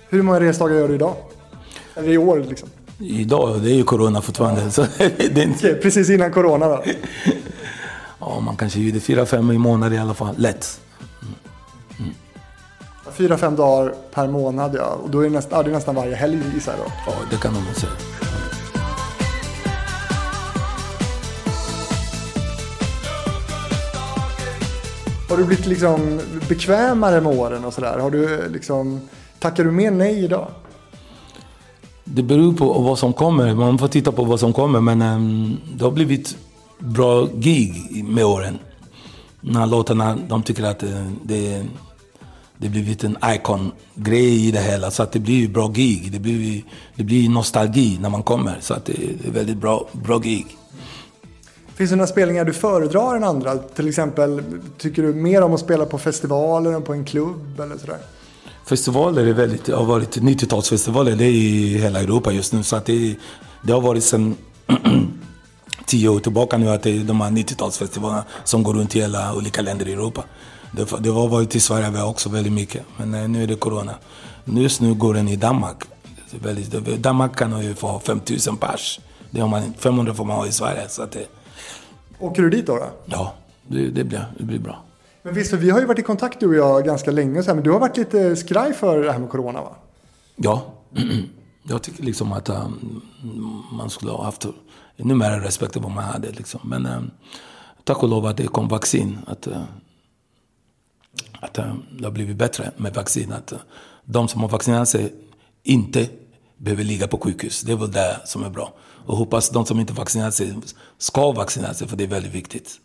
Hur 0.09 0.21
många 0.21 0.39
resdagar 0.39 0.75
gör 0.75 0.87
du 0.87 0.95
idag? 0.95 1.15
Eller 1.95 2.09
i 2.09 2.17
år 2.17 2.45
liksom? 2.49 2.69
Idag, 2.99 3.61
det 3.61 3.71
är 3.71 3.75
ju 3.75 3.83
corona 3.83 4.21
fortfarande. 4.21 4.71
Så 4.71 4.81
det 4.97 5.37
är 5.37 5.43
inte, 5.43 5.67
Okej, 5.69 5.81
Precis 5.81 6.09
innan 6.09 6.31
corona 6.31 6.67
då? 6.67 6.83
ja, 8.19 8.39
man 8.39 8.55
kanske 8.55 8.79
gjorde 8.79 8.99
fyra, 8.99 9.25
fem 9.25 9.51
i 9.51 9.57
månaden 9.57 9.97
i 9.97 10.01
alla 10.01 10.13
fall. 10.13 10.35
Lätt. 10.37 10.79
Fyra, 13.11 13.37
fem 13.37 13.55
dagar 13.55 13.93
per 14.13 14.27
månad 14.27 14.75
ja. 14.75 14.85
Och 15.03 15.09
då 15.09 15.19
är 15.19 15.23
det, 15.23 15.29
näst, 15.29 15.47
ja, 15.51 15.63
det 15.63 15.69
är 15.69 15.73
nästan 15.73 15.95
varje 15.95 16.15
helg 16.15 16.41
gissar 16.53 16.71
jag 16.71 16.81
då. 16.85 16.91
Ja, 17.07 17.13
det 17.31 17.37
kan 17.37 17.53
man 17.53 17.63
säga. 17.75 17.91
Har 25.29 25.37
du 25.37 25.43
blivit 25.45 25.65
liksom 25.65 26.19
bekvämare 26.49 27.21
med 27.21 27.39
åren 27.39 27.65
och 27.65 27.73
sådär? 27.73 27.99
Har 27.99 28.11
du 28.11 28.49
liksom, 28.49 29.01
tackar 29.39 29.63
du 29.63 29.71
mer 29.71 29.91
nej 29.91 30.23
idag? 30.23 30.47
Det 32.15 32.23
beror 32.23 32.53
på 32.53 32.73
vad 32.73 32.99
som 32.99 33.13
kommer. 33.13 33.53
Man 33.53 33.77
får 33.77 33.87
titta 33.87 34.11
på 34.11 34.23
vad 34.23 34.39
som 34.39 34.53
kommer. 34.53 34.81
Men 34.81 35.01
um, 35.01 35.57
det 35.77 35.83
har 35.83 35.91
blivit 35.91 36.37
bra 36.79 37.27
gig 37.33 38.03
med 38.05 38.25
åren. 38.25 38.59
När 39.41 39.65
låtarna, 39.65 40.17
de 40.27 40.43
tycker 40.43 40.63
att 40.63 40.83
uh, 40.83 41.11
det, 41.23 41.65
det 42.57 42.69
blivit 42.69 43.03
en 43.03 43.17
icon-grej 43.25 44.47
i 44.47 44.51
det 44.51 44.59
hela. 44.59 44.91
Så 44.91 45.03
att 45.03 45.11
det 45.11 45.19
blir 45.19 45.35
ju 45.35 45.47
bra 45.47 45.67
gig. 45.67 46.11
Det 46.11 46.19
blir, 46.19 46.63
det 46.95 47.03
blir 47.03 47.29
nostalgi 47.29 47.97
när 48.01 48.09
man 48.09 48.23
kommer. 48.23 48.57
Så 48.61 48.73
att 48.73 48.85
det, 48.85 48.93
det 49.21 49.27
är 49.27 49.31
väldigt 49.31 49.57
bra, 49.57 49.87
bra 49.91 50.19
gig. 50.19 50.57
Finns 51.75 51.89
det 51.89 51.95
några 51.95 52.07
spelningar 52.07 52.45
du 52.45 52.53
föredrar 52.53 53.15
än 53.15 53.23
andra? 53.23 53.57
Till 53.57 53.89
exempel, 53.89 54.43
tycker 54.77 55.03
du 55.03 55.13
mer 55.13 55.41
om 55.41 55.53
att 55.53 55.59
spela 55.59 55.85
på 55.85 55.97
festivaler 55.97 56.71
än 56.71 56.81
på 56.81 56.93
en 56.93 57.05
klubb 57.05 57.59
eller 57.59 57.77
sådär? 57.77 57.97
Festivaler 58.65 59.25
är 59.25 59.33
väldigt, 59.33 59.67
har 59.67 59.85
varit 59.85 60.17
90-talsfestivaler, 60.17 61.15
det 61.15 61.25
är 61.25 61.31
i 61.31 61.77
hela 61.77 61.99
Europa 62.01 62.31
just 62.31 62.53
nu. 62.53 62.63
Så 62.63 62.75
att 62.75 62.85
det, 62.85 63.15
det 63.61 63.73
har 63.73 63.81
varit 63.81 64.03
sedan 64.03 64.37
tio 65.85 66.09
år 66.09 66.19
tillbaka 66.19 66.57
nu 66.57 66.69
att 66.69 66.83
det 66.83 66.89
är 66.89 67.03
de 67.03 67.21
här 67.21 67.31
90-talsfestivalerna 67.31 68.23
som 68.43 68.63
går 68.63 68.73
runt 68.73 68.95
i 68.95 68.99
hela 68.99 69.35
olika 69.35 69.61
länder 69.61 69.87
i 69.87 69.93
Europa. 69.93 70.23
Det, 70.71 70.87
det 70.99 71.09
har 71.09 71.27
varit 71.27 71.55
i 71.55 71.59
Sverige 71.59 72.03
också 72.03 72.29
väldigt 72.29 72.53
mycket, 72.53 72.83
men 72.97 73.13
eh, 73.13 73.27
nu 73.29 73.43
är 73.43 73.47
det 73.47 73.55
corona. 73.55 73.95
Just 74.45 74.81
nu 74.81 74.93
går 74.93 75.13
den 75.13 75.27
i 75.27 75.35
Danmark. 75.35 75.83
Väldigt, 76.31 77.01
Danmark 77.03 77.35
kan 77.35 77.63
ju 77.63 77.75
få 77.75 77.99
5000 77.99 78.57
pers. 78.57 78.99
Det 79.29 79.41
har 79.41 79.47
man, 79.47 79.73
500 79.79 80.13
får 80.13 80.25
man 80.25 80.37
ha 80.37 80.47
i 80.47 80.51
Sverige. 80.51 80.89
Så 80.89 81.03
att 81.03 81.11
det, 81.11 81.25
Åker 82.19 82.41
du 82.41 82.49
dit 82.49 82.67
då? 82.67 82.75
då? 82.75 82.89
ja, 83.05 83.33
det, 83.67 83.89
det, 83.89 84.03
blir, 84.03 84.25
det 84.37 84.43
blir 84.43 84.59
bra. 84.59 84.83
Men 85.23 85.33
visst, 85.33 85.49
för 85.49 85.57
vi 85.57 85.69
har 85.69 85.79
ju 85.79 85.85
varit 85.85 85.99
i 85.99 86.03
kontakt 86.03 86.39
du 86.39 86.47
och 86.47 86.55
jag 86.55 86.85
ganska 86.85 87.11
länge 87.11 87.43
så 87.43 87.47
här, 87.47 87.55
men 87.55 87.63
du 87.63 87.71
har 87.71 87.79
varit 87.79 87.97
lite 87.97 88.35
skraj 88.35 88.73
för 88.73 89.03
det 89.03 89.11
här 89.11 89.19
med 89.19 89.29
corona 89.29 89.61
va? 89.61 89.75
Ja, 90.35 90.73
jag 91.63 91.83
tycker 91.83 92.03
liksom 92.03 92.31
att 92.31 92.49
um, 92.49 93.01
man 93.71 93.89
skulle 93.89 94.11
ha 94.11 94.23
haft 94.23 94.45
ännu 94.97 95.15
mer 95.15 95.39
respekt 95.39 95.75
än 95.75 95.81
vad 95.81 95.91
man 95.91 96.03
hade. 96.03 96.31
Liksom. 96.31 96.61
Men 96.63 96.85
um, 96.85 97.11
tack 97.83 98.03
och 98.03 98.09
lov 98.09 98.25
att 98.25 98.37
det 98.37 98.47
kom 98.47 98.67
vaccin. 98.67 99.17
Att, 99.27 99.47
uh, 99.47 99.63
att 101.39 101.59
uh, 101.59 101.73
det 101.99 102.03
har 102.03 102.11
blivit 102.11 102.37
bättre 102.37 102.71
med 102.77 102.93
vaccin. 102.93 103.31
Att 103.31 103.53
uh, 103.53 103.59
de 104.05 104.27
som 104.27 104.41
har 104.41 104.49
vaccinerat 104.49 104.89
sig 104.89 105.13
inte 105.63 106.07
behöver 106.57 106.83
ligga 106.83 107.07
på 107.07 107.17
sjukhus. 107.17 107.61
Det 107.61 107.71
är 107.71 107.75
väl 107.75 107.91
det 107.91 108.21
som 108.25 108.43
är 108.43 108.49
bra. 108.49 108.73
Och 109.05 109.17
hoppas 109.17 109.49
de 109.49 109.65
som 109.65 109.79
inte 109.79 109.93
vaccinerat 109.93 110.33
sig 110.33 110.55
ska 110.97 111.31
vaccinera 111.31 111.73
sig, 111.73 111.87
för 111.87 111.97
det 111.97 112.03
är 112.03 112.07
väldigt 112.07 112.33
viktigt. 112.33 112.79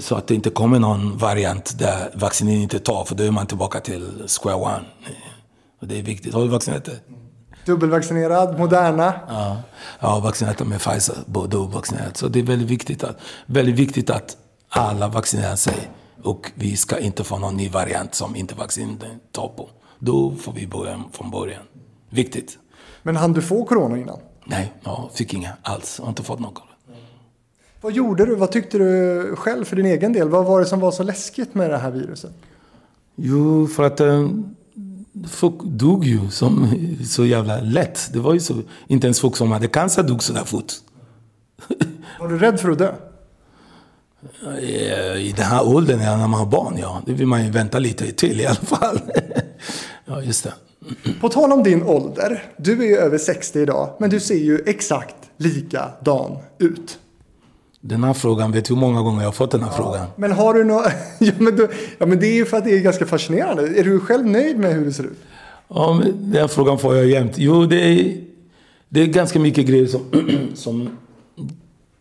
Så 0.00 0.16
att 0.16 0.26
det 0.26 0.34
inte 0.34 0.50
kommer 0.50 0.78
någon 0.78 1.18
variant 1.18 1.78
där 1.78 2.10
vaccinen 2.14 2.54
inte 2.54 2.78
tar, 2.78 3.04
för 3.04 3.14
då 3.14 3.24
är 3.24 3.30
man 3.30 3.46
tillbaka 3.46 3.80
till 3.80 4.22
square 4.26 4.54
one. 4.54 4.84
Och 5.80 5.88
det 5.88 5.98
är 5.98 6.02
viktigt. 6.02 6.34
Har 6.34 6.42
du 6.42 6.48
vaccinerat 6.48 6.84
dig? 6.84 7.00
Dubbelvaccinerad, 7.66 8.58
Moderna. 8.58 9.14
Ja, 9.28 9.56
har 9.98 10.20
vaccinerat 10.20 10.66
med 10.66 10.80
Pfizer, 10.80 11.16
både 11.26 11.56
och 11.56 11.72
vaccinerat. 11.72 12.16
Så 12.16 12.28
det 12.28 12.38
är 12.38 12.42
väldigt 12.42 12.68
viktigt, 12.68 13.04
att, 13.04 13.18
väldigt 13.46 13.74
viktigt 13.74 14.10
att 14.10 14.36
alla 14.68 15.08
vaccinerar 15.08 15.56
sig. 15.56 15.90
Och 16.22 16.52
vi 16.54 16.76
ska 16.76 16.98
inte 16.98 17.24
få 17.24 17.38
någon 17.38 17.56
ny 17.56 17.68
variant 17.68 18.14
som 18.14 18.36
inte 18.36 18.54
vaccinen 18.54 18.98
tar 19.32 19.48
på. 19.48 19.68
Då 19.98 20.34
får 20.34 20.52
vi 20.52 20.66
börja 20.66 21.04
från 21.12 21.30
början. 21.30 21.62
Viktigt. 22.10 22.58
Men 23.02 23.16
hann 23.16 23.32
du 23.32 23.42
få 23.42 23.64
corona 23.64 23.98
innan? 23.98 24.18
Nej, 24.44 24.72
jag 24.84 25.10
fick 25.14 25.34
inga 25.34 25.52
alls. 25.62 25.94
Jag 25.98 26.04
har 26.04 26.10
inte 26.10 26.22
fått 26.22 26.40
något. 26.40 26.62
Vad 27.84 27.92
gjorde 27.92 28.26
du? 28.26 28.34
Vad 28.34 28.50
tyckte 28.50 28.78
du 28.78 29.36
själv 29.36 29.64
för 29.64 29.76
din 29.76 29.86
egen 29.86 30.12
del? 30.12 30.28
Vad 30.28 30.44
var 30.44 30.60
det 30.60 30.66
som 30.66 30.80
var 30.80 30.92
så 30.92 31.02
läskigt 31.02 31.54
med 31.54 31.70
det 31.70 31.78
här 31.78 31.90
viruset? 31.90 32.32
Jo, 33.16 33.66
för 33.66 33.82
att 33.82 34.00
eh, 34.00 34.28
folk 35.28 35.62
dog 35.62 36.04
ju 36.04 36.30
som, 36.30 36.68
så 37.04 37.26
jävla 37.26 37.60
lätt. 37.60 38.10
Det 38.12 38.18
var 38.18 38.34
ju 38.34 38.40
så, 38.40 38.62
inte 38.86 39.06
ens 39.06 39.20
folk 39.20 39.36
som 39.36 39.52
hade 39.52 39.68
cancer 39.68 40.02
dog 40.02 40.22
så 40.22 40.32
där 40.32 40.44
fort. 40.44 40.72
Var 42.20 42.28
du 42.28 42.38
rädd 42.38 42.60
för 42.60 42.70
att 42.70 42.78
dö? 42.78 42.94
Eh, 44.46 45.16
I 45.16 45.34
den 45.36 45.46
här 45.46 45.68
åldern, 45.68 45.98
när 45.98 46.16
man 46.16 46.40
har 46.40 46.46
barn, 46.46 46.76
ja. 46.78 47.02
Det 47.06 47.12
vill 47.12 47.26
man 47.26 47.44
ju 47.44 47.50
vänta 47.50 47.78
lite 47.78 48.12
till 48.12 48.40
i 48.40 48.46
alla 48.46 48.54
fall. 48.54 49.00
ja, 50.04 50.22
just 50.22 50.44
det. 50.44 50.54
På 51.20 51.28
tal 51.28 51.52
om 51.52 51.62
din 51.62 51.82
ålder. 51.82 52.42
Du 52.56 52.82
är 52.82 52.86
ju 52.86 52.96
över 52.96 53.18
60 53.18 53.60
idag, 53.60 53.96
men 54.00 54.10
du 54.10 54.20
ser 54.20 54.34
ju 54.34 54.62
exakt 54.66 55.16
likadan 55.36 56.36
ut. 56.58 56.98
Den 57.86 58.04
här 58.04 58.14
frågan, 58.14 58.52
vet 58.52 58.64
du 58.64 58.74
hur 58.74 58.80
många 58.80 59.02
gånger 59.02 59.20
jag 59.20 59.26
har 59.26 59.32
fått 59.32 59.50
den 59.50 59.62
här 59.62 59.70
frågan? 59.70 60.06
Men 60.16 60.32
har 60.32 60.54
du 60.54 60.64
något... 60.64 60.86
ja, 61.18 61.32
men 61.38 61.56
du... 61.56 61.68
ja, 61.98 62.06
men 62.06 62.20
det 62.20 62.26
är 62.26 62.34
ju 62.34 62.44
för 62.44 62.56
att 62.56 62.64
det 62.64 62.78
är 62.78 62.80
ganska 62.80 63.06
fascinerande. 63.06 63.62
Är 63.62 63.84
du 63.84 64.00
själv 64.00 64.26
nöjd 64.26 64.58
med 64.58 64.74
hur 64.74 64.84
det 64.84 64.92
ser 64.92 65.04
ut? 65.04 65.18
Ja, 65.68 65.92
men 65.92 66.30
den 66.32 66.48
frågan 66.48 66.78
får 66.78 66.96
jag 66.96 67.06
jämt. 67.06 67.32
Jo, 67.36 67.66
det 67.66 67.80
är, 67.80 68.20
det 68.88 69.00
är 69.00 69.06
ganska 69.06 69.38
mycket 69.38 69.66
grejer 69.66 69.86
som, 69.86 70.00
som 70.54 70.88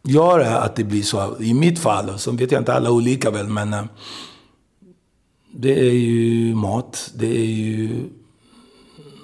gör 0.04 0.40
att 0.40 0.76
det 0.76 0.84
blir 0.84 1.02
så. 1.02 1.38
I 1.40 1.54
mitt 1.54 1.80
fall, 1.80 2.20
så 2.20 2.32
vet 2.32 2.52
jag 2.52 2.62
inte 2.62 2.74
alla 2.74 2.92
olika 2.92 3.32
väl, 3.32 3.48
men 3.48 3.74
eh, 3.74 3.84
det 5.56 5.80
är 5.80 5.94
ju 5.94 6.56
mat, 6.56 7.12
det 7.16 7.38
är 7.38 7.46
ju 7.46 7.90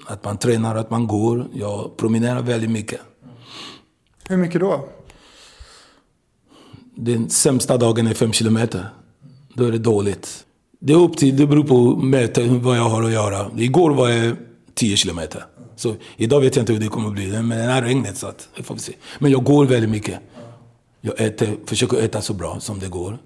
att 0.07 0.23
man 0.23 0.37
tränar, 0.37 0.75
att 0.75 0.89
man 0.89 1.07
går. 1.07 1.47
Jag 1.53 1.97
promenerar 1.97 2.41
väldigt 2.41 2.71
mycket. 2.71 2.99
Hur 4.29 4.37
mycket 4.37 4.61
då? 4.61 4.89
Den 7.01 7.29
sämsta 7.29 7.77
dagen 7.77 8.07
är 8.07 8.13
fem 8.13 8.33
kilometer. 8.33 8.89
Då 9.53 9.65
är 9.65 9.71
det 9.71 9.77
dåligt. 9.77 10.45
Det 10.79 10.93
är 10.93 10.97
upp 10.97 11.17
till, 11.17 11.37
det 11.37 11.47
beror 11.47 11.63
på 11.63 11.95
möte, 11.95 12.47
vad 12.47 12.77
jag 12.77 12.89
har 12.89 13.03
att 13.03 13.11
göra. 13.11 13.51
Igår 13.57 13.91
var 13.91 14.09
jag 14.09 14.35
10 14.73 14.97
kilometer. 14.97 15.45
Så 15.75 15.95
idag 16.17 16.41
vet 16.41 16.55
jag 16.55 16.63
inte 16.63 16.73
hur 16.73 16.79
det 16.79 16.87
kommer 16.87 17.07
att 17.07 17.13
bli, 17.13 17.31
men 17.31 17.49
det 17.49 17.55
är 17.55 17.81
regnet 17.81 18.17
så 18.17 18.27
att, 18.27 18.49
får 18.63 18.75
vi 18.75 18.81
se. 18.81 18.93
Men 19.19 19.31
jag 19.31 19.43
går 19.43 19.65
väldigt 19.65 19.89
mycket. 19.89 20.19
Jag 21.01 21.21
äter, 21.21 21.57
försöker 21.65 21.97
äta 21.97 22.21
så 22.21 22.33
bra 22.33 22.59
som 22.59 22.79
det 22.79 22.87
går. 22.87 23.17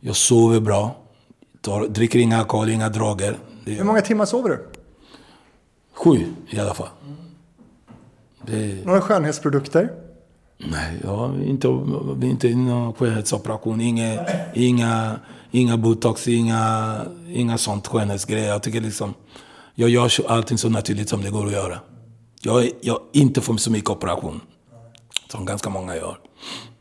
Jag 0.00 0.16
sover 0.16 0.60
bra. 0.60 0.96
Tar, 1.60 1.88
dricker 1.88 2.18
inga 2.18 2.38
alkohol, 2.38 2.68
inga 2.68 2.88
droger. 2.88 3.38
Hur 3.64 3.84
många 3.84 4.00
timmar 4.00 4.24
sover 4.24 4.48
du? 4.48 4.66
Sju 5.92 6.24
i 6.50 6.58
alla 6.58 6.74
fall. 6.74 6.88
Det, 8.46 8.86
Några 8.86 9.00
skönhetsprodukter? 9.00 9.92
Nej, 10.70 10.98
jag 11.02 11.16
har 11.16 11.42
inte, 11.42 11.68
inte 12.22 12.48
någon 12.54 12.94
skönhetsoperation. 12.94 13.80
Inga, 13.80 14.26
inga, 14.54 15.20
inga 15.50 15.76
botox, 15.76 16.28
inga, 16.28 16.96
inga 17.28 17.58
sånt 17.58 17.86
skönhetsgrejer. 17.86 18.48
Jag 18.48 18.62
tycker 18.62 18.80
liksom, 18.80 19.14
jag 19.74 19.90
gör 19.90 20.10
allting 20.28 20.58
så 20.58 20.68
naturligt 20.68 21.08
som 21.08 21.22
det 21.22 21.30
går 21.30 21.46
att 21.46 21.52
göra. 21.52 21.78
Jag, 22.42 22.68
jag 22.80 22.98
inte 23.12 23.40
får 23.40 23.56
så 23.56 23.70
mycket 23.70 23.90
operation. 23.90 24.40
Som 25.30 25.44
ganska 25.44 25.70
många 25.70 25.96
gör. 25.96 26.16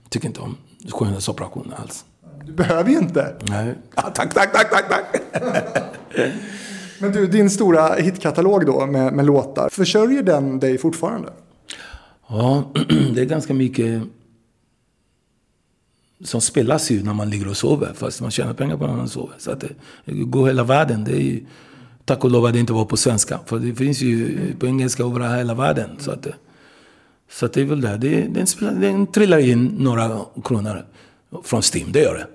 Tycker 0.09 0.27
inte 0.27 0.41
om 0.41 0.57
skönhetsoperationer 0.89 1.75
alls. 1.81 2.05
Du 2.45 2.53
behöver 2.53 2.89
ju 2.89 2.97
inte. 2.97 3.35
Nej. 3.41 3.75
Ah, 3.95 4.09
tack, 4.09 4.33
tack, 4.33 4.53
tack, 4.53 4.69
tack, 4.71 4.89
tack. 4.89 5.21
Men 6.99 7.11
du, 7.11 7.27
din 7.27 7.49
stora 7.49 7.93
hitkatalog 7.93 8.65
då 8.65 8.85
med, 8.85 9.13
med 9.13 9.25
låtar. 9.25 9.69
Försörjer 9.69 10.23
den 10.23 10.59
dig 10.59 10.77
fortfarande? 10.77 11.29
Ja, 12.31 12.71
det 13.13 13.21
är 13.21 13.25
ganska 13.25 13.53
mycket 13.53 14.03
som 16.23 16.41
spelas 16.41 16.91
ju 16.91 17.03
när 17.03 17.13
man 17.13 17.29
ligger 17.29 17.47
och 17.47 17.57
sover. 17.57 17.91
Fast 17.95 18.21
man 18.21 18.31
tjänar 18.31 18.53
pengar 18.53 18.77
på 18.77 18.87
när 18.87 18.95
man 18.95 19.09
sover. 19.09 19.35
Så 19.37 19.51
att 19.51 19.59
det, 19.59 19.69
det 20.05 20.13
går 20.13 20.47
hela 20.47 20.63
världen. 20.63 21.03
Det 21.03 21.11
är 21.11 21.21
ju, 21.21 21.45
tack 22.05 22.23
och 22.23 22.31
lov 22.31 22.45
att 22.45 22.53
det 22.53 22.59
inte 22.59 22.73
var 22.73 22.85
på 22.85 22.97
svenska. 22.97 23.39
För 23.45 23.59
det 23.59 23.75
finns 23.75 24.01
ju 24.01 24.37
på 24.59 24.67
engelska 24.67 25.03
över 25.03 25.37
hela 25.37 25.53
världen. 25.53 25.89
Så 25.99 26.11
att 26.11 26.23
det, 26.23 26.33
så 27.29 27.45
att 27.45 27.53
det 27.53 27.61
är 27.61 27.65
väl 27.65 27.81
det. 27.81 27.97
det 27.97 28.27
den, 28.33 28.47
spelar, 28.47 28.73
den 28.73 29.07
trillar 29.07 29.37
in 29.37 29.65
några 29.65 30.19
kronor 30.43 30.85
från 31.43 31.61
Steam. 31.73 31.91
Det 31.91 32.01
gör 32.01 32.13
det. 32.13 32.27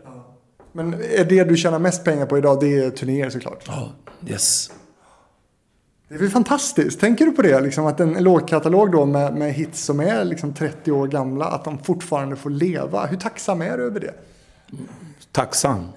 Men 0.72 0.94
är 0.94 1.24
det 1.24 1.44
du 1.44 1.56
tjänar 1.56 1.78
mest 1.78 2.04
pengar 2.04 2.26
på 2.26 2.38
idag, 2.38 2.60
det 2.60 2.78
är 2.78 2.90
turnéer 2.90 3.30
såklart? 3.30 3.64
Ja, 3.66 3.92
yes. 4.28 4.70
Det 6.08 6.14
är 6.14 6.18
väl 6.18 6.30
fantastiskt. 6.30 7.00
Tänker 7.00 7.26
du 7.26 7.32
på 7.32 7.42
det? 7.42 7.60
Liksom 7.60 7.86
att 7.86 8.00
en 8.00 8.12
låtkatalog 8.12 8.92
då 8.92 9.04
med, 9.04 9.34
med 9.34 9.52
hits 9.54 9.84
som 9.84 10.00
är 10.00 10.24
liksom 10.24 10.54
30 10.54 10.92
år 10.92 11.06
gamla, 11.06 11.44
att 11.44 11.64
de 11.64 11.78
fortfarande 11.78 12.36
får 12.36 12.50
leva. 12.50 13.06
Hur 13.06 13.16
tacksam 13.16 13.62
är 13.62 13.76
du 13.76 13.84
över 13.84 14.00
det? 14.00 14.14
Tacksam. 15.32 15.88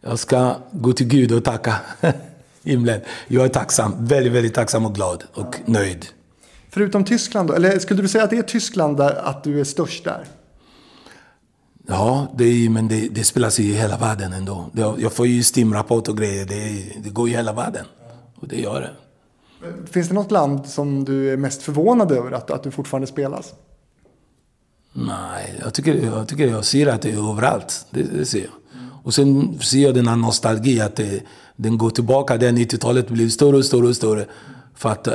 Jag 0.00 0.18
ska 0.18 0.56
gå 0.70 0.92
till 0.92 1.06
Gud 1.08 1.32
och 1.32 1.44
tacka 1.44 1.74
himlen. 2.62 3.00
Jag 3.26 3.44
är 3.44 3.48
tacksam. 3.48 3.94
Väldigt, 3.98 4.32
väldigt 4.32 4.54
tacksam 4.54 4.86
och 4.86 4.94
glad 4.94 5.24
och 5.34 5.60
nöjd. 5.64 6.06
Förutom 6.70 7.04
Tyskland 7.04 7.48
då? 7.48 7.54
Eller 7.54 7.78
skulle 7.78 8.02
du 8.02 8.08
säga 8.08 8.24
att 8.24 8.30
det 8.30 8.38
är 8.38 8.42
Tyskland 8.42 8.96
där 8.96 9.14
att 9.28 9.44
du 9.44 9.60
är 9.60 9.64
störst 9.64 10.04
där? 10.04 10.24
Ja, 11.86 12.26
det 12.36 12.44
är, 12.44 12.70
men 12.70 12.88
det, 12.88 13.08
det 13.08 13.24
spelas 13.24 13.58
ju 13.58 13.64
i 13.64 13.72
hela 13.72 13.96
världen 13.96 14.32
ändå. 14.32 14.70
Jag 14.98 15.12
får 15.12 15.26
ju 15.26 15.42
Steam-rapport 15.42 16.08
och 16.08 16.18
grejer. 16.18 16.44
Det, 16.44 16.92
det 17.04 17.10
går 17.10 17.28
i 17.28 17.32
hela 17.32 17.52
världen. 17.52 17.84
Och 18.40 18.48
det 18.48 18.60
gör 18.60 18.80
det. 18.80 18.90
Finns 19.90 20.08
det 20.08 20.14
något 20.14 20.30
land 20.30 20.66
som 20.66 21.04
du 21.04 21.32
är 21.32 21.36
mest 21.36 21.62
förvånad 21.62 22.12
över 22.12 22.32
att, 22.32 22.50
att 22.50 22.62
du 22.62 22.70
fortfarande 22.70 23.06
spelas? 23.06 23.54
Nej, 24.92 25.54
jag 25.60 25.74
tycker, 25.74 25.94
jag 25.94 26.28
tycker 26.28 26.46
jag 26.46 26.64
ser 26.64 26.86
att 26.86 27.02
det 27.02 27.10
är 27.10 27.30
överallt. 27.30 27.86
Det, 27.90 28.02
det 28.02 28.26
ser 28.26 28.38
jag. 28.38 28.52
Och 29.04 29.14
sen 29.14 29.58
ser 29.60 29.78
jag 29.78 29.94
den 29.94 30.08
här 30.08 30.16
nostalgi 30.16 30.80
att 30.80 30.96
det, 30.96 31.22
den 31.56 31.78
går 31.78 31.90
tillbaka. 31.90 32.36
Det 32.36 32.50
90-talet 32.50 33.08
blir 33.08 33.28
större 33.28 33.56
och 33.56 33.64
större 33.64 33.86
och 33.86 33.96
större. 33.96 34.26
För 34.74 34.88
att 34.88 35.06
eh, 35.06 35.14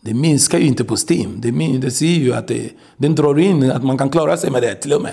det 0.00 0.14
minskar 0.14 0.58
ju 0.58 0.66
inte 0.66 0.84
på 0.84 0.96
Steam. 1.10 1.40
Det, 1.40 1.78
det 1.78 1.90
ser 1.90 2.06
ju 2.06 2.32
att 2.32 2.48
det, 2.48 2.70
den 2.96 3.14
drar 3.14 3.38
in 3.38 3.70
att 3.70 3.84
man 3.84 3.98
kan 3.98 4.10
klara 4.10 4.36
sig 4.36 4.50
med 4.50 4.62
det 4.62 4.74
till 4.74 4.92
och 4.92 5.02
med. 5.02 5.12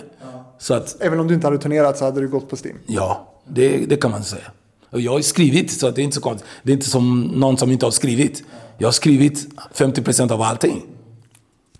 Så 0.59 0.73
att 0.73 0.97
Även 0.99 1.19
om 1.19 1.27
du 1.27 1.33
inte 1.33 1.47
hade 1.47 1.57
turnerat 1.57 1.97
så 1.97 2.05
hade 2.05 2.21
du 2.21 2.27
gått 2.27 2.49
på 2.49 2.55
Steam. 2.55 2.77
Ja, 2.85 3.33
det, 3.47 3.85
det 3.85 3.95
kan 3.97 4.11
man 4.11 4.23
säga. 4.23 4.51
Och 4.89 5.01
jag 5.01 5.11
har 5.11 5.21
skrivit, 5.21 5.71
så 5.71 5.91
det 5.91 6.01
är 6.01 6.03
inte 6.03 6.15
så 6.15 6.21
konstigt. 6.21 6.49
Det 6.63 6.71
är 6.71 6.73
inte 6.73 6.89
som 6.89 7.21
någon 7.21 7.57
som 7.57 7.71
inte 7.71 7.85
har 7.85 7.91
skrivit. 7.91 8.43
Jag 8.77 8.87
har 8.87 8.91
skrivit 8.91 9.47
50% 9.73 10.31
av 10.31 10.41
allting. 10.41 10.85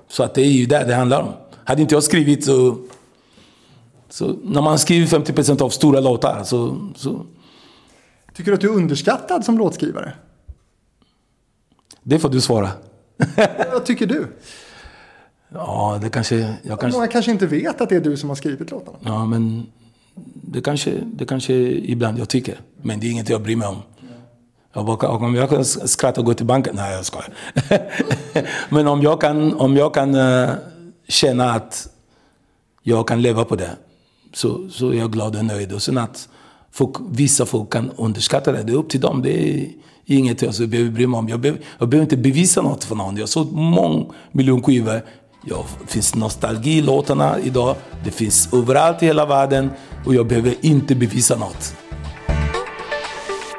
Så 0.07 0.23
att 0.23 0.33
det 0.33 0.41
är 0.41 0.51
ju 0.51 0.65
det 0.65 0.83
det 0.83 0.95
handlar 0.95 1.21
om. 1.21 1.33
Hade 1.63 1.81
inte 1.81 1.95
jag 1.95 2.03
skrivit 2.03 2.45
så... 2.45 2.77
Så 4.09 4.35
när 4.43 4.61
man 4.61 4.79
skriver 4.79 5.07
50% 5.19 5.61
av 5.61 5.69
stora 5.69 5.99
låtar 5.99 6.43
så, 6.43 6.77
så... 6.95 7.25
Tycker 8.33 8.51
du 8.51 8.55
att 8.55 8.61
du 8.61 8.69
är 8.69 8.73
underskattad 8.73 9.45
som 9.45 9.57
låtskrivare? 9.57 10.13
Det 12.03 12.19
får 12.19 12.29
du 12.29 12.41
svara. 12.41 12.69
Vad 13.71 13.85
tycker 13.85 14.05
du? 14.05 14.27
Ja, 15.49 15.99
det 16.01 16.09
kanske... 16.09 16.35
Jag 16.63 16.79
kanske 16.79 16.97
Många 16.97 17.07
kanske 17.11 17.31
inte 17.31 17.47
vet 17.47 17.81
att 17.81 17.89
det 17.89 17.95
är 17.95 18.01
du 18.01 18.17
som 18.17 18.29
har 18.29 18.35
skrivit 18.35 18.71
låtarna. 18.71 18.97
ja, 19.01 19.25
men... 19.25 19.65
Det 20.25 20.61
kanske, 20.61 20.91
det 21.05 21.25
kanske 21.25 21.53
ibland 21.53 22.19
jag 22.19 22.29
tycker. 22.29 22.59
Men 22.81 22.99
det 22.99 23.07
är 23.07 23.11
inget 23.11 23.29
jag 23.29 23.41
bryr 23.41 23.55
mig 23.55 23.67
om. 23.67 23.77
Jag 24.73 24.85
bara, 24.85 25.09
om 25.09 25.35
jag 25.35 25.49
kan 25.49 25.65
skratta 25.65 26.21
och 26.21 26.25
gå 26.25 26.33
till 26.33 26.45
banken? 26.45 26.75
Nej, 26.75 26.95
jag 26.95 27.05
skojar. 27.05 27.33
Men 28.73 28.87
om 28.87 29.01
jag 29.01 29.21
kan, 29.21 29.53
om 29.53 29.77
jag 29.77 29.93
kan 29.93 30.15
eh, 30.15 30.49
känna 31.07 31.51
att 31.51 31.89
jag 32.83 33.07
kan 33.07 33.21
leva 33.21 33.45
på 33.45 33.55
det, 33.55 33.71
så, 34.33 34.69
så 34.69 34.89
är 34.89 34.97
jag 34.97 35.11
glad 35.11 35.35
och 35.35 35.45
nöjd. 35.45 35.73
Och 35.73 35.81
sen 35.81 35.97
att 35.97 36.29
folk, 36.71 36.95
vissa 37.09 37.45
folk 37.45 37.69
kan 37.73 37.91
underskatta 37.95 38.51
det, 38.51 38.63
det 38.63 38.71
är 38.71 38.77
upp 38.77 38.89
till 38.89 39.01
dem. 39.01 39.21
Det 39.21 39.59
är 39.59 39.71
inget 40.05 40.41
jag 40.41 40.69
behöver 40.69 40.91
bry 40.91 41.07
mig 41.07 41.17
om. 41.17 41.29
Jag 41.29 41.39
behöver, 41.39 41.61
jag 41.79 41.89
behöver 41.89 42.03
inte 42.03 42.17
bevisa 42.17 42.61
något 42.61 42.83
för 42.83 42.95
någon. 42.95 43.15
Jag 43.15 43.21
har 43.21 43.27
sålt 43.27 43.51
många 43.51 44.05
miljoner 44.31 44.63
skivor. 44.63 45.01
Ja, 45.49 45.65
det 45.81 45.91
finns 45.91 46.15
nostalgi 46.15 46.77
i 46.77 46.81
låtarna 46.81 47.39
idag. 47.39 47.75
Det 48.03 48.11
finns 48.11 48.53
överallt 48.53 49.03
i 49.03 49.05
hela 49.05 49.25
världen. 49.25 49.69
Och 50.05 50.15
jag 50.15 50.27
behöver 50.27 50.55
inte 50.61 50.95
bevisa 50.95 51.35
något. 51.35 51.75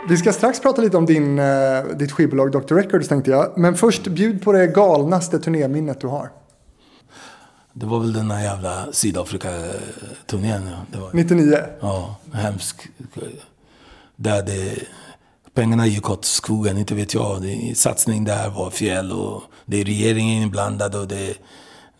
Vi 0.09 0.16
ska 0.16 0.32
strax 0.32 0.61
prata 0.61 0.82
lite 0.82 0.97
om 0.97 1.07
din, 1.07 1.39
eh, 1.39 1.84
ditt 1.97 2.12
skivbolag 2.12 2.53
Dr. 2.53 2.74
Records 2.74 3.09
tänkte 3.09 3.30
jag. 3.30 3.53
Men 3.59 3.74
först, 3.74 4.07
bjud 4.07 4.43
på 4.43 4.53
det 4.53 4.66
galnaste 4.66 5.39
turnéminnet 5.39 6.01
du 6.01 6.07
har. 6.07 6.30
Det 7.72 7.86
var 7.86 8.01
väl 8.01 8.12
den 8.12 8.30
här 8.30 8.45
jävla 8.45 8.93
Sydafrika-turnén. 8.93 10.70
Ja. 10.93 11.01
Var, 11.01 11.11
99. 11.12 11.59
ja, 11.80 12.16
hemsk. 12.32 12.89
Där 14.16 14.43
det, 14.43 14.78
pengarna 15.55 15.86
gick 15.86 16.11
åt 16.11 16.24
skogen, 16.24 16.78
inte 16.78 16.95
vet 16.95 17.14
jag. 17.14 17.43
Det, 17.43 17.78
satsning 17.78 18.24
där 18.24 18.51
var 18.51 18.70
fel 18.70 19.12
och 19.12 19.43
det 19.66 19.80
är 19.80 19.84
regeringen 19.84 20.43
inblandad 20.43 20.95
och 20.95 21.09
det... 21.09 21.34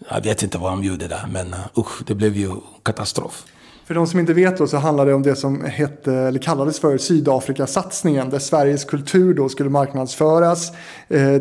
Jag 0.09 0.25
vet 0.25 0.43
inte 0.43 0.59
vad 0.59 0.73
de 0.73 0.85
gjorde 0.85 1.09
där, 1.09 1.29
men 1.33 1.47
uh, 1.47 1.79
usch, 1.79 2.03
det 2.07 2.15
blev 2.15 2.37
ju 2.37 2.51
katastrof. 2.83 3.45
För 3.89 3.95
de 3.95 4.07
som 4.07 4.21
inte 4.21 4.35
vet 4.35 4.59
då 4.59 4.67
så 4.67 4.77
handlar 4.77 5.07
det 5.07 5.15
om 5.15 5.23
det 5.23 5.37
som 5.37 5.65
hette, 5.65 6.15
eller 6.15 6.39
kallades 6.39 6.81
för 6.81 6.99
Sydafrikasatsningen. 6.99 8.31
Där 8.31 8.39
Sveriges 8.39 8.85
kultur 8.85 9.35
då 9.35 9.49
skulle 9.49 9.71
marknadsföras. 9.71 10.73
Eh, 11.09 11.35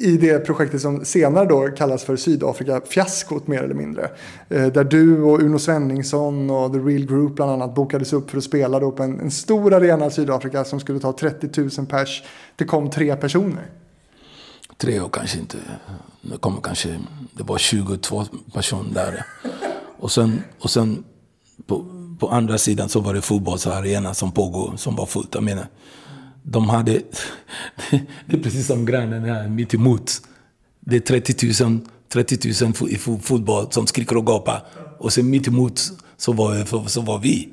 I 0.00 0.18
det 0.20 0.38
projektet 0.38 0.80
som 0.80 1.04
senare 1.04 1.46
då 1.46 1.68
kallas 1.68 2.04
för 2.04 2.16
Sydafrika-fiaskot 2.16 3.46
mer 3.46 3.62
eller 3.62 3.74
mindre. 3.74 4.10
Eh, 4.48 4.66
där 4.66 4.84
du 4.84 5.22
och 5.22 5.40
Uno 5.40 5.58
Svenningsson 5.58 6.50
och 6.50 6.72
The 6.72 6.78
Real 6.78 7.06
Group 7.06 7.34
bland 7.36 7.50
annat 7.50 7.74
bokades 7.74 8.12
upp 8.12 8.30
för 8.30 8.38
att 8.38 8.44
spela 8.44 8.80
då 8.80 8.92
på 8.92 9.02
en, 9.02 9.20
en 9.20 9.30
stor 9.30 9.74
arena 9.74 10.06
i 10.06 10.10
Sydafrika 10.10 10.64
som 10.64 10.80
skulle 10.80 11.00
ta 11.00 11.12
30 11.12 11.60
000 11.60 11.86
pers. 11.86 12.22
Det 12.56 12.64
kom 12.64 12.90
tre 12.90 13.16
personer. 13.16 13.66
Tre 14.76 15.00
år 15.00 15.08
kanske 15.12 15.38
inte. 15.38 15.56
Det 16.22 16.38
kommer 16.38 16.60
kanske... 16.60 16.98
Det 17.32 17.42
var 17.42 17.58
22 17.58 18.24
personer 18.52 18.94
där. 18.94 19.24
Och 19.98 20.12
sen, 20.12 20.42
och 20.60 20.70
sen 20.70 21.04
på, 21.66 21.84
på 22.18 22.28
andra 22.28 22.58
sidan 22.58 22.88
så 22.88 23.00
var 23.00 23.14
det 23.14 23.22
fotbollsarena 23.22 24.14
som 24.14 24.32
pågår, 24.32 24.76
som 24.76 24.96
var 24.96 25.06
fullt. 25.06 25.34
Jag 25.34 25.44
menar, 25.44 25.66
de 26.42 26.68
hade... 26.68 26.92
Det 28.26 28.36
är 28.36 28.42
precis 28.42 28.66
som 28.66 28.86
grannen 28.86 29.24
här 29.24 29.48
mitt 29.48 29.74
emot. 29.74 30.12
Det 30.80 30.96
är 30.96 31.00
30 31.00 31.64
000, 31.64 31.80
30 32.12 32.64
000 32.64 32.90
i 32.90 32.96
fotboll 32.98 33.66
som 33.70 33.86
skriker 33.86 34.16
och 34.16 34.26
gapar. 34.26 34.64
Och 34.98 35.12
sen 35.12 35.30
mitt 35.30 35.48
emot 35.48 35.80
så 36.16 36.32
var, 36.32 36.88
så 36.88 37.00
var 37.00 37.18
vi. 37.18 37.48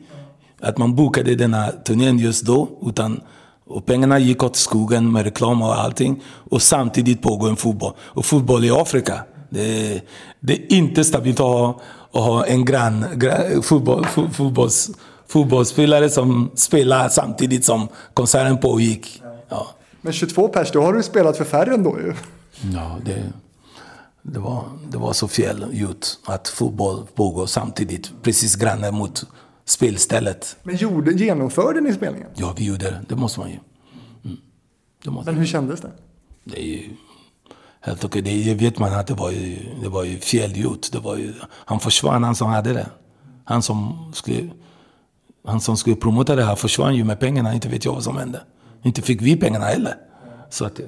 Att 0.62 0.78
man 0.78 0.96
bokade 0.96 1.36
den 1.36 1.54
här 1.54 1.72
turnén 1.72 2.20
just 2.20 2.46
då. 2.46 2.70
Utan, 2.82 3.22
och 3.66 3.86
pengarna 3.86 4.20
gick 4.20 4.44
åt 4.44 4.56
skogen 4.56 5.12
med 5.12 5.24
reklam 5.24 5.62
och 5.62 5.80
allting. 5.80 6.24
Och 6.26 6.62
samtidigt 6.62 7.22
pågår 7.22 7.50
en 7.50 7.56
fotboll. 7.56 7.94
Och 8.00 8.26
fotboll 8.26 8.66
i 8.66 8.72
Afrika. 8.72 9.24
Det 9.50 10.02
det 10.40 10.54
är 10.54 10.74
inte 10.74 11.04
stabilt 11.04 11.40
att 11.40 11.46
ha, 11.46 11.82
att 12.12 12.22
ha 12.24 12.46
en 12.46 12.66
grann, 12.66 13.06
grann 13.16 13.62
fotboll, 13.64 14.06
fo- 14.06 14.30
fotbolls, 14.30 14.90
fotbollsspelare 15.28 16.10
som 16.10 16.52
spelar 16.56 17.10
samtidigt 17.10 17.66
som 17.66 17.88
konserten 18.14 18.58
pågick. 18.58 19.22
Ja, 19.50 19.68
Men 20.02 20.14
22 20.14 20.48
pers, 20.48 20.72
då 20.72 20.82
har 20.82 20.94
du 20.94 21.04
spelat 21.04 21.38
för 21.38 21.46
färre 21.46 21.74
ändå 21.74 22.00
ju. 22.00 22.14
ja 22.74 22.96
det, 23.06 23.24
det, 24.22 24.40
var, 24.40 24.64
det 24.90 24.98
var 24.98 25.14
så 25.14 25.28
fel 25.28 25.66
gjort 25.72 26.06
att 26.26 26.48
fotboll 26.48 27.06
pågår 27.16 27.46
samtidigt. 27.46 28.12
Precis 28.22 28.56
granne 28.56 28.92
mot 28.92 29.24
spelstället. 29.66 30.56
Men 30.64 30.76
gjorde, 30.76 31.12
genomförde 31.12 31.82
ni 31.82 31.94
spelningen? 31.94 32.28
Ja, 32.36 32.54
vi 32.58 32.66
gjorde 32.66 32.86
det. 32.86 33.02
Det 33.10 33.16
måste 33.16 33.40
man 33.40 33.50
ju. 33.50 33.58
Mm. 34.26 34.38
Måste. 35.06 35.32
Men 35.32 35.40
hur 35.40 35.48
kändes 35.48 35.82
det? 35.82 35.92
det 36.44 36.60
är 36.62 36.66
ju 36.66 36.90
Helt 37.88 38.06
okej. 38.06 38.22
Det, 38.22 38.54
vet 38.54 38.80
man 38.80 38.94
att 38.94 39.08
det 39.08 39.14
var 39.14 39.32
ju, 39.32 39.58
det 39.82 39.90
var 39.90 40.04
ju 40.04 40.18
fel 40.18 40.58
gjort. 40.58 40.92
Det 40.92 41.00
var 41.00 41.16
ju, 41.16 41.34
han 41.50 41.80
försvann, 41.80 42.24
han 42.24 42.36
som 42.36 42.48
hade 42.48 42.74
det. 42.74 42.88
Han 43.44 43.62
som 43.62 44.10
skulle, 44.14 44.50
han 45.46 45.62
som 45.62 45.78
skulle 45.78 45.96
promota 45.96 46.36
det 46.36 46.44
här 46.44 46.56
försvann 46.56 46.96
ju 46.96 47.04
med 47.04 47.20
pengarna. 47.20 47.54
Inte 47.54 47.70
vet 47.70 47.86
jag 47.86 47.94
vad 47.94 48.04
som 48.04 48.18
hände. 48.18 48.42
Inte 48.84 49.02
fick 49.02 49.22
vi 49.22 49.36
pengarna 49.36 49.66
heller. 49.66 49.96
Så 50.50 50.66
att, 50.66 50.80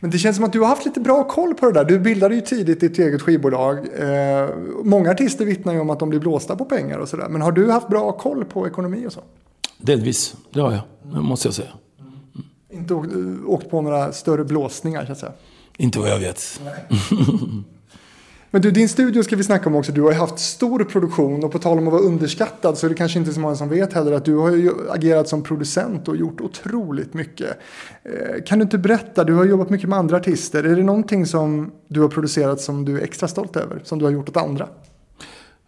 Men 0.00 0.10
det 0.10 0.18
känns 0.18 0.36
som 0.36 0.44
att 0.44 0.52
du 0.52 0.60
har 0.60 0.66
haft 0.66 0.84
lite 0.84 1.00
bra 1.00 1.24
koll 1.24 1.54
på 1.54 1.66
det 1.66 1.72
där. 1.72 1.84
Du 1.84 1.98
bildade 1.98 2.34
ju 2.34 2.40
tidigt 2.40 2.80
ditt 2.80 2.98
eget 2.98 3.22
skivbolag. 3.22 3.78
Eh, 3.78 4.48
många 4.84 5.10
artister 5.10 5.44
vittnar 5.44 5.72
ju 5.72 5.80
om 5.80 5.90
att 5.90 5.98
de 5.98 6.08
blir 6.08 6.20
blåsta 6.20 6.56
på 6.56 6.64
pengar 6.64 6.98
och 6.98 7.08
sådär. 7.08 7.28
Men 7.28 7.42
har 7.42 7.52
du 7.52 7.70
haft 7.70 7.88
bra 7.88 8.12
koll 8.12 8.44
på 8.44 8.66
ekonomi 8.66 9.06
och 9.06 9.12
så? 9.12 9.20
delvis, 9.80 10.36
det 10.52 10.60
har 10.60 10.72
jag. 10.72 10.82
Det 11.02 11.20
måste 11.20 11.48
jag 11.48 11.54
säga. 11.54 11.70
Inte 12.70 12.94
åkt, 12.94 13.08
åkt 13.46 13.70
på 13.70 13.80
några 13.80 14.12
större 14.12 14.44
blåsningar 14.44 15.06
så 15.06 15.12
att 15.12 15.18
säga. 15.18 15.32
Inte 15.80 15.98
vad 15.98 16.10
jag 16.10 16.18
vet. 16.18 16.60
Men 18.52 18.62
du, 18.62 18.70
din 18.70 18.88
studio 18.88 19.22
ska 19.22 19.36
vi 19.36 19.44
snacka 19.44 19.68
om 19.68 19.74
också. 19.74 19.92
Du 19.92 20.02
har 20.02 20.12
ju 20.12 20.18
haft 20.18 20.38
stor 20.38 20.84
produktion 20.84 21.44
och 21.44 21.52
på 21.52 21.58
tal 21.58 21.78
om 21.78 21.86
att 21.86 21.92
vara 21.92 22.02
underskattad 22.02 22.78
så 22.78 22.86
är 22.86 22.88
det 22.90 22.94
kanske 22.96 23.18
inte 23.18 23.32
så 23.32 23.40
många 23.40 23.54
som 23.56 23.68
vet 23.68 23.92
heller 23.92 24.12
att 24.12 24.24
du 24.24 24.36
har 24.36 24.50
ju 24.50 24.70
agerat 24.90 25.28
som 25.28 25.42
producent 25.42 26.08
och 26.08 26.16
gjort 26.16 26.40
otroligt 26.40 27.14
mycket. 27.14 27.48
Eh, 28.04 28.42
Kan 28.46 28.58
du 28.58 28.62
inte 28.62 28.78
berätta, 28.78 29.24
du 29.24 29.34
har 29.34 29.44
jobbat 29.44 29.70
mycket 29.70 29.88
med 29.88 29.98
andra 29.98 30.16
artister. 30.16 30.64
Är 30.64 30.76
det 30.76 30.82
någonting 30.82 31.26
som 31.26 31.70
du 31.88 32.00
har 32.00 32.08
producerat 32.08 32.60
som 32.60 32.84
du 32.84 32.98
är 32.98 33.02
extra 33.02 33.28
stolt 33.28 33.56
över? 33.56 33.80
Som 33.84 33.98
du 33.98 34.04
har 34.04 34.12
gjort 34.12 34.28
åt 34.28 34.36
andra? 34.36 34.68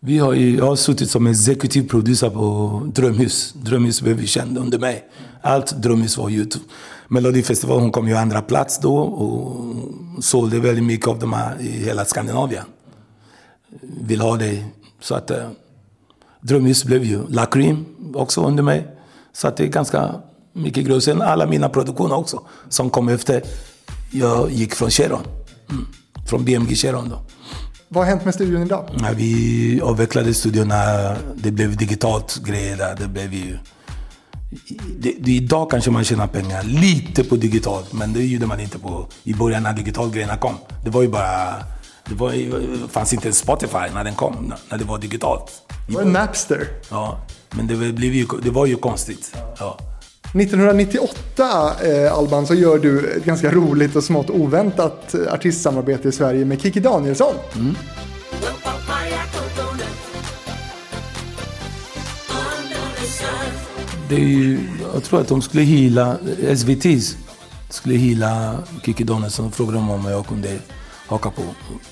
Vi 0.00 0.18
har, 0.18 0.32
ju- 0.32 0.56
jag 0.56 0.64
har 0.66 0.76
suttit 0.76 1.10
som 1.10 1.26
executive 1.26 1.88
producer 1.88 2.30
på 2.30 2.82
Drömhus. 2.94 3.52
Drömhus 3.52 4.02
blev 4.02 4.16
vi 4.16 4.26
kända 4.26 4.60
under 4.60 4.78
mig. 4.78 5.04
Allt 5.42 5.82
Drömhus 5.82 6.18
var 6.18 6.28
gjort. 6.28 6.54
Melodifestivalen 7.12 7.82
hon 7.82 7.92
kom 7.92 8.08
ju 8.08 8.14
andra 8.16 8.42
plats 8.42 8.78
då 8.78 8.96
och 8.96 10.24
sålde 10.24 10.60
väldigt 10.60 10.84
mycket 10.84 11.06
av 11.06 11.18
de 11.18 11.32
här 11.32 11.60
i 11.60 11.68
hela 11.68 12.04
Skandinavien. 12.04 12.64
Vill 13.80 14.20
ha 14.20 14.36
det. 14.36 14.64
Så 15.00 15.14
att 15.14 15.30
eh, 15.30 15.48
Drömhus 16.40 16.84
blev 16.84 17.04
ju 17.04 17.28
Lacrim 17.28 17.84
också 18.14 18.44
under 18.44 18.62
mig. 18.62 18.86
Så 19.32 19.48
att 19.48 19.56
det 19.56 19.64
är 19.64 19.68
ganska 19.68 20.14
mycket 20.52 20.84
grus. 20.84 21.04
Sen 21.04 21.22
alla 21.22 21.46
mina 21.46 21.68
produktioner 21.68 22.16
också 22.16 22.40
som 22.68 22.90
kom 22.90 23.08
efter. 23.08 23.42
Jag 24.10 24.50
gick 24.50 24.74
från 24.74 24.90
Sharon. 24.90 25.22
Mm. 25.70 25.86
Från 26.28 26.44
BMG 26.44 26.76
Sharon 26.76 27.08
då. 27.08 27.22
Vad 27.88 28.04
har 28.04 28.10
hänt 28.10 28.24
med 28.24 28.34
studion 28.34 28.62
idag? 28.62 28.88
När 29.00 29.14
vi 29.14 29.80
avvecklade 29.80 30.34
studion 30.34 30.68
när 30.68 31.18
det 31.34 31.50
blev 31.50 31.76
digitalt 31.76 32.40
grejer 32.44 32.76
där. 32.76 32.96
Det 32.96 33.08
blev 33.08 33.34
ju... 33.34 33.58
Det, 34.98 35.14
det, 35.18 35.30
idag 35.30 35.70
kanske 35.70 35.90
man 35.90 36.04
tjänar 36.04 36.26
pengar 36.26 36.62
lite 36.62 37.24
på 37.24 37.36
digitalt, 37.36 37.92
men 37.92 38.12
det 38.12 38.24
gjorde 38.24 38.46
man 38.46 38.60
inte 38.60 38.78
på, 38.78 39.06
i 39.24 39.34
början 39.34 39.62
när 39.62 39.72
digitalgrejerna 39.72 40.36
kom. 40.36 40.54
Det 40.84 40.90
var 40.90 41.02
ju 41.02 41.08
bara... 41.08 41.54
Det 42.04 42.14
var, 42.14 42.32
fanns 42.88 43.12
inte 43.12 43.32
Spotify 43.32 43.94
när 43.94 44.04
den 44.04 44.14
kom, 44.14 44.54
när 44.70 44.78
det 44.78 44.84
var 44.84 44.98
digitalt. 44.98 45.52
Det 45.88 45.94
var 45.94 46.04
Napster. 46.04 46.68
Ja, 46.90 47.26
men 47.50 47.66
det, 47.66 47.76
blev 47.76 48.14
ju, 48.14 48.26
det 48.42 48.50
var 48.50 48.66
ju 48.66 48.76
konstigt. 48.76 49.36
Ja. 49.58 49.78
1998, 50.34 51.72
eh, 51.84 52.12
Alban, 52.12 52.46
så 52.46 52.54
gör 52.54 52.78
du 52.78 53.10
ett 53.10 53.24
ganska 53.24 53.50
roligt 53.50 53.96
och 53.96 54.04
smått 54.04 54.30
oväntat 54.30 55.14
artistsamarbete 55.30 56.08
i 56.08 56.12
Sverige 56.12 56.44
med 56.44 56.62
Kikki 56.62 56.80
Danielsson. 56.80 57.34
Det 64.12 64.16
är 64.16 64.20
ju, 64.20 64.68
jag 64.94 65.04
tror 65.04 65.20
att 65.20 65.28
de 65.28 65.42
skulle 65.42 65.62
hila, 65.62 66.18
SVT's 66.40 67.16
skulle 67.68 67.94
hila 67.94 68.58
Kikki 68.84 69.04
Danielsson 69.04 69.46
och 69.46 69.54
frågade 69.54 69.78
dem 69.78 69.90
om 69.90 70.04
jag 70.04 70.26
kunde 70.26 70.58
haka 71.06 71.30
på, 71.30 71.42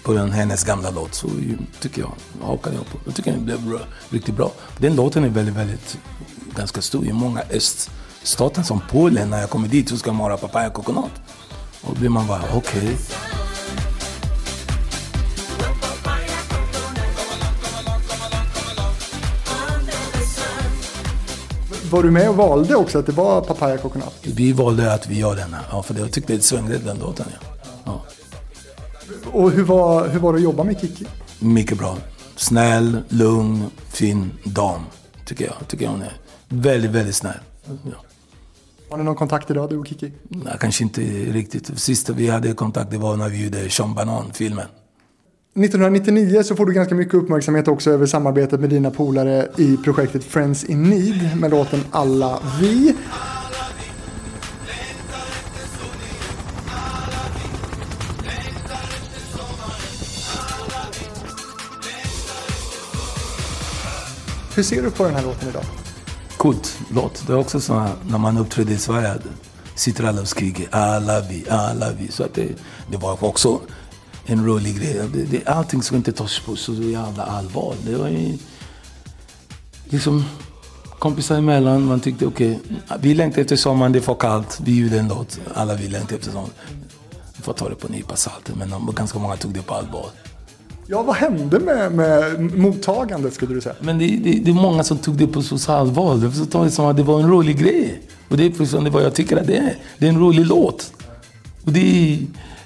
på 0.02 0.12
den, 0.12 0.32
hennes 0.32 0.64
gamla 0.64 0.90
låt. 0.90 1.14
Så 1.14 1.26
ju, 1.26 1.58
tycker 1.80 2.00
jag, 2.00 2.12
hakade 2.42 2.76
jag 2.76 2.86
på. 2.86 2.98
Jag 3.04 3.14
tycker 3.14 3.32
den 3.32 3.44
blev 3.44 3.62
bra, 3.62 3.78
riktigt 4.10 4.36
bra. 4.36 4.52
Den 4.78 4.96
låten 4.96 5.24
är 5.24 5.28
väldigt, 5.28 5.54
väldigt 5.54 5.98
ganska 6.56 6.82
stor 6.82 7.06
i 7.06 7.12
många 7.12 7.42
öststater 7.50 8.62
som 8.62 8.80
Polen. 8.90 9.30
När 9.30 9.40
jag 9.40 9.50
kommer 9.50 9.68
dit 9.68 9.88
så 9.88 9.96
ska 9.96 10.12
man 10.12 10.30
ha 10.30 10.38
papaya 10.38 10.70
coconut. 10.70 11.12
Och 11.82 11.94
då 11.94 12.00
blir 12.00 12.10
man 12.10 12.26
bara, 12.26 12.42
okej. 12.54 12.96
Var 21.90 22.02
du 22.02 22.10
med 22.10 22.28
och 22.28 22.36
valde 22.36 22.74
också 22.74 22.98
att 22.98 23.06
det 23.06 23.12
var 23.12 23.40
Papaya 23.40 23.78
Coconut? 23.78 24.14
Vi 24.22 24.52
valde 24.52 24.94
att 24.94 25.06
vi 25.06 25.18
gör 25.18 25.36
den 25.36 25.54
här. 25.54 25.64
Ja, 25.70 25.82
för 25.82 25.94
jag 25.98 26.12
tyckte 26.12 26.32
det 26.32 26.42
svängde 26.42 26.78
den 26.78 26.98
låten. 26.98 27.26
Ja. 27.40 27.46
Ja. 27.84 28.02
Och 29.32 29.50
hur 29.50 29.64
var, 29.64 30.08
hur 30.08 30.20
var 30.20 30.32
det 30.32 30.36
att 30.36 30.42
jobba 30.42 30.64
med 30.64 30.80
Kikki? 30.80 31.06
Mycket 31.38 31.78
bra. 31.78 31.96
Snäll, 32.36 32.98
lugn, 33.08 33.70
fin 33.88 34.30
dam. 34.44 34.80
Tycker 35.24 35.44
jag. 35.44 35.68
Tycker 35.68 35.84
jag 35.84 35.92
hon 35.92 36.02
är. 36.02 36.16
Väldigt, 36.48 36.90
väldigt 36.90 37.14
snäll. 37.14 37.38
Ja. 37.66 38.04
Har 38.90 38.98
ni 38.98 39.04
någon 39.04 39.16
kontakt 39.16 39.50
idag, 39.50 39.70
du 39.70 39.76
och 39.76 39.86
Kikki? 39.86 40.12
Nej, 40.28 40.56
kanske 40.60 40.84
inte 40.84 41.00
riktigt. 41.32 41.78
Sista 41.78 42.12
vi 42.12 42.28
hade 42.28 42.52
kontakt 42.52 42.90
det 42.90 42.98
var 42.98 43.16
när 43.16 43.28
vi 43.28 43.44
gjorde 43.44 43.70
Sean 43.70 43.94
Banan-filmen. 43.94 44.66
1999 45.54 46.42
så 46.42 46.56
får 46.56 46.66
du 46.66 46.72
ganska 46.72 46.94
mycket 46.94 47.14
uppmärksamhet 47.14 47.68
också 47.68 47.90
över 47.90 48.06
samarbetet 48.06 48.60
med 48.60 48.70
dina 48.70 48.90
polare 48.90 49.48
i 49.56 49.76
projektet 49.76 50.24
Friends 50.24 50.64
in 50.64 50.82
Need 50.82 51.36
med 51.36 51.50
låten 51.50 51.80
Alla 51.90 52.38
vi. 52.60 52.94
Hur 64.54 64.62
ser 64.62 64.82
du 64.82 64.90
på 64.90 65.04
den 65.04 65.14
här 65.14 65.22
låten 65.22 65.48
idag? 65.48 65.64
Coolt 66.36 66.78
låt. 66.94 67.26
Det 67.26 67.32
är 67.32 67.36
också 67.36 67.60
så 67.60 67.78
här, 67.78 67.90
när 68.08 68.18
man 68.18 68.38
uppträdde 68.38 68.72
i 68.72 68.78
Sverige. 68.78 69.14
Sitter 69.74 70.04
alla 70.04 70.20
och 70.20 70.28
skriker 70.28 70.68
alla 70.70 71.20
vi, 71.20 71.44
alla 71.50 71.92
vi. 71.98 72.08
Så 72.08 72.24
att 72.24 72.34
det, 72.34 72.48
det 72.90 72.96
var 72.96 73.24
också 73.24 73.60
en 74.26 74.46
rolig 74.46 74.76
grej. 74.76 75.00
Det, 75.30 75.46
allting 75.46 75.82
ska 75.82 75.96
inte 75.96 76.12
tas 76.12 76.40
på 76.40 76.56
så 76.56 76.72
jävla 76.72 77.22
allvar. 77.22 77.74
Det 77.86 77.96
var 77.96 78.08
ju 78.08 78.38
liksom 79.84 80.24
kompisar 80.98 81.38
emellan. 81.38 81.84
Man 81.84 82.00
tyckte 82.00 82.26
okej, 82.26 82.58
vi 83.00 83.14
längtar 83.14 83.40
efter 83.40 83.56
sommaren, 83.56 83.92
det 83.92 83.98
är 83.98 84.00
för 84.00 84.14
kallt. 84.14 84.60
Vi 84.64 84.78
gjorde 84.80 84.98
en 84.98 85.08
låt. 85.08 85.40
Alla 85.54 85.74
vi 85.74 85.88
längtar 85.88 86.16
efter 86.16 86.30
sommaren. 86.30 86.54
Vi 87.36 87.42
får 87.42 87.52
ta 87.52 87.68
det 87.68 87.74
på 87.74 87.86
en 87.86 87.92
nypa 87.92 88.16
salt. 88.16 88.50
Men 88.54 88.94
ganska 88.94 89.18
många 89.18 89.36
tog 89.36 89.54
det 89.54 89.62
på 89.62 89.74
allvar. 89.74 90.06
Ja, 90.86 91.02
vad 91.02 91.16
hände 91.16 91.58
med, 91.58 91.92
med 91.92 92.40
mottagandet 92.40 93.34
skulle 93.34 93.54
du 93.54 93.60
säga? 93.60 93.74
Men 93.80 93.98
det, 93.98 94.06
det, 94.06 94.40
det 94.44 94.50
är 94.50 94.54
många 94.54 94.84
som 94.84 94.98
tog 94.98 95.14
det 95.14 95.26
på 95.26 95.42
så 95.42 95.72
allvar. 95.72 96.16
De 96.16 96.32
så 96.32 96.46
tar 96.46 96.64
det 96.64 96.70
som 96.70 96.86
att 96.86 96.96
det 96.96 97.02
var 97.02 97.20
en 97.20 97.30
rolig 97.30 97.58
grej. 97.58 98.02
Och 98.28 98.36
det 98.36 98.46
är 98.46 98.50
precis 98.50 98.92
vad 98.92 99.02
jag 99.02 99.14
tycker 99.14 99.36
att 99.36 99.46
det 99.46 99.56
är. 99.56 99.76
Det 99.98 100.06
är 100.06 100.08
en 100.08 100.20
rolig 100.20 100.46
låt. 100.46 100.92
Och 101.64 101.72
det 101.72 101.80
är 101.80 102.18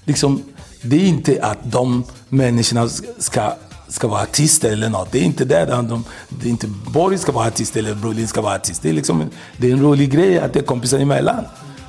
liksom, 0.04 0.42
det 0.84 0.96
är 0.96 1.06
inte 1.06 1.44
att 1.44 1.58
de 1.62 2.04
människorna 2.28 2.88
ska, 3.18 3.52
ska 3.88 4.08
vara 4.08 4.22
artister 4.22 4.72
eller 4.72 4.88
något. 4.88 5.12
Det 5.12 5.18
är 5.18 5.22
inte 5.22 5.44
det. 5.44 5.64
De, 5.64 6.04
det 6.28 6.46
är 6.46 6.50
inte 6.50 6.66
Boris 6.66 7.20
ska 7.20 7.32
vara 7.32 7.46
artist 7.46 7.76
eller 7.76 7.94
Brolin 7.94 8.28
ska 8.28 8.40
vara 8.40 8.54
artist. 8.54 8.82
Det 8.82 8.88
är 8.88 8.92
liksom, 8.92 9.30
det 9.56 9.68
är 9.68 9.72
en 9.72 9.82
rolig 9.82 10.12
grej 10.12 10.38
att 10.38 10.52
det 10.52 10.58
är 10.58 10.64
kompisar 10.64 10.98
emellan. 10.98 11.44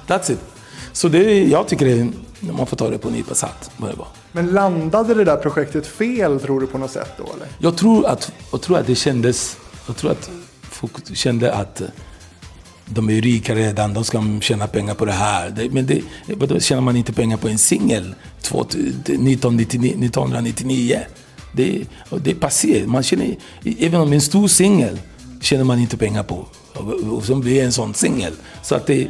That's 0.08 0.32
it. 0.32 0.40
Så 0.92 1.08
det, 1.08 1.44
jag 1.44 1.68
tycker 1.68 1.86
det 1.86 2.12
man 2.52 2.66
får 2.66 2.78
ta 2.78 2.90
det 2.90 2.98
på 2.98 3.08
en 3.08 3.14
nypa 3.14 3.36
salt. 3.36 3.72
Men 4.32 4.48
landade 4.48 5.14
det 5.14 5.24
där 5.24 5.38
projektet 5.38 5.88
fel 5.88 6.40
tror 6.40 6.60
du 6.60 6.68
på 6.68 6.78
något 6.78 6.92
sätt 6.92 7.12
då 7.18 7.24
eller? 7.24 7.48
Jag 7.58 7.78
tror 7.78 8.06
att, 8.06 8.32
jag 8.52 8.62
tror 8.62 8.78
att 8.78 8.88
det 8.88 8.96
kändes... 8.96 9.58
Jag 9.88 9.98
tror 9.98 10.12
att 10.12 10.30
folk 10.62 11.16
kände 11.16 11.54
att 11.54 11.82
eh, 11.82 11.88
de 12.86 13.10
är 13.10 13.22
rika 13.22 13.56
redan, 13.56 13.94
de 13.94 14.04
ska 14.04 14.24
tjäna 14.42 14.68
pengar 14.68 14.94
på 14.94 15.06
det 15.06 15.12
här. 15.12 15.70
Men 15.72 15.86
det, 15.86 16.02
vadå, 16.28 16.60
tjänar 16.60 16.82
man 16.82 16.96
inte 16.96 17.14
pengar 17.14 17.38
på 17.38 17.48
en 17.48 17.58
singel 17.58 18.16
1999? 18.40 21.00
Det, 21.52 21.82
det 22.24 22.32
är 22.32 22.36
passé. 22.36 22.84
Man 22.88 23.04
känner, 23.04 23.36
även 23.80 24.02
om 24.02 24.10
det 24.10 24.14
är 24.14 24.16
en 24.16 24.22
stor 24.22 24.48
singel 24.48 25.00
tjänar 25.42 25.64
man 25.64 25.80
inte 25.80 25.98
pengar 25.98 26.24
på. 26.24 26.48
Och, 26.74 26.94
och 26.94 27.26
som 27.26 27.42
blir 27.42 27.64
en 27.64 27.72
sån 27.72 27.94
singel. 27.94 28.34
Så 28.64 28.76
att 28.76 28.88
det, 28.88 29.08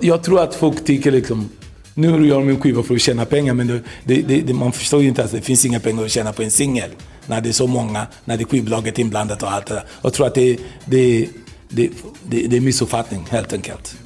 jag 0.00 0.22
tror 0.22 0.40
att 0.40 0.54
folk 0.54 0.84
tycker 0.84 1.12
liksom 1.12 1.48
nu 1.94 2.26
gör 2.26 2.38
de 2.38 2.48
en 2.48 2.60
skiva 2.60 2.82
för 2.82 2.94
att 2.94 3.00
tjäna 3.00 3.24
pengar 3.24 3.54
men 3.54 3.66
det, 3.66 3.82
det, 4.04 4.40
det, 4.40 4.54
man 4.54 4.72
förstår 4.72 5.02
ju 5.02 5.08
inte 5.08 5.24
att 5.24 5.30
det 5.30 5.40
finns 5.40 5.64
inga 5.64 5.80
pengar 5.80 6.04
att 6.04 6.10
tjäna 6.10 6.32
på 6.32 6.42
en 6.42 6.50
singel. 6.50 6.90
När 7.26 7.40
det 7.40 7.48
är 7.48 7.52
så 7.52 7.66
många, 7.66 8.06
när 8.24 8.36
det 8.36 8.42
är 8.42 8.46
skivbolaget 8.46 8.98
inblandat 8.98 9.42
och 9.42 9.52
allt 9.52 9.66
det 9.66 9.74
där. 9.74 9.84
Jag 10.02 10.12
tror 10.12 10.26
att 10.26 10.34
det, 10.34 10.58
det, 10.84 11.28
det, 11.68 11.90
det, 12.28 12.46
det 12.46 12.56
är 12.56 12.60
missuppfattning 12.60 13.26
helt 13.30 13.52
enkelt. 13.52 13.96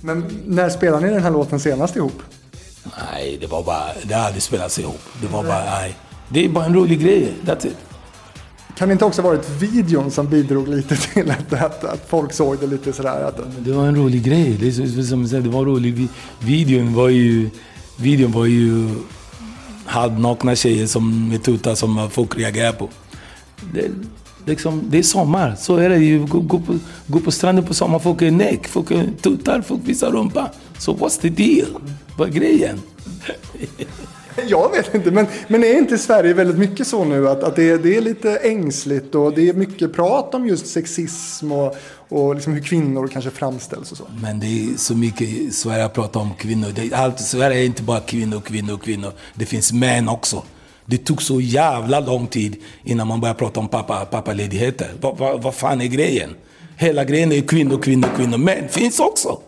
Men 0.00 0.24
när 0.46 0.70
spelade 0.70 1.06
ni 1.06 1.12
den 1.12 1.22
här 1.22 1.30
låten 1.30 1.60
senast 1.60 1.96
ihop? 1.96 2.22
Nej, 3.12 3.38
det 3.40 3.46
var 3.46 3.62
bara, 3.62 3.84
det 4.04 4.14
har 4.14 4.22
aldrig 4.24 4.42
spelats 4.42 4.78
ihop. 4.78 5.00
Det 5.20 5.26
var 5.26 5.42
bara, 5.44 5.64
nej. 5.64 5.96
Det 6.28 6.44
är 6.44 6.48
bara 6.48 6.64
en 6.64 6.74
rolig 6.74 7.00
grej, 7.00 7.32
that's 7.46 7.66
it. 7.66 7.76
Kan 8.76 8.88
det 8.88 8.92
inte 8.92 9.04
också 9.04 9.22
varit 9.22 9.48
videon 9.50 10.10
som 10.10 10.28
bidrog 10.28 10.68
lite 10.68 10.96
till 10.96 11.30
att, 11.30 11.52
att, 11.52 11.84
att 11.84 12.08
folk 12.08 12.32
såg 12.32 12.58
det 12.60 12.66
lite 12.66 12.92
sådär? 12.92 13.24
Att, 13.24 13.40
Det 13.64 13.72
var 13.72 13.86
en 13.86 13.96
rolig 13.96 14.22
grej. 14.24 14.56
Det, 14.60 14.66
är 14.68 15.02
som 15.02 15.20
jag 15.20 15.30
säger, 15.30 15.42
det 15.42 15.48
var 15.48 15.64
rolig. 15.64 15.94
Vi- 15.94 16.08
Videon 16.40 16.94
var 16.94 17.08
ju, 17.08 17.50
videon 17.96 18.32
var 18.32 18.46
ju 18.46 18.88
halvnakna 19.86 20.56
tjejer 20.56 20.86
som, 20.86 21.28
med 21.28 21.42
tuttar 21.42 21.74
som 21.74 22.10
folk 22.10 22.36
reagerar 22.38 22.72
på. 22.72 22.88
Det, 23.74 23.90
liksom, 24.48 24.82
det 24.90 24.98
är 24.98 25.02
sommar, 25.02 25.54
så 25.58 25.76
är 25.76 25.88
det 25.88 25.96
ju. 25.98 26.26
Gå, 26.26 26.40
gå, 26.40 26.58
på, 26.58 26.78
gå 27.06 27.20
på 27.20 27.30
stranden 27.30 27.64
på 27.64 27.74
sommar, 27.74 27.98
folk 27.98 28.22
är 28.22 28.30
näck, 28.30 28.68
folk 28.68 28.90
är 28.90 29.10
tuttar, 29.22 29.60
folk 29.60 29.80
visar 29.84 30.10
rumpa. 30.10 30.50
Så 30.78 30.94
what's 30.94 31.20
the 31.20 31.28
deal? 31.28 31.68
Vad 32.16 32.28
är 32.28 32.32
grejen? 32.32 32.80
Jag 34.48 34.70
vet 34.70 34.94
inte, 34.94 35.10
men, 35.10 35.26
men 35.48 35.64
är 35.64 35.78
inte 35.78 35.98
Sverige 35.98 36.34
väldigt 36.34 36.58
mycket 36.58 36.86
så 36.86 37.04
nu 37.04 37.28
att, 37.28 37.42
att 37.42 37.56
det, 37.56 37.70
är, 37.70 37.78
det 37.78 37.96
är 37.96 38.00
lite 38.00 38.36
ängsligt 38.36 39.14
och 39.14 39.34
det 39.34 39.48
är 39.48 39.52
mycket 39.52 39.92
prat 39.92 40.34
om 40.34 40.46
just 40.46 40.66
sexism 40.66 41.52
och, 41.52 41.76
och 42.08 42.34
liksom 42.34 42.52
hur 42.52 42.62
kvinnor 42.62 43.08
kanske 43.08 43.30
framställs 43.30 43.92
och 43.92 43.98
så? 43.98 44.04
Men 44.22 44.40
det 44.40 44.46
är 44.46 44.76
så 44.76 44.94
mycket 44.94 45.54
Sverige 45.54 45.84
att 45.84 45.94
prata 45.94 46.18
om 46.18 46.34
kvinnor. 46.34 46.68
Det 46.74 46.92
allt, 46.92 47.20
Sverige 47.20 47.60
är 47.60 47.64
inte 47.64 47.82
bara 47.82 48.00
kvinnor, 48.00 48.40
kvinnor, 48.40 48.78
kvinnor. 48.78 49.12
Det 49.34 49.46
finns 49.46 49.72
män 49.72 50.08
också. 50.08 50.42
Det 50.90 50.98
tog 50.98 51.22
så 51.22 51.40
jävla 51.40 52.00
lång 52.00 52.26
tid 52.26 52.56
innan 52.84 53.06
man 53.06 53.20
började 53.20 53.38
prata 53.38 53.60
om 53.60 53.68
pappa, 53.68 54.04
pappaledigheter. 54.04 54.88
Vad 55.00 55.18
va, 55.18 55.36
vad 55.36 55.54
fan 55.54 55.80
är 55.80 55.86
grejen? 55.86 56.30
Hela 56.76 57.04
grejen 57.04 57.32
är 57.32 57.40
kvinnor, 57.40 57.78
kvinnor, 57.78 58.08
kvinnor. 58.16 58.38
Män 58.38 58.68
finns 58.68 59.00
också. 59.00 59.38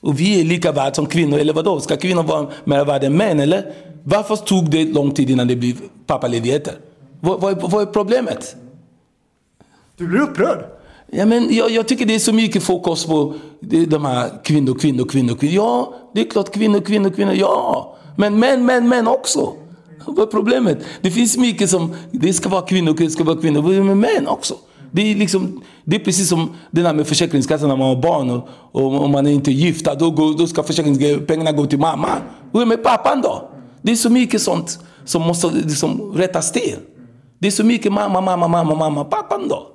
Och 0.00 0.20
vi 0.20 0.40
är 0.40 0.44
lika 0.44 0.72
värda 0.72 0.94
som 0.94 1.06
kvinnor, 1.06 1.38
eller 1.38 1.52
vadå? 1.52 1.80
Ska 1.80 1.96
kvinnor 1.96 2.22
vara 2.22 2.50
mer 2.64 2.84
värda 2.84 3.06
än 3.06 3.16
män, 3.16 3.40
eller? 3.40 3.72
Varför 4.02 4.36
tog 4.36 4.70
det 4.70 4.84
lång 4.84 5.10
tid 5.10 5.30
innan 5.30 5.48
det 5.48 5.56
blev 5.56 5.76
pappaledigheter? 6.06 6.74
Vad, 7.20 7.40
vad, 7.40 7.70
vad 7.70 7.82
är 7.82 7.86
problemet? 7.86 8.56
Du 9.96 10.06
blir 10.06 10.20
upprörd? 10.20 10.64
Ja, 11.06 11.26
men 11.26 11.54
jag, 11.54 11.70
jag 11.70 11.88
tycker 11.88 12.06
det 12.06 12.14
är 12.14 12.18
så 12.18 12.32
mycket 12.32 12.62
fokus 12.62 13.06
på 13.06 13.34
de 13.60 13.86
de 13.86 14.04
här 14.04 14.30
kvinnor, 14.44 14.74
kvinnor, 14.74 15.04
kvinnor, 15.04 15.34
kvinnor. 15.34 15.54
Ja, 15.54 15.94
det 16.14 16.20
är 16.20 16.30
klart 16.30 16.52
kvinnor, 16.52 16.80
kvinnor, 16.80 17.10
kvinnor. 17.10 17.34
Ja, 17.34 17.96
men 18.16 18.38
män, 18.38 18.66
män, 18.66 18.88
män 18.88 19.08
också. 19.08 19.52
Vad 20.16 20.28
är 20.28 20.30
problemet? 20.30 20.78
Det 21.00 21.10
finns 21.10 21.36
mycket 21.36 21.70
som, 21.70 21.94
det 22.10 22.32
ska 22.32 22.48
vara 22.48 22.62
kvinnor, 22.62 22.94
det 22.98 23.10
ska 23.10 23.24
vara 23.24 23.40
kvinnor, 23.40 23.82
men 23.82 24.00
män 24.00 24.28
också. 24.28 24.54
Det 24.90 25.02
är, 25.02 25.16
liksom, 25.16 25.62
det 25.84 25.96
är 25.96 26.00
precis 26.00 26.28
som 26.28 26.54
det 26.70 26.82
där 26.82 26.94
med 26.94 27.06
Försäkringskassan 27.06 27.68
när 27.68 27.76
man 27.76 27.88
har 27.88 28.02
barn 28.02 28.30
och, 28.30 28.48
och, 28.72 29.02
och 29.02 29.10
man 29.10 29.26
är 29.26 29.30
inte 29.30 29.52
gift. 29.52 29.88
Då, 29.98 30.10
går, 30.10 30.38
då 30.38 30.46
ska 30.46 30.62
försäkringspengarna 30.62 31.52
gå 31.52 31.66
till 31.66 31.78
mamma. 31.78 32.08
Hur 32.52 32.60
är 32.60 32.64
det 32.64 32.68
med 32.68 32.84
pappan 32.84 33.20
då? 33.22 33.50
Det 33.82 33.92
är 33.92 33.96
så 33.96 34.10
mycket 34.10 34.42
sånt 34.42 34.78
som 35.04 35.22
måste 35.22 35.50
liksom 35.50 36.12
rättas 36.16 36.52
till. 36.52 36.76
Det 37.38 37.46
är 37.46 37.50
så 37.50 37.64
mycket 37.64 37.92
mamma, 37.92 38.20
mamma, 38.20 38.48
mamma, 38.48 38.74
mamma. 38.74 39.04
Pappan 39.04 39.48
då? 39.48 39.66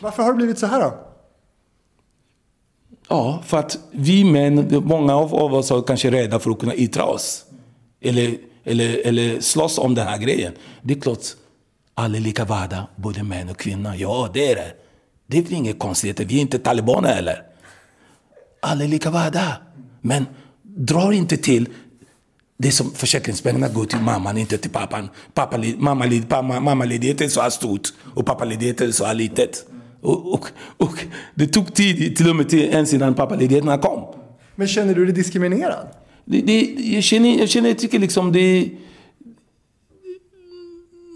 Varför 0.00 0.22
har 0.22 0.32
det 0.32 0.36
blivit 0.36 0.58
så 0.58 0.66
här 0.66 0.80
då? 0.80 0.94
Ja, 3.08 3.42
för 3.46 3.58
att 3.58 3.78
vi 3.90 4.24
män, 4.24 4.82
många 4.84 5.16
av 5.16 5.54
oss 5.54 5.70
är 5.70 5.82
kanske 5.82 6.10
rädda 6.10 6.38
för 6.38 6.50
att 6.50 6.58
kunna 6.58 6.74
yttra 6.74 7.04
oss. 7.04 7.44
Eller, 8.00 8.36
eller, 8.66 9.06
eller 9.06 9.40
slåss 9.40 9.78
om 9.78 9.94
den 9.94 10.06
här 10.06 10.18
grejen. 10.18 10.52
Det 10.82 10.94
är 10.94 11.00
klart, 11.00 11.24
alla 11.94 12.16
är 12.16 12.20
lika 12.20 12.44
värda, 12.44 12.86
både 12.96 13.22
män 13.22 13.48
och 13.48 13.58
kvinnor. 13.58 13.94
Ja, 13.96 14.30
det 14.34 14.50
är 14.50 14.54
det. 14.54 14.72
Det 15.26 15.38
är 15.38 15.42
väl 15.42 15.52
inget 15.52 15.78
konstigt, 15.78 16.20
vi 16.20 16.36
är 16.36 16.40
inte 16.40 16.58
talibaner 16.58 17.14
heller. 17.14 17.42
Alla 18.62 18.84
är 18.84 18.88
lika 18.88 19.10
värda. 19.10 19.56
Men 20.00 20.26
dra 20.62 21.14
inte 21.14 21.36
till 21.36 21.68
det 22.58 22.70
som 22.70 22.90
försäkringspengarna 22.90 23.68
går 23.68 23.84
till 23.84 23.98
mamman, 23.98 24.38
inte 24.38 24.58
till 24.58 24.70
pappan. 24.70 25.08
Pappa, 25.34 25.58
mammaled, 25.78 26.30
mamma, 26.30 26.60
mammaledigheten 26.60 27.26
är 27.26 27.30
så 27.30 27.40
här 27.40 27.50
stort 27.50 27.88
och 28.14 28.26
pappaledigheten 28.26 28.88
är 28.88 28.92
så 28.92 29.04
här 29.04 29.14
litet. 29.14 29.66
Och, 30.02 30.34
och, 30.34 30.48
och 30.76 31.04
det 31.34 31.46
tog 31.46 31.74
tid, 31.74 32.16
till 32.16 32.30
och 32.30 32.36
med 32.36 32.48
till, 32.48 32.62
ens 32.62 32.94
innan 32.94 33.14
pappaledigheten 33.14 33.78
kom. 33.78 34.14
Men 34.54 34.68
känner 34.68 34.94
du 34.94 35.04
dig 35.04 35.14
diskriminerad? 35.14 35.88
Det, 36.28 36.40
det, 36.40 36.60
jag, 36.78 37.02
känner, 37.02 37.38
jag 37.38 37.48
känner, 37.48 37.68
jag 37.68 37.78
tycker 37.78 37.98
liksom 37.98 38.32
det... 38.32 38.70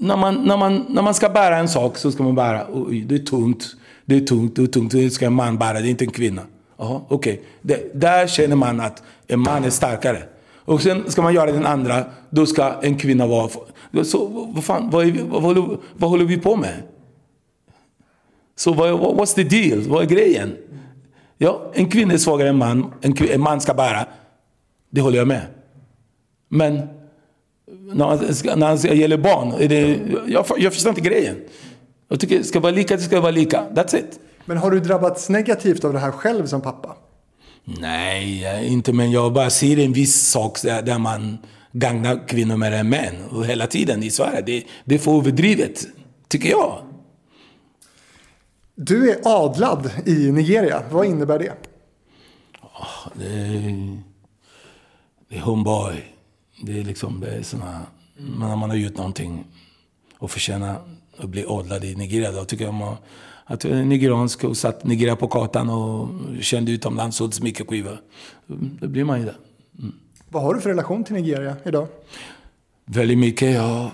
När 0.00 0.16
man, 0.16 0.34
när, 0.34 0.56
man, 0.56 0.86
när 0.88 1.02
man 1.02 1.14
ska 1.14 1.28
bära 1.28 1.58
en 1.58 1.68
sak 1.68 1.98
så 1.98 2.12
ska 2.12 2.22
man 2.22 2.34
bära, 2.34 2.66
oj, 2.72 3.00
det 3.00 3.14
är 3.14 3.18
tungt, 3.18 3.76
det 4.04 4.16
är 4.16 4.20
tungt, 4.20 4.56
det 4.56 4.62
är 4.62 4.66
tungt, 4.66 4.92
det 4.92 5.10
ska 5.10 5.26
en 5.26 5.32
man 5.32 5.58
bära, 5.58 5.80
det 5.80 5.88
är 5.88 5.90
inte 5.90 6.04
en 6.04 6.10
kvinna. 6.10 6.42
Jaha, 6.78 7.00
okej. 7.08 7.42
Okay. 7.64 7.78
Där 7.94 8.26
känner 8.26 8.56
man 8.56 8.80
att 8.80 9.02
en 9.26 9.40
man 9.40 9.64
är 9.64 9.70
starkare. 9.70 10.22
Och 10.64 10.82
sen 10.82 11.10
ska 11.10 11.22
man 11.22 11.34
göra 11.34 11.52
den 11.52 11.66
andra, 11.66 12.04
då 12.30 12.46
ska 12.46 12.72
en 12.82 12.98
kvinna 12.98 13.26
vara... 13.26 13.50
Så, 14.02 14.50
vad, 14.54 14.64
fan, 14.64 14.90
vad, 14.90 15.06
är, 15.06 15.12
vad, 15.30 15.42
håller, 15.42 15.78
vad 15.94 16.10
håller 16.10 16.24
vi 16.24 16.36
på 16.36 16.56
med? 16.56 16.82
Så 18.56 18.72
vad, 18.72 18.90
what's 18.90 19.34
the 19.34 19.44
deal? 19.44 19.80
Vad 19.80 20.02
är 20.02 20.06
grejen? 20.06 20.56
Ja, 21.38 21.70
en 21.74 21.90
kvinna 21.90 22.14
är 22.14 22.18
svagare 22.18 22.48
än 22.48 22.54
en 22.54 22.58
man. 22.58 22.92
En, 23.00 23.14
en 23.30 23.40
man 23.40 23.60
ska 23.60 23.74
bära. 23.74 24.06
Det 24.90 25.00
håller 25.00 25.18
jag 25.18 25.28
med. 25.28 25.46
Men 26.48 26.74
när, 27.70 28.56
när 28.56 28.88
det 28.88 28.94
gäller 28.94 29.18
barn, 29.18 29.54
det, 29.68 30.00
jag, 30.26 30.46
jag 30.58 30.72
förstår 30.72 30.90
inte 30.90 31.00
grejen. 31.00 31.36
Jag 32.08 32.20
tycker 32.20 32.38
det 32.38 32.44
ska 32.44 32.60
vara 32.60 32.72
lika, 32.72 32.96
det 32.96 33.02
ska 33.02 33.20
vara 33.20 33.30
lika. 33.30 33.68
That's 33.74 33.96
it. 33.96 34.20
Men 34.44 34.56
har 34.56 34.70
du 34.70 34.80
drabbats 34.80 35.28
negativt 35.28 35.84
av 35.84 35.92
det 35.92 35.98
här 35.98 36.10
själv 36.10 36.46
som 36.46 36.60
pappa? 36.60 36.96
Nej, 37.64 38.66
inte 38.66 38.92
men 38.92 39.10
jag 39.10 39.32
bara 39.32 39.50
ser 39.50 39.78
en 39.78 39.92
viss 39.92 40.30
sak 40.30 40.62
där, 40.62 40.82
där 40.82 40.98
man 40.98 41.38
gagnar 41.72 42.28
kvinnor 42.28 42.56
mer 42.56 42.72
än 42.72 42.88
män. 42.88 43.14
Och 43.30 43.46
hela 43.46 43.66
tiden 43.66 44.02
i 44.02 44.10
Sverige. 44.10 44.42
Det, 44.46 44.64
det 44.84 44.94
är 44.94 44.98
för 44.98 45.18
överdrivet, 45.18 45.86
tycker 46.28 46.50
jag. 46.50 46.82
Du 48.74 49.10
är 49.10 49.18
adlad 49.24 49.90
i 50.06 50.32
Nigeria. 50.32 50.82
Vad 50.90 51.06
innebär 51.06 51.38
det? 51.38 51.52
Oh, 52.62 53.08
det, 53.14 53.98
det 55.30 55.36
är 55.36 55.40
homeboy. 55.40 56.04
Det 56.62 56.78
är 56.78 56.84
liksom, 56.84 57.20
det 57.20 57.30
är 57.30 57.42
såna, 57.42 57.80
när 58.16 58.56
man 58.56 58.70
har 58.70 58.76
gjort 58.76 58.96
någonting 58.96 59.44
och 60.18 60.30
förtjänar 60.30 60.76
att 61.16 61.28
bli 61.28 61.44
adlad 61.48 61.84
i 61.84 61.94
Nigeria, 61.94 62.32
då 62.32 62.44
tycker 62.44 62.64
jag 62.64 62.74
man 62.74 62.96
att 63.44 63.64
jag 63.64 63.78
är 63.78 63.84
nigeriansk 63.84 64.44
och 64.44 64.56
satt 64.56 64.84
Nigeria 64.84 65.16
på 65.16 65.28
kartan 65.28 65.70
och 65.70 66.08
kände 66.40 66.72
utomlands, 66.72 67.16
så 67.16 67.30
mycket 67.42 67.68
skivor. 67.68 68.00
Då 68.80 68.88
blir 68.88 69.04
man 69.04 69.20
ju 69.20 69.26
det. 69.26 69.34
Mm. 69.78 69.92
Vad 70.28 70.42
har 70.42 70.54
du 70.54 70.60
för 70.60 70.70
relation 70.70 71.04
till 71.04 71.14
Nigeria 71.14 71.56
idag? 71.64 71.86
Väldigt 72.84 73.18
mycket. 73.18 73.54
Jag 73.54 73.90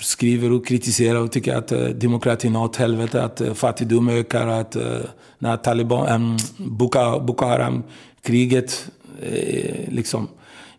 skriver 0.00 0.52
och 0.52 0.66
kritiserar 0.66 1.20
och 1.20 1.32
tycker 1.32 1.54
att 1.54 1.72
uh, 1.72 1.88
demokratin 1.88 2.54
har 2.54 2.64
åt 2.64 2.76
helvete, 2.76 3.22
att 3.22 3.40
uh, 3.40 3.54
fattigdom 3.54 4.08
ökar, 4.08 4.46
att 4.46 4.76
uh, 4.76 4.98
när 5.38 5.56
Taliban, 5.56 6.22
um, 6.22 6.36
Boko, 6.56 7.20
Boko 7.20 7.44
Haram-kriget, 7.44 8.90
uh, 9.22 9.88
liksom. 9.88 10.28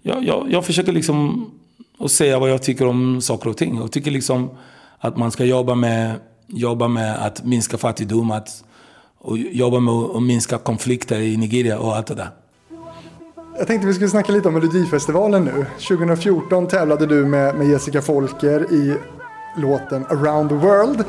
Jag, 0.02 0.24
jag, 0.24 0.47
jag 0.52 0.66
försöker 0.66 0.91
liksom 0.91 1.52
att 2.00 2.12
säga 2.12 2.39
vad 2.39 2.50
jag 2.50 2.64
tycker 2.64 2.88
om 2.88 3.22
saker 3.22 3.50
och 3.50 3.58
ting. 3.58 3.78
Jag 3.78 3.91
tycker 3.91 4.12
liksom 4.12 4.50
att 5.00 5.18
man 5.18 5.32
ska 5.32 5.45
jobba 5.45 5.76
med 5.76 6.16
jobba 6.50 6.88
med 6.88 7.26
att 7.26 7.45
minska 7.45 7.78
fattigdom, 7.78 8.32
att, 8.32 8.64
och 9.18 9.38
jobba 9.38 9.80
med 9.80 9.93
att 9.93 10.24
minska 10.24 10.58
konflikter 10.58 11.20
i 11.20 11.38
Nigeria 11.38 11.80
och 11.80 11.95
allt 11.95 12.08
det 12.08 12.16
där. 12.16 12.30
Jag 13.58 13.68
tänkte 13.68 13.88
vi 13.88 13.93
skulle 13.93 14.10
snacka 14.10 14.32
lite 14.32 14.47
om 14.47 14.54
Melodifestivalen 14.54 15.45
nu. 15.45 15.66
2014 15.88 16.68
tävlade 16.68 17.06
du 17.06 17.26
med, 17.26 17.56
med 17.56 17.70
Jessica 17.70 18.02
Folker 18.02 18.74
i 18.74 18.97
låten 19.58 20.06
Around 20.06 20.50
the 20.50 20.56
World. 20.56 21.04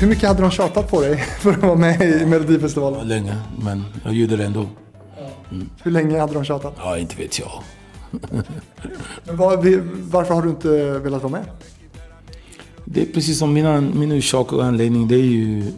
Hur 0.00 0.06
mycket 0.06 0.28
hade 0.28 0.42
de 0.42 0.50
tjatat 0.50 0.90
på 0.90 1.00
dig 1.00 1.16
för 1.38 1.52
att 1.52 1.62
vara 1.62 1.74
med 1.74 2.02
i 2.02 2.26
Melodifestivalen? 2.26 3.08
Länge, 3.08 3.36
men 3.58 3.84
jag 4.04 4.14
gjorde 4.14 4.36
det 4.36 4.44
ändå. 4.44 4.66
Mm. 5.50 5.70
Hur 5.82 5.90
länge 5.90 6.20
hade 6.20 6.34
de 6.34 6.44
tjatat? 6.44 6.74
Ja, 6.78 6.98
inte 6.98 7.16
vet 7.16 7.38
jag. 7.38 7.62
Var, 9.36 9.80
varför 10.10 10.34
har 10.34 10.42
du 10.42 10.48
inte 10.50 10.98
velat 10.98 11.22
vara 11.22 11.32
med? 11.32 11.44
Det 12.84 13.02
är 13.02 13.06
precis 13.06 13.38
som 13.38 13.52
min, 13.52 13.98
min 13.98 14.12
orsak 14.12 14.52
och 14.52 14.64
anledning. 14.64 15.08
Det 15.08 15.14
är 15.14 15.24
ju... 15.24 15.72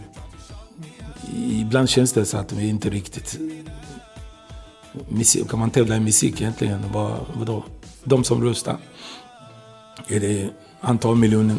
Ibland 1.36 1.88
känns 1.88 2.12
det 2.12 2.24
så 2.24 2.36
att 2.36 2.52
vi 2.52 2.68
inte 2.68 2.90
riktigt... 2.90 3.38
Musik, 5.08 5.50
kan 5.50 5.58
man 5.58 5.70
tävla 5.70 5.96
i 5.96 6.00
musik 6.00 6.40
egentligen? 6.40 6.84
Vad, 6.92 7.12
vadå? 7.34 7.64
De 8.04 8.24
som 8.24 8.44
röstar. 8.44 8.76
Är 10.08 10.20
det 10.20 10.48
antal 10.80 11.16
miljoner 11.16 11.56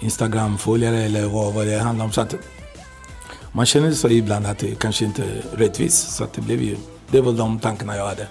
Instagram-följare 0.00 1.02
eller 1.02 1.26
vad, 1.26 1.54
vad 1.54 1.66
det 1.66 1.78
handlar 1.78 2.04
om. 2.04 2.12
Så 2.12 2.20
att 2.20 2.34
man 3.52 3.66
känner 3.66 3.92
så 3.92 4.08
ibland 4.08 4.46
att 4.46 4.58
det 4.58 4.78
kanske 4.78 5.04
inte 5.04 5.22
är 5.22 5.56
rättvist. 5.56 6.16
Så 6.16 6.24
att 6.24 6.32
det 6.32 6.40
blev 6.40 6.62
ju... 6.62 6.76
Det 7.10 7.20
var 7.20 7.32
de 7.32 7.58
tankarna 7.58 7.96
jag 7.96 8.06
hade. 8.06 8.26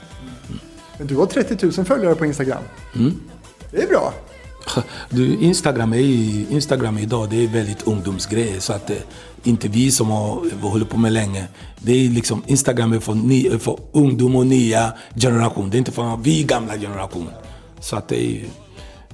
Men 0.97 1.07
du 1.07 1.15
har 1.15 1.25
30 1.25 1.65
000 1.65 1.85
följare 1.85 2.15
på 2.15 2.25
Instagram. 2.25 2.63
Mm. 2.95 3.13
Det 3.71 3.83
är 3.83 3.87
bra. 3.87 4.13
Du, 5.09 5.35
Instagram, 5.35 5.93
är, 5.93 5.99
Instagram 6.51 6.97
idag 6.97 7.29
det 7.29 7.43
är 7.43 7.47
väldigt 7.47 7.87
ungdomsgrej. 7.87 8.61
Så 8.61 8.73
att 8.73 8.87
det, 8.87 9.03
inte 9.43 9.67
vi 9.67 9.91
som 9.91 10.09
har, 10.09 10.61
hållit 10.61 10.89
på 10.89 10.97
med 10.97 11.13
länge. 11.13 11.47
Det 11.79 11.91
är 11.91 12.09
liksom, 12.09 12.43
Instagram 12.47 12.93
är 12.93 12.99
för, 12.99 13.13
ny, 13.13 13.59
för 13.59 13.77
ungdom 13.91 14.35
och 14.35 14.47
nya 14.47 14.93
generation. 15.15 15.69
Det 15.69 15.77
är 15.77 15.79
inte 15.79 15.91
för 15.91 16.17
vi 16.23 16.43
gamla 16.43 16.77
generation. 16.77 17.29
Så 17.79 17.95
att 17.95 18.07
det 18.07 18.25
är 18.25 18.45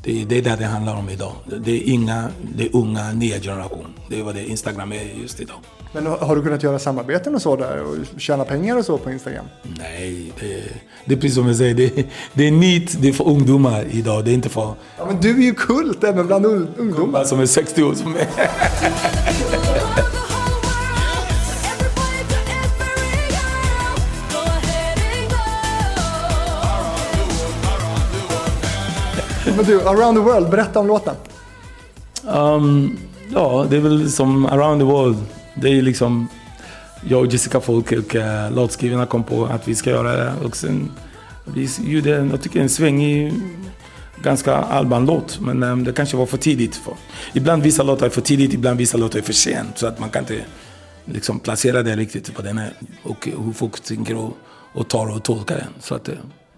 Det 0.03 0.21
är 0.21 0.25
det 0.25 0.41
där 0.41 0.57
det 0.57 0.65
handlar 0.65 0.95
om 0.95 1.09
idag. 1.09 1.33
Det 1.59 1.71
är 1.71 1.81
inga, 1.93 2.27
det 2.55 2.63
är 2.63 2.75
unga, 2.75 3.11
nya 3.11 3.39
generation. 3.39 3.87
Det 4.09 4.19
är 4.19 4.23
vad 4.23 4.35
det 4.35 4.45
Instagram 4.49 4.91
är 4.91 5.21
just 5.21 5.39
idag. 5.39 5.55
Men 5.93 6.05
har 6.05 6.35
du 6.35 6.41
kunnat 6.43 6.63
göra 6.63 6.79
samarbeten 6.79 7.35
och 7.35 7.41
så 7.41 7.55
där 7.55 7.81
och 7.83 7.95
tjäna 8.21 8.43
pengar 8.45 8.77
och 8.77 8.85
så 8.85 8.97
på 8.97 9.11
Instagram? 9.11 9.45
Nej, 9.79 10.31
det, 10.39 10.63
det 11.05 11.13
är 11.13 11.17
precis 11.19 11.35
som 11.35 11.47
jag 11.47 11.55
säger. 11.55 11.73
Det, 11.75 12.05
det 12.33 12.47
är 12.47 12.51
nit, 12.51 12.97
det 13.01 13.07
är 13.09 13.13
för 13.13 13.27
ungdomar 13.27 13.85
idag. 13.91 14.25
Det 14.25 14.31
är 14.31 14.33
inte 14.33 14.49
för 14.49 14.73
Ja, 14.97 15.05
men 15.05 15.21
du 15.21 15.29
är 15.29 15.43
ju 15.43 15.53
kult 15.53 16.03
även 16.03 16.27
bland 16.27 16.45
un- 16.45 16.67
ungdomar. 16.77 17.23
som 17.23 17.39
är 17.39 17.45
60 17.45 17.83
år 17.83 17.93
som 17.93 18.15
är. 18.15 18.27
Men 29.55 29.65
du, 29.65 29.81
Around 29.81 30.17
the 30.17 30.23
World, 30.23 30.49
berätta 30.49 30.79
om 30.79 30.87
låten. 30.87 31.15
Um, 32.27 32.97
ja, 33.29 33.65
det 33.69 33.75
är 33.75 33.79
väl 33.79 34.11
som 34.11 34.45
around 34.45 34.81
the 34.81 34.85
world. 34.85 35.17
Det 35.55 35.69
är 35.69 35.81
liksom 35.81 36.27
jag 37.09 37.19
och 37.19 37.27
Jessica 37.27 37.59
Folk 37.59 37.91
och 37.91 38.15
uh, 38.15 38.51
låtskrivarna 38.51 39.05
kom 39.05 39.23
på 39.23 39.45
att 39.45 39.67
vi 39.67 39.75
ska 39.75 39.89
göra 39.89 40.15
det. 40.15 40.33
Och 40.43 40.55
sen 40.55 40.91
vi 41.45 41.69
gjorde, 41.81 42.09
jag 42.09 42.41
tycker 42.41 42.61
en 42.61 42.69
svängig, 42.69 43.33
ganska 44.21 44.55
allmän 44.55 45.05
låt. 45.05 45.39
Men 45.39 45.63
um, 45.63 45.83
det 45.83 45.93
kanske 45.93 46.17
var 46.17 46.25
för 46.25 46.37
tidigt. 46.37 46.75
För, 46.75 46.93
ibland 47.33 47.63
vissa 47.63 47.83
låtar 47.83 48.05
är 48.05 48.09
för 48.09 48.21
tidigt, 48.21 48.53
ibland 48.53 48.77
vissa 48.77 48.97
låtar 48.97 49.19
är 49.19 49.23
för 49.23 49.33
sent. 49.33 49.77
Så 49.77 49.87
att 49.87 49.99
man 49.99 50.09
kan 50.09 50.21
inte 50.21 50.39
liksom 51.05 51.39
placera 51.39 51.83
det 51.83 51.95
riktigt 51.95 52.31
vad 52.35 52.45
den 52.45 52.57
är. 52.57 52.73
Och 53.03 53.27
hur 53.45 53.53
folk 53.53 53.79
tänker 53.79 54.17
och, 54.17 54.37
och 54.73 54.87
tar 54.87 55.15
och 55.15 55.23
tolkar 55.23 55.55
den. 55.55 55.73
Så 55.79 55.95
att, 55.95 56.09
uh, 56.09 56.15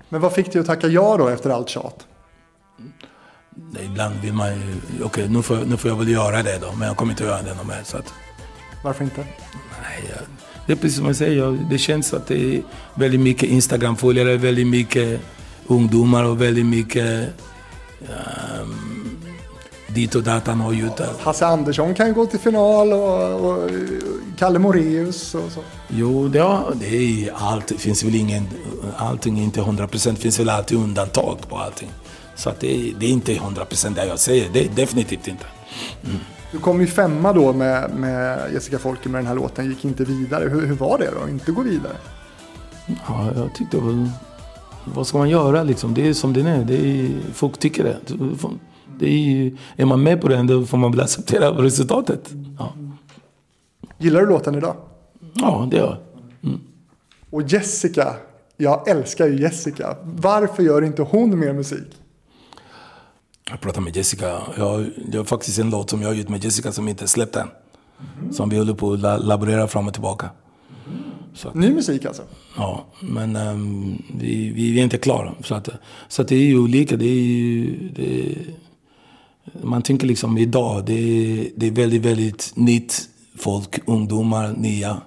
Men 0.10 0.22
vad 0.22 0.34
fick 0.34 0.52
dig 0.52 0.60
att 0.60 0.68
tacka 0.68 0.88
ja 0.88 1.18
då 1.18 1.28
efter 1.28 1.50
allt 1.50 1.70
tjat? 1.70 2.06
Ibland 3.86 4.16
vill 4.22 4.34
man 4.34 4.50
ju, 4.50 4.76
okej 5.04 5.30
nu, 5.30 5.42
får, 5.42 5.58
nu 5.66 5.78
får 5.78 5.92
jag 5.92 5.98
väl 5.98 6.10
göra 6.10 6.44
det 6.44 6.58
då. 6.62 6.72
Men 6.78 6.88
jag 6.88 6.98
kommer 6.98 7.12
inte 7.14 7.24
att 7.24 7.30
göra 7.30 7.42
det 7.42 7.54
någon 7.54 7.68
mer. 7.68 7.82
Så 7.84 7.98
att, 7.98 8.14
Varför 8.84 9.04
inte? 9.04 9.22
Nej, 9.82 10.04
jag- 10.10 10.20
det 10.68 10.72
är 10.72 10.76
precis 10.78 10.98
som 10.98 11.06
jag 11.06 11.16
säger. 11.16 11.38
jag- 11.38 11.70
Det 11.70 11.78
känns 11.78 12.14
att 12.14 12.28
det 12.28 12.56
är 12.56 12.62
väldigt 12.96 13.20
mycket 13.20 13.50
Instagram-följare, 13.50 14.38
väldigt 14.38 14.68
mycket 14.68 15.22
ungdomar 15.68 16.24
och 16.24 16.42
väldigt 16.42 16.66
mycket 16.66 17.30
um, 18.02 19.18
dit 19.88 20.16
och 20.16 20.24
datan 20.24 20.60
har 20.62 20.74
gjort. 20.74 21.00
Hasse 21.20 21.46
Andersson 21.48 21.94
kan 21.96 22.08
ju 22.08 22.14
gå 22.14 22.26
till 22.26 22.40
final 22.40 22.94
och, 22.94 23.52
och 23.52 23.70
Kalle 24.38 24.60
Moreus 24.60 25.36
och 25.36 25.52
så. 25.52 25.60
Jo, 25.88 26.28
det, 26.28 26.40
har, 26.40 26.74
det 26.76 26.96
är 26.96 27.32
allt. 27.36 27.68
Det 27.68 27.78
finns 27.78 28.04
väl 28.04 28.16
ingen... 28.16 28.48
Allting 28.98 29.40
är 29.40 29.44
inte 29.44 29.62
100%. 29.62 30.10
Det 30.16 30.16
finns 30.22 30.40
väl 30.40 30.50
alltid 30.50 30.78
undantag 30.78 31.38
på 31.50 31.58
allting. 31.58 31.90
Så 32.36 32.50
att 32.50 32.60
det, 32.60 32.76
är- 32.90 32.94
det 33.00 33.06
är 33.06 33.10
inte 33.10 33.34
100% 33.34 33.96
det 33.96 34.06
jag 34.06 34.20
säger. 34.20 34.50
Det 34.54 34.66
är 34.66 34.70
definitivt 34.76 35.28
inte. 35.28 35.46
Du 36.52 36.60
kom 36.60 36.82
ju 36.82 36.88
femma 36.88 37.34
då 37.34 37.54
med, 37.54 37.92
med 37.96 38.40
Jessica 38.54 38.80
Folke 38.80 39.10
med 39.10 39.20
den 39.20 39.28
här 39.28 39.36
låten, 39.36 39.66
gick 39.70 39.86
inte 39.86 40.04
vidare. 40.04 40.50
Hur, 40.50 40.66
hur 40.66 40.76
var 40.76 40.98
det 40.98 41.10
då, 41.22 41.30
inte 41.30 41.52
gå 41.52 41.62
vidare? 41.62 41.96
Ja, 43.08 43.30
jag 43.36 43.56
tyckte 43.56 43.78
väl... 43.78 44.10
Vad 44.94 45.08
ska 45.08 45.18
man 45.18 45.30
göra 45.30 45.64
liksom? 45.64 45.94
Det 45.94 46.08
är 46.08 46.14
som 46.14 46.34
det 46.34 46.42
är. 46.42 46.64
Det 46.66 46.76
är 46.88 47.10
folk 47.34 47.58
tycker 47.60 47.84
det. 47.84 47.98
det 49.00 49.08
är, 49.10 49.52
är 49.76 49.86
man 49.86 50.04
med 50.04 50.22
på 50.22 50.28
det, 50.28 50.44
då 50.44 50.66
får 50.66 50.78
man 50.78 50.92
väl 50.92 51.02
acceptera 51.02 51.50
resultatet. 51.52 52.30
Ja, 52.60 52.74
Gillar 53.98 54.22
du 54.22 54.28
låten 54.28 54.56
idag? 54.56 54.76
ja 55.34 55.68
det 55.72 55.78
gör 55.78 56.00
jag. 56.42 56.60
Och 57.30 57.42
Jessica, 57.42 58.14
jag 58.58 58.88
älskar 58.90 59.28
ju 59.28 59.42
Jessica. 59.42 59.98
Varför 60.04 60.64
gör 60.64 60.82
inte 60.82 61.02
hon 61.02 61.40
mer 61.40 61.54
musik? 61.54 61.88
Jag 63.50 63.62
pratade 63.62 63.84
med 63.84 63.96
Jessica. 63.98 64.41
Jag, 64.58 64.89
det 65.08 65.18
var 65.18 65.26
faktiskt 65.26 65.60
en 65.60 65.70
låt 65.70 65.89
som 65.89 66.02
jag 66.02 66.10
har 66.10 66.14
gjort 66.16 66.30
med 66.30 66.43
Jessica 66.43 66.72
som 66.72 66.88
inte 66.88 67.06
är 67.06 67.08
släppt 67.08 67.36
än. 67.36 67.48
Som 68.32 68.50
vi 68.50 68.58
håller 68.58 68.74
på 68.74 68.93
att 68.93 69.00
la- 69.00 69.18
laborera 69.18 69.68
fram 69.68 69.88
och 69.88 69.93
tillbaka. 69.93 70.30
Ny 71.54 71.70
musik 71.70 72.06
alltså? 72.06 72.24
Ja, 72.58 72.86
men 73.02 73.36
ehm, 73.36 74.02
vi, 74.20 74.50
vi 74.50 74.80
är 74.80 74.84
inte 74.84 74.98
klara. 74.98 75.34
Så, 75.43 75.56
att, 75.56 75.70
så 76.08 76.22
att 76.22 76.28
det 76.28 76.36
är 76.36 76.43
ju 76.46 76.58
olika. 76.60 76.98
Det 76.98 77.06
är 77.06 77.22
ju, 77.24 77.89
det, 77.96 78.36
man 79.64 79.82
tänker 79.82 80.08
liksom 80.08 80.38
idag, 80.38 80.86
det 80.86 80.93
är, 80.93 81.50
det 81.56 81.68
är 81.68 81.72
väldigt, 81.72 82.02
väldigt 82.06 82.52
nytt 82.56 83.10
folk, 83.38 83.80
ungdomar, 83.86 84.54
nya. 84.58 85.02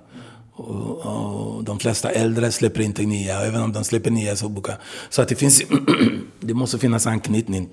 Och, 0.52 0.98
och 0.98 1.64
de 1.64 1.78
flesta 1.78 2.10
äldre 2.10 2.52
släpper 2.52 2.80
inte 2.80 3.02
nya, 3.02 3.40
även 3.40 3.62
om 3.62 3.72
de 3.72 3.84
släpper 3.84 4.10
nya 4.10 4.36
så 4.36 4.48
brukar... 4.48 4.78
Så 5.10 5.22
att 5.22 5.28
det 5.28 5.34
finns, 5.34 5.62
det 6.40 6.54
måste 6.54 6.78
finnas 6.78 7.06
anknytning 7.06 7.68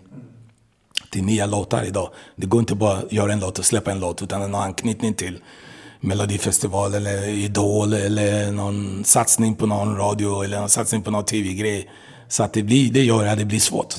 till 1.15 1.23
nya 1.23 1.45
låtar 1.45 1.83
idag. 1.83 2.09
Det 2.35 2.47
går 2.47 2.59
inte 2.59 2.75
bara 2.75 2.97
att 2.97 3.11
göra 3.11 3.33
en 3.33 3.39
låt 3.39 3.59
och 3.59 3.65
släppa 3.65 3.91
en 3.91 3.99
låt, 3.99 4.21
utan 4.21 4.41
den 4.41 4.53
har 4.53 4.61
anknytning 4.61 5.13
till 5.13 5.39
Melodifestival 5.99 6.93
eller 6.93 7.27
Idol 7.27 7.93
eller 7.93 8.51
någon 8.51 9.03
satsning 9.03 9.55
på 9.55 9.65
någon 9.65 9.97
radio 9.97 10.43
eller 10.43 10.59
någon 10.59 10.69
satsning 10.69 11.01
på 11.01 11.11
någon 11.11 11.25
tv-grej. 11.25 11.89
Så 12.27 12.43
att 12.43 12.53
det, 12.53 12.63
blir, 12.63 12.93
det 12.93 13.03
gör 13.03 13.25
att 13.25 13.37
det 13.37 13.45
blir 13.45 13.59
svårt. 13.59 13.95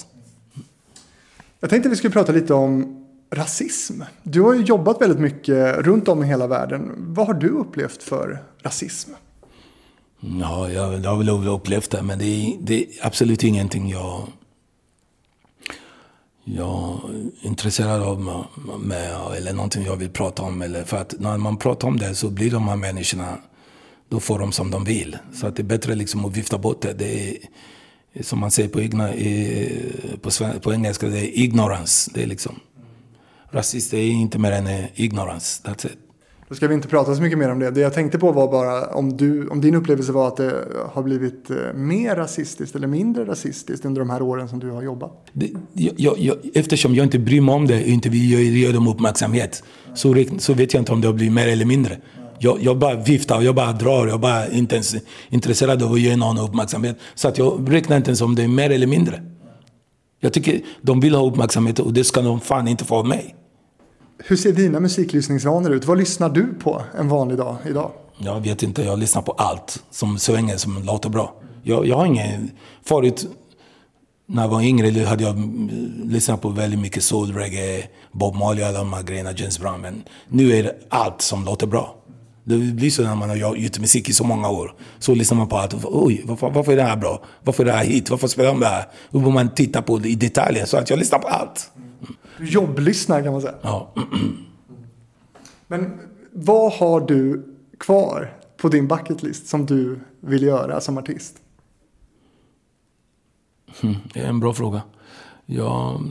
Jag 1.60 1.70
tänkte 1.70 1.88
vi 1.88 1.96
skulle 1.96 2.12
prata 2.12 2.32
lite 2.32 2.54
om 2.54 3.04
rasism. 3.30 4.02
Du 4.22 4.40
har 4.40 4.54
ju 4.54 4.62
jobbat 4.62 5.00
väldigt 5.00 5.20
mycket 5.20 5.76
runt 5.76 6.08
om 6.08 6.24
i 6.24 6.26
hela 6.26 6.46
världen. 6.46 6.92
Vad 6.96 7.26
har 7.26 7.34
du 7.34 7.48
upplevt 7.48 8.02
för 8.02 8.42
rasism? 8.62 9.10
Ja, 10.20 10.70
jag, 10.70 11.04
jag 11.04 11.10
har 11.10 11.16
väl 11.16 11.48
upplevt 11.48 11.90
det, 11.90 12.02
men 12.02 12.18
det 12.18 12.24
är, 12.24 12.56
det 12.60 12.82
är 12.82 12.86
absolut 13.02 13.44
ingenting 13.44 13.90
jag, 13.90 14.26
jag 16.48 17.00
är 17.42 17.46
intresserad 17.46 18.02
av 18.02 18.46
mig 18.80 19.08
eller 19.36 19.52
någonting 19.52 19.84
jag 19.84 19.96
vill 19.96 20.10
prata 20.10 20.42
om. 20.42 20.62
Eller 20.62 20.84
för 20.84 20.96
att 20.96 21.14
när 21.18 21.38
man 21.38 21.56
pratar 21.56 21.88
om 21.88 21.98
det 21.98 22.14
så 22.14 22.30
blir 22.30 22.50
de 22.50 22.68
här 22.68 22.76
människorna, 22.76 23.38
då 24.08 24.20
får 24.20 24.38
de 24.38 24.52
som 24.52 24.70
de 24.70 24.84
vill. 24.84 25.18
Så 25.34 25.46
att 25.46 25.56
det 25.56 25.62
är 25.62 25.64
bättre 25.64 25.94
liksom 25.94 26.24
att 26.24 26.36
vifta 26.36 26.58
bort 26.58 26.82
det. 26.82 26.92
Det 26.92 27.30
är, 27.30 28.22
som 28.22 28.38
man 28.38 28.50
säger 28.50 28.68
på, 28.68 28.80
igna, 28.80 29.12
på, 30.22 30.30
på 30.60 30.72
engelska, 30.72 31.08
det 31.08 31.18
är 31.18 31.38
ignorance. 31.38 32.10
Det 32.14 32.22
är 32.22 32.26
liksom, 32.26 32.60
rasist 33.50 33.94
är 33.94 34.02
inte 34.02 34.38
mer 34.38 34.52
än 34.52 34.86
ignorance. 34.94 35.62
That's 35.64 35.86
it. 35.86 36.05
Då 36.48 36.54
ska 36.54 36.68
vi 36.68 36.74
inte 36.74 36.88
prata 36.88 37.14
så 37.14 37.22
mycket 37.22 37.38
mer 37.38 37.52
om 37.52 37.58
det. 37.58 37.70
Det 37.70 37.80
jag 37.80 37.94
tänkte 37.94 38.18
på 38.18 38.32
var 38.32 38.50
bara 38.50 38.86
om, 38.86 39.16
du, 39.16 39.48
om 39.48 39.60
din 39.60 39.74
upplevelse 39.74 40.12
var 40.12 40.28
att 40.28 40.36
det 40.36 40.64
har 40.92 41.02
blivit 41.02 41.50
eh, 41.50 41.56
mer 41.74 42.16
rasistiskt 42.16 42.76
eller 42.76 42.86
mindre 42.86 43.24
rasistiskt 43.24 43.84
under 43.84 44.00
de 44.00 44.10
här 44.10 44.22
åren 44.22 44.48
som 44.48 44.58
du 44.58 44.70
har 44.70 44.82
jobbat. 44.82 45.12
Det, 45.32 45.50
jag, 45.72 46.18
jag, 46.18 46.36
eftersom 46.54 46.94
jag 46.94 47.06
inte 47.06 47.18
bryr 47.18 47.40
mig 47.40 47.54
om 47.54 47.66
det 47.66 47.82
och 47.82 47.88
inte 47.88 48.08
vill 48.08 48.56
ge, 48.56 48.72
dem 48.72 48.88
uppmärksamhet 48.88 49.62
så, 49.94 50.24
så 50.38 50.54
vet 50.54 50.74
jag 50.74 50.80
inte 50.80 50.92
om 50.92 51.00
det 51.00 51.06
har 51.06 51.14
blivit 51.14 51.34
mer 51.34 51.48
eller 51.48 51.64
mindre. 51.64 51.98
Jag, 52.38 52.58
jag 52.60 52.78
bara 52.78 52.94
viftar, 52.94 53.42
jag 53.42 53.54
bara 53.54 53.72
drar, 53.72 54.06
jag 54.06 54.20
bara 54.20 54.48
inte 54.48 54.74
ens 54.74 54.96
intresserad 55.28 55.82
av 55.82 55.92
att 55.92 56.00
ge 56.00 56.16
någon 56.16 56.38
uppmärksamhet. 56.38 56.96
Så 57.14 57.28
att 57.28 57.38
jag 57.38 57.72
räknar 57.72 57.96
inte 57.96 58.10
ens 58.10 58.20
om 58.20 58.34
det 58.34 58.42
är 58.42 58.48
mer 58.48 58.70
eller 58.70 58.86
mindre. 58.86 59.22
Jag 60.20 60.32
tycker 60.32 60.60
de 60.82 61.00
vill 61.00 61.14
ha 61.14 61.26
uppmärksamhet 61.26 61.78
och 61.78 61.92
det 61.92 62.04
ska 62.04 62.22
de 62.22 62.40
fan 62.40 62.68
inte 62.68 62.84
få 62.84 62.96
av 62.96 63.06
mig. 63.06 63.34
Hur 64.18 64.36
ser 64.36 64.52
dina 64.52 64.80
musiklyssningsvanor 64.80 65.74
ut? 65.74 65.84
Vad 65.84 65.98
lyssnar 65.98 66.28
du 66.28 66.54
på 66.54 66.82
en 66.98 67.08
vanlig 67.08 67.38
dag 67.38 67.56
idag? 67.66 67.90
Jag 68.18 68.40
vet 68.40 68.62
inte, 68.62 68.82
jag 68.82 68.98
lyssnar 68.98 69.22
på 69.22 69.32
allt 69.32 69.82
som 69.90 70.18
svänger, 70.18 70.56
som 70.56 70.82
låter 70.82 71.08
bra. 71.08 71.34
Jag, 71.62 71.86
jag 71.86 71.96
har 71.96 72.06
ingen... 72.06 72.50
Förut, 72.84 73.26
när 74.26 74.42
jag 74.42 74.48
var 74.48 74.62
yngre, 74.62 75.04
hade 75.04 75.24
jag 75.24 75.36
mm, 75.36 75.70
lyssnat 76.04 76.42
på 76.42 76.48
väldigt 76.48 76.80
mycket 76.80 77.02
soul, 77.02 77.32
reggae, 77.32 77.82
Bob 78.12 78.34
Marley 78.34 78.62
och 78.62 78.68
alla 78.68 78.78
de 78.78 78.92
här 78.92 79.02
grejerna, 79.02 79.32
James 79.32 79.58
Brown. 79.58 79.80
Men 79.80 80.02
nu 80.28 80.52
är 80.52 80.62
det 80.62 80.76
allt 80.88 81.22
som 81.22 81.44
låter 81.44 81.66
bra. 81.66 81.96
Det 82.44 82.56
blir 82.56 82.90
så 82.90 83.02
när 83.02 83.14
man 83.14 83.28
har 83.28 83.36
gjort 83.36 83.78
musik 83.78 84.08
i 84.08 84.12
så 84.12 84.24
många 84.24 84.48
år. 84.48 84.74
Så 84.98 85.14
lyssnar 85.14 85.38
man 85.38 85.48
på 85.48 85.56
allt. 85.56 85.74
Oj, 85.84 86.22
varför, 86.24 86.50
varför 86.50 86.72
är 86.72 86.76
det 86.76 86.82
här 86.82 86.96
bra? 86.96 87.24
Varför 87.44 87.62
är 87.62 87.66
det 87.66 87.72
här 87.72 87.84
hit? 87.84 88.10
Varför 88.10 88.28
spelar 88.28 88.48
de 88.48 88.60
det 88.60 88.66
här? 88.66 88.84
Då 89.10 89.22
får 89.22 89.30
man 89.30 89.54
titta 89.54 89.82
på 89.82 89.98
det 89.98 90.08
i 90.08 90.14
detaljer. 90.14 90.66
Så 90.66 90.76
att 90.76 90.90
jag 90.90 90.98
lyssnar 90.98 91.18
på 91.18 91.28
allt. 91.28 91.70
Jobblyssnar 92.40 93.22
kan 93.22 93.32
man 93.32 93.42
säga. 93.42 93.54
Ja. 93.62 93.92
Men 95.66 96.00
vad 96.32 96.72
har 96.72 97.00
du 97.00 97.46
kvar 97.78 98.36
på 98.56 98.68
din 98.68 98.88
bucketlist 98.88 99.46
som 99.46 99.66
du 99.66 100.00
vill 100.20 100.42
göra 100.42 100.80
som 100.80 100.98
artist? 100.98 101.36
Det 104.14 104.20
är 104.20 104.28
en 104.28 104.40
bra 104.40 104.54
fråga. 104.54 104.82
Jag 105.46 106.08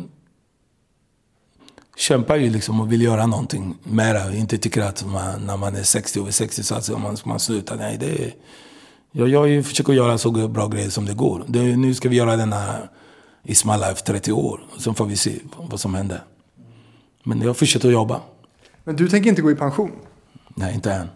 kämpar 1.95 2.35
ju 2.35 2.49
liksom 2.49 2.81
och 2.81 2.91
vill 2.91 3.01
göra 3.01 3.25
någonting 3.25 3.75
mera. 3.83 4.33
Inte 4.33 4.57
tycker 4.57 4.81
att 4.81 5.05
man, 5.05 5.45
när 5.45 5.57
man 5.57 5.75
är 5.75 5.83
60 5.83 6.19
över 6.19 6.31
60 6.31 6.63
så 6.63 6.75
att 6.75 7.01
man, 7.01 7.17
man 7.23 7.39
slutar. 7.39 7.75
Nej, 7.75 7.97
det 7.99 8.23
är, 8.23 8.35
jag, 9.11 9.29
jag 9.29 9.65
försöker 9.65 9.93
göra 9.93 10.17
så 10.17 10.31
bra 10.31 10.67
grejer 10.67 10.89
som 10.89 11.05
det 11.05 11.13
går. 11.13 11.43
Det, 11.47 11.77
nu 11.77 11.93
ska 11.93 12.09
vi 12.09 12.15
göra 12.15 12.35
den 12.35 12.53
här 12.53 12.89
Is 13.45 13.65
My 13.65 13.73
Life 13.73 13.95
30 13.95 14.31
år. 14.31 14.59
Sen 14.79 14.95
får 14.95 15.05
vi 15.05 15.15
se 15.15 15.39
vad 15.57 15.79
som 15.79 15.95
händer. 15.95 16.23
Men 17.23 17.41
jag 17.41 17.57
fortsätter 17.57 17.87
att 17.87 17.93
jobba. 17.93 18.21
Men 18.83 18.95
du 18.95 19.09
tänker 19.09 19.29
inte 19.29 19.41
gå 19.41 19.51
i 19.51 19.55
pension? 19.55 19.91
Nej, 20.55 20.75
inte 20.75 20.91
än. 20.91 21.07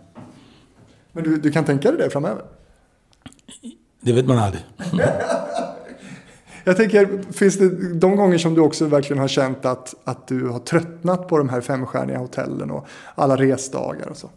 Men 1.12 1.24
du, 1.24 1.38
du 1.38 1.52
kan 1.52 1.66
tänka 1.66 1.92
dig 1.92 2.02
det 2.02 2.10
framöver? 2.10 2.46
Det 4.02 4.14
vet 4.14 4.28
man 4.28 4.38
aldrig. 4.38 4.64
Jag 6.64 6.78
tänker, 6.78 7.32
finns 7.34 7.58
det 7.58 7.94
de 7.94 8.16
gånger 8.16 8.38
som 8.38 8.54
du 8.54 8.62
också 8.62 8.86
verkligen 8.86 9.20
har 9.20 9.28
känt 9.28 9.66
att, 9.66 9.96
att 10.04 10.28
du 10.28 10.48
har 10.48 10.60
tröttnat 10.60 11.28
på 11.28 11.38
de 11.38 11.50
här 11.50 11.62
femstjärniga 11.62 12.18
hotellen 12.18 12.72
och 12.72 12.88
alla 13.16 13.36
resdagar 13.38 14.08
och 14.08 14.18
så? 14.18 14.30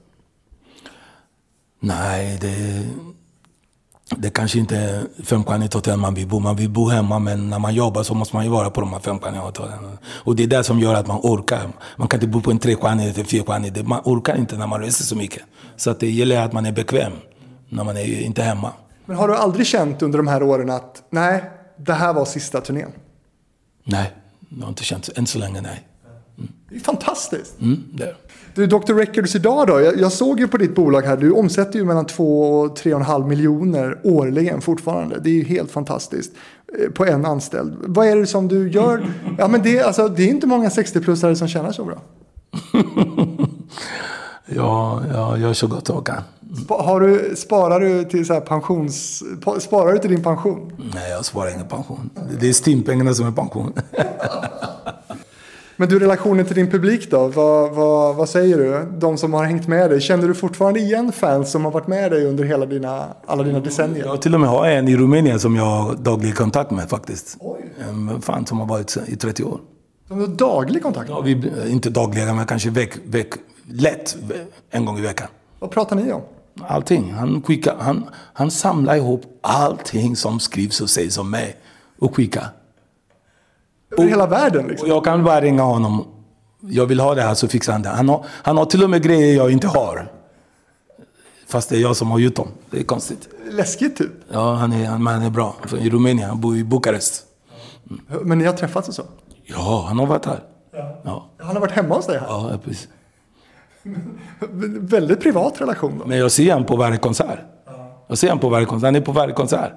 Nej, 1.81 2.39
det, 2.41 2.85
det 4.19 4.31
kanske 4.31 4.59
inte 4.59 4.77
är 4.77 5.25
femstjärnigt 5.25 5.75
hotell 5.75 5.97
man 5.97 6.15
vill 6.15 6.29
bo. 6.29 6.41
Man 6.41 6.57
vill 6.57 6.71
bo 6.71 6.89
hemma, 6.89 7.19
men 7.19 7.51
när 7.51 7.59
man 7.59 7.75
jobbar 7.75 8.03
så 8.03 8.15
måste 8.15 8.37
man 8.37 8.45
ju 8.45 8.51
vara 8.51 8.71
på 8.71 8.81
de 8.81 8.93
här 8.93 9.01
femstjärniga 9.01 9.41
hotellen. 9.41 9.99
Och 10.05 10.37
det 10.37 10.43
är 10.43 10.47
det 10.47 10.65
som 10.65 10.79
gör 10.79 10.95
att 10.95 11.07
man 11.07 11.21
orkar. 11.23 11.69
Man 11.97 12.09
kan 12.09 12.19
inte 12.19 12.27
bo 12.27 12.41
på 12.41 12.51
en 12.51 12.59
trestjärnig 12.59 13.05
eller 13.05 13.25
fyrstjärnig. 13.25 13.89
Man 13.89 14.01
orkar 14.05 14.37
inte 14.37 14.57
när 14.57 14.67
man 14.67 14.81
reser 14.81 15.05
så 15.05 15.17
mycket. 15.17 15.43
Så 15.77 15.91
att 15.91 16.01
det 16.01 16.11
gäller 16.11 16.41
att 16.41 16.53
man 16.53 16.67
är 16.67 16.73
bekväm 16.73 17.13
när 17.69 17.85
man 17.85 17.97
är 17.97 18.21
inte 18.21 18.43
hemma. 18.43 18.73
Men 19.05 19.17
har 19.17 19.29
du 19.29 19.37
aldrig 19.37 19.67
känt 19.67 20.03
under 20.03 20.19
de 20.19 20.27
här 20.27 20.43
åren 20.43 20.71
att 20.71 21.03
nej, 21.11 21.51
det 21.77 21.93
här 21.93 22.13
var 22.13 22.25
sista 22.25 22.61
turnén? 22.61 22.93
Nej, 23.85 24.13
jag 24.49 24.63
har 24.63 24.69
inte 24.69 24.85
känt 24.85 25.09
än 25.17 25.27
så 25.27 25.39
länge, 25.39 25.61
nej. 25.61 25.89
Det 26.69 26.77
är 26.77 26.81
fantastiskt. 26.81 27.61
Mm, 27.61 27.85
det. 27.93 28.15
Du, 28.55 28.67
Dr. 28.67 28.95
Records 28.95 29.35
idag 29.37 29.67
då? 29.67 29.81
Jag, 29.81 30.01
jag 30.01 30.13
såg 30.13 30.41
ju 30.41 30.49
på 30.49 30.57
ditt 30.57 30.75
bolag 30.75 31.03
här, 31.03 31.17
du 31.17 31.31
omsätter 31.33 31.79
ju 31.79 31.85
mellan 31.85 32.07
2 32.07 32.51
och 32.61 32.79
3,5 32.79 33.27
miljoner 33.29 33.99
årligen 34.05 34.61
fortfarande. 34.61 35.19
Det 35.21 35.31
är 35.31 35.35
ju 35.35 35.45
helt 35.45 35.71
fantastiskt. 35.71 36.33
eh, 36.85 36.91
På 36.91 37.05
en 37.07 37.27
anställd. 37.27 37.75
Vad 37.87 38.07
är 38.07 38.17
det 38.17 38.27
som 38.27 38.49
du 38.49 38.71
gör? 38.71 39.07
Ja, 39.39 39.49
men 39.49 39.63
det, 39.63 39.81
alltså, 39.83 40.09
det 40.09 40.23
är 40.23 40.29
inte 40.29 40.47
många 40.47 40.69
60-plussare 40.69 41.35
som 41.35 41.49
tjänar 41.49 41.73
så 41.73 41.85
bra. 41.85 41.99
Ja, 44.47 45.03
jag 45.13 45.39
gör 45.39 45.53
så 45.53 45.67
gott 45.67 45.89
jag 45.89 46.07
kan. 46.07 46.23
Har 46.69 47.01
du, 47.01 47.37
sparar 47.37 47.81
du 47.81 48.05
till 48.05 48.27
så 48.27 48.33
här 48.33 48.41
pensions... 48.41 49.23
pa- 49.45 49.61
Sparar 49.61 49.93
du 49.93 49.99
till 49.99 50.11
din 50.11 50.23
pension? 50.23 50.73
Nej, 50.95 51.11
jag 51.11 51.25
sparar 51.25 51.51
ingen 51.55 51.69
pension. 51.69 52.11
Det- 52.15 52.37
Det 52.41 52.49
är 52.49 52.53
STIM-pengarna 52.53 53.15
som 53.15 53.27
är 53.27 53.31
pension. 53.33 53.73
Men 55.83 55.89
du, 55.89 55.99
relationen 55.99 56.47
till 56.47 56.55
din 56.55 56.71
publik 56.71 57.11
då? 57.11 57.29
Vad, 57.29 57.75
vad, 57.75 58.17
vad 58.17 58.29
säger 58.29 58.59
du? 58.59 58.99
De 58.99 59.19
som 59.19 59.35
har 59.35 59.45
hängt 59.45 59.69
med 59.69 59.91
dig. 59.91 60.01
Känner 60.01 60.29
du 60.29 60.35
fortfarande 60.35 60.81
igen 60.81 61.13
fans 61.13 61.51
som 61.51 61.65
har 61.65 61.73
varit 61.73 61.87
med 61.87 62.11
dig 62.11 62.27
under 62.27 62.45
hela 62.45 62.67
dina, 62.67 63.07
alla 63.27 63.43
dina 63.43 63.61
decennier? 63.61 64.05
Jag 64.05 64.23
till 64.23 64.35
och 64.35 64.41
med 64.41 64.51
har 64.51 64.67
en 64.67 64.89
i 64.89 64.97
Rumänien 64.97 65.41
som 65.41 65.57
jag 65.57 65.65
har 65.65 65.95
daglig 65.95 66.35
kontakt 66.35 66.71
med 66.71 66.91
faktiskt. 66.91 67.37
En 67.89 68.23
fan 68.23 68.47
som 68.47 68.61
har 68.61 68.67
varit 68.67 68.97
i 69.07 69.17
30 69.17 69.45
år. 69.45 69.61
Som 70.09 70.19
du 70.19 70.27
har 70.27 70.33
daglig 70.33 70.83
kontakt 70.83 71.09
med? 71.09 71.17
Ja, 71.17 71.21
vi, 71.21 71.53
inte 71.69 71.91
dagliga, 71.91 72.35
men 72.35 72.47
kanske 72.47 72.71
veck, 72.71 72.93
veck, 73.05 73.33
lätt 73.71 74.17
en 74.71 74.85
gång 74.85 74.99
i 74.99 75.03
veckan. 75.03 75.29
Vad 75.59 75.71
pratar 75.71 75.97
ni 75.97 76.13
om? 76.13 76.23
Allting. 76.69 77.13
Han, 77.13 77.43
skickar, 77.43 77.77
han, 77.79 78.05
han 78.33 78.51
samlar 78.51 78.97
ihop 78.97 79.23
allting 79.41 80.17
som 80.17 80.41
skrivs 80.41 80.81
och 80.81 80.91
sägs 80.91 81.19
om 81.19 81.31
mig 81.31 81.57
och 81.99 82.17
skickar. 82.17 82.47
Över 83.99 84.09
hela 84.09 84.27
världen 84.27 84.67
liksom? 84.67 84.89
jag 84.89 85.05
kan 85.05 85.25
bara 85.25 85.41
ringa 85.41 85.63
honom. 85.63 86.07
Jag 86.61 86.87
vill 86.87 87.01
ha 87.01 87.15
det 87.15 87.23
här 87.23 87.35
så 87.35 87.49
fixar 87.49 87.73
han 87.73 87.83
det. 87.83 87.89
Han 87.89 88.09
har, 88.09 88.25
han 88.29 88.57
har 88.57 88.65
till 88.65 88.85
och 88.85 88.91
med 88.91 89.03
grejer 89.03 89.37
jag 89.37 89.51
inte 89.51 89.67
har. 89.69 90.13
Fast 91.49 91.69
det 91.69 91.77
är 91.77 91.81
jag 91.81 91.97
som 91.97 92.11
har 92.11 92.19
gjort 92.19 92.37
dem. 92.37 92.49
Det 92.71 92.79
är 92.81 92.85
konstigt. 92.85 93.29
Läskigt 93.51 93.97
typ. 93.97 94.11
Ja, 94.33 94.55
han 94.55 94.73
är, 94.73 94.87
han, 94.87 95.07
han 95.07 95.23
är 95.23 95.31
bra. 95.31 95.57
Från 95.63 95.81
i 95.81 95.91
Rumänien. 95.91 96.29
Han 96.29 96.41
bor 96.41 96.57
i 96.57 96.65
Bukarest. 96.65 97.25
Men 98.23 98.39
ni 98.39 98.45
har 98.45 98.53
träffats 98.53 98.89
och 98.89 98.95
så? 98.95 99.03
Ja, 99.45 99.85
han 99.89 99.99
har 99.99 100.07
varit 100.07 100.27
här. 100.27 100.41
Ja, 101.05 101.27
Han 101.39 101.55
har 101.55 101.61
varit 101.61 101.73
hemma 101.73 101.95
hos 101.95 102.07
dig 102.07 102.19
här? 102.19 102.27
ja 102.29 102.59
precis. 102.65 102.89
Väldigt 104.81 105.21
privat 105.21 105.61
relation 105.61 105.99
då. 105.99 106.07
Men 106.07 106.19
jag 106.19 106.31
ser 106.33 106.53
han 106.53 106.65
på 106.65 106.77
varje 106.77 106.99
konsert. 106.99 107.39
Jag 108.09 108.19
ser 108.19 108.29
han 108.29 108.39
på 108.39 108.49
varje 108.49 108.67
konsert. 108.67 108.87
Han 108.87 108.97
är 108.97 109.01
på 109.01 109.13
varje 109.13 109.35
konsert. 109.35 109.73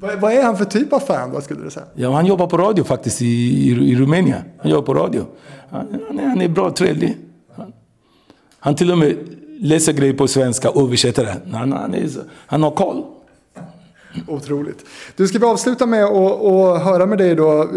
Vad, 0.00 0.20
vad 0.20 0.32
är 0.32 0.42
han 0.42 0.56
för 0.56 0.64
typ 0.64 0.92
av 0.92 1.00
fan 1.00 1.32
då 1.32 1.40
skulle 1.40 1.64
du 1.64 1.70
säga? 1.70 1.86
ja, 1.94 2.12
han 2.12 2.26
jobbar 2.26 2.46
på 2.46 2.56
radio 2.56 2.84
faktiskt 2.84 3.22
i, 3.22 3.26
i, 3.26 3.90
i 3.90 3.96
Rumänien. 3.96 4.42
Han 4.58 4.70
jobbar 4.70 4.86
på 4.86 4.94
radio. 4.94 5.26
Han, 5.70 6.00
han, 6.08 6.18
är, 6.18 6.28
han 6.28 6.40
är 6.40 6.48
bra, 6.48 6.70
trevlig. 6.70 7.16
Han, 7.56 7.72
han 8.58 8.74
till 8.74 8.92
och 8.92 8.98
med 8.98 9.16
läser 9.60 9.92
grejer 9.92 10.14
på 10.14 10.28
svenska 10.28 10.70
och 10.70 10.82
översätter 10.82 11.24
det. 11.24 11.56
Han, 11.56 11.72
han, 11.72 11.94
är, 11.94 12.08
han 12.46 12.62
har 12.62 12.70
koll. 12.70 13.04
Otroligt. 14.26 14.84
Du, 15.16 15.28
ska 15.28 15.38
vi 15.38 15.44
avsluta 15.46 15.86
med 15.86 16.04
att 16.04 16.82
höra 16.82 17.06
med 17.06 17.18
dig 17.18 17.34
då. 17.34 17.68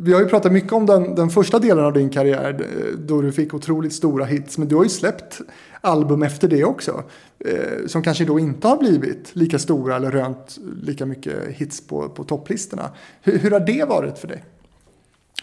Vi 0.00 0.12
har 0.12 0.20
ju 0.20 0.26
pratat 0.26 0.52
mycket 0.52 0.72
om 0.72 0.86
den, 0.86 1.14
den 1.14 1.30
första 1.30 1.58
delen 1.58 1.84
av 1.84 1.92
din 1.92 2.10
karriär 2.10 2.66
då 2.98 3.20
du 3.20 3.32
fick 3.32 3.54
otroligt 3.54 3.92
stora 3.92 4.24
hits. 4.24 4.58
Men 4.58 4.68
du 4.68 4.76
har 4.76 4.82
ju 4.82 4.88
släppt 4.88 5.40
album 5.80 6.22
efter 6.22 6.48
det 6.48 6.64
också. 6.64 7.02
eh, 7.44 7.86
Som 7.86 8.02
kanske 8.02 8.24
då 8.24 8.38
inte 8.38 8.68
har 8.68 8.76
blivit 8.76 9.30
lika 9.32 9.58
stora 9.58 9.96
eller 9.96 10.10
rönt 10.10 10.58
lika 10.82 11.06
mycket 11.06 11.48
hits 11.48 11.86
på, 11.86 12.08
på 12.08 12.24
topplistorna. 12.24 12.90
Hur, 13.22 13.38
hur 13.38 13.50
har 13.50 13.60
det 13.60 13.84
varit 13.88 14.18
för 14.18 14.28
dig? 14.28 14.44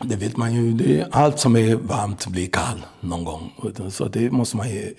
Det 0.03 0.15
vet 0.15 0.37
man 0.37 0.53
ju. 0.53 0.71
Det 0.71 0.99
är, 0.99 1.07
allt 1.11 1.39
som 1.39 1.55
är 1.55 1.75
varmt 1.75 2.27
blir 2.27 2.47
kall 2.47 2.85
någon 2.99 3.23
gång. 3.23 3.53
Så 3.89 4.07
det 4.07 4.31
måste 4.31 4.57
man 4.57 4.69
ju, 4.69 4.93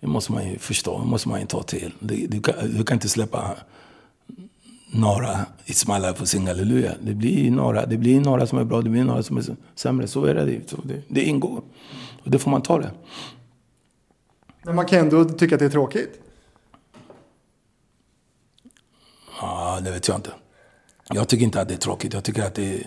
det 0.00 0.06
måste 0.06 0.32
man 0.32 0.48
ju 0.50 0.58
förstå. 0.58 0.98
Det 0.98 1.06
måste 1.06 1.28
man 1.28 1.40
ju 1.40 1.46
ta 1.46 1.62
till. 1.62 1.94
Du, 2.00 2.26
du, 2.26 2.40
kan, 2.40 2.54
du 2.76 2.84
kan 2.84 2.94
inte 2.96 3.08
släppa 3.08 3.56
några 4.90 5.46
It's 5.66 5.92
my 5.92 6.06
life 6.06 6.22
och 6.22 6.28
sing 6.28 6.46
halleluja. 6.46 6.94
Det 7.02 7.14
blir 7.14 7.50
några, 7.50 7.86
det 7.86 7.96
blir 7.96 8.20
några 8.20 8.46
som 8.46 8.58
är 8.58 8.64
bra, 8.64 8.82
det 8.82 8.90
blir 8.90 9.04
några 9.04 9.22
som 9.22 9.36
är 9.36 9.44
sämre. 9.74 10.08
Så 10.08 10.24
är 10.24 10.34
det. 10.34 10.70
Så 10.70 10.76
det, 10.84 11.02
det 11.08 11.24
ingår. 11.24 11.62
Och 12.24 12.30
det 12.30 12.38
får 12.38 12.50
man 12.50 12.62
ta 12.62 12.78
det. 12.78 12.90
Men 14.62 14.76
man 14.76 14.86
kan 14.86 14.98
ändå 14.98 15.24
tycka 15.24 15.54
att 15.54 15.58
det 15.58 15.64
är 15.64 15.70
tråkigt. 15.70 16.20
Ja, 19.40 19.78
det 19.84 19.90
vet 19.90 20.08
jag 20.08 20.16
inte. 20.16 20.30
Jag 21.08 21.28
tycker 21.28 21.44
inte 21.44 21.60
att 21.60 21.68
det 21.68 21.74
är 21.74 21.78
tråkigt. 21.78 22.14
Jag 22.14 22.24
tycker 22.24 22.42
att 22.42 22.54
det, 22.54 22.82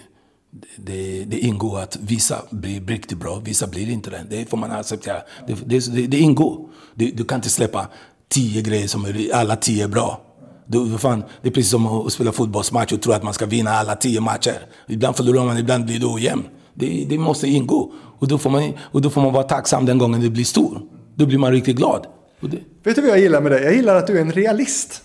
det, 0.76 1.26
det 1.26 1.40
ingår 1.40 1.80
att 1.80 1.98
vissa 2.02 2.42
blir 2.50 2.82
riktigt 2.82 3.18
bra, 3.18 3.42
vissa 3.46 3.68
blir 3.68 3.90
inte 3.90 4.10
det. 4.10 4.26
Det 4.30 4.46
får 4.46 4.58
man 4.58 4.72
acceptera. 4.72 5.22
Det, 5.48 5.54
det, 5.66 5.96
det, 5.96 6.08
det 6.08 6.20
ingår. 6.20 6.70
Du, 6.94 7.12
du 7.12 7.26
kan 7.26 7.38
inte 7.38 7.50
släppa 7.50 7.88
tio 8.28 8.62
grejer 8.62 8.88
som 8.88 9.06
är, 9.06 9.34
alla 9.34 9.56
tio 9.56 9.84
är 9.84 9.88
bra. 9.88 10.31
Du, 10.66 10.98
fan, 10.98 11.24
det 11.42 11.50
är 11.50 11.54
precis 11.54 11.72
som 11.72 11.88
att 11.88 12.14
spela 12.14 12.32
fotbollsmatch 12.32 12.92
och 12.94 13.02
tro 13.02 13.14
att 13.14 13.24
man 13.24 13.34
ska 13.34 13.46
vinna 13.46 13.72
alla 13.72 13.96
tio 13.96 14.22
matcher. 14.22 14.60
Ibland 14.88 15.16
förlorar 15.16 15.46
man, 15.46 15.58
ibland 15.58 15.86
blir 15.86 16.00
det 16.00 16.06
ojämn. 16.06 16.44
Det, 16.74 17.06
det 17.10 17.18
måste 17.18 17.48
ingå. 17.48 17.92
Och 18.20 18.28
då, 18.28 18.38
får 18.38 18.50
man, 18.50 18.74
och 18.82 19.02
då 19.02 19.10
får 19.10 19.22
man 19.22 19.34
vara 19.34 19.44
tacksam 19.44 19.86
den 19.86 19.98
gången 19.98 20.22
det 20.22 20.30
blir 20.30 20.44
stor. 20.46 20.82
Då 21.16 21.26
blir 21.26 21.38
man 21.38 21.52
riktigt 21.52 21.76
glad. 21.78 22.08
Det, 22.40 22.58
Vet 22.84 22.96
du 22.96 23.02
vad 23.02 23.12
jag 23.12 23.20
gillar 23.20 23.42
med 23.42 23.52
dig? 23.52 23.64
Jag 23.64 23.76
gillar 23.76 23.96
att 23.96 24.08
du 24.08 24.18
är 24.18 24.22
en 24.22 24.32
realist. 24.32 25.04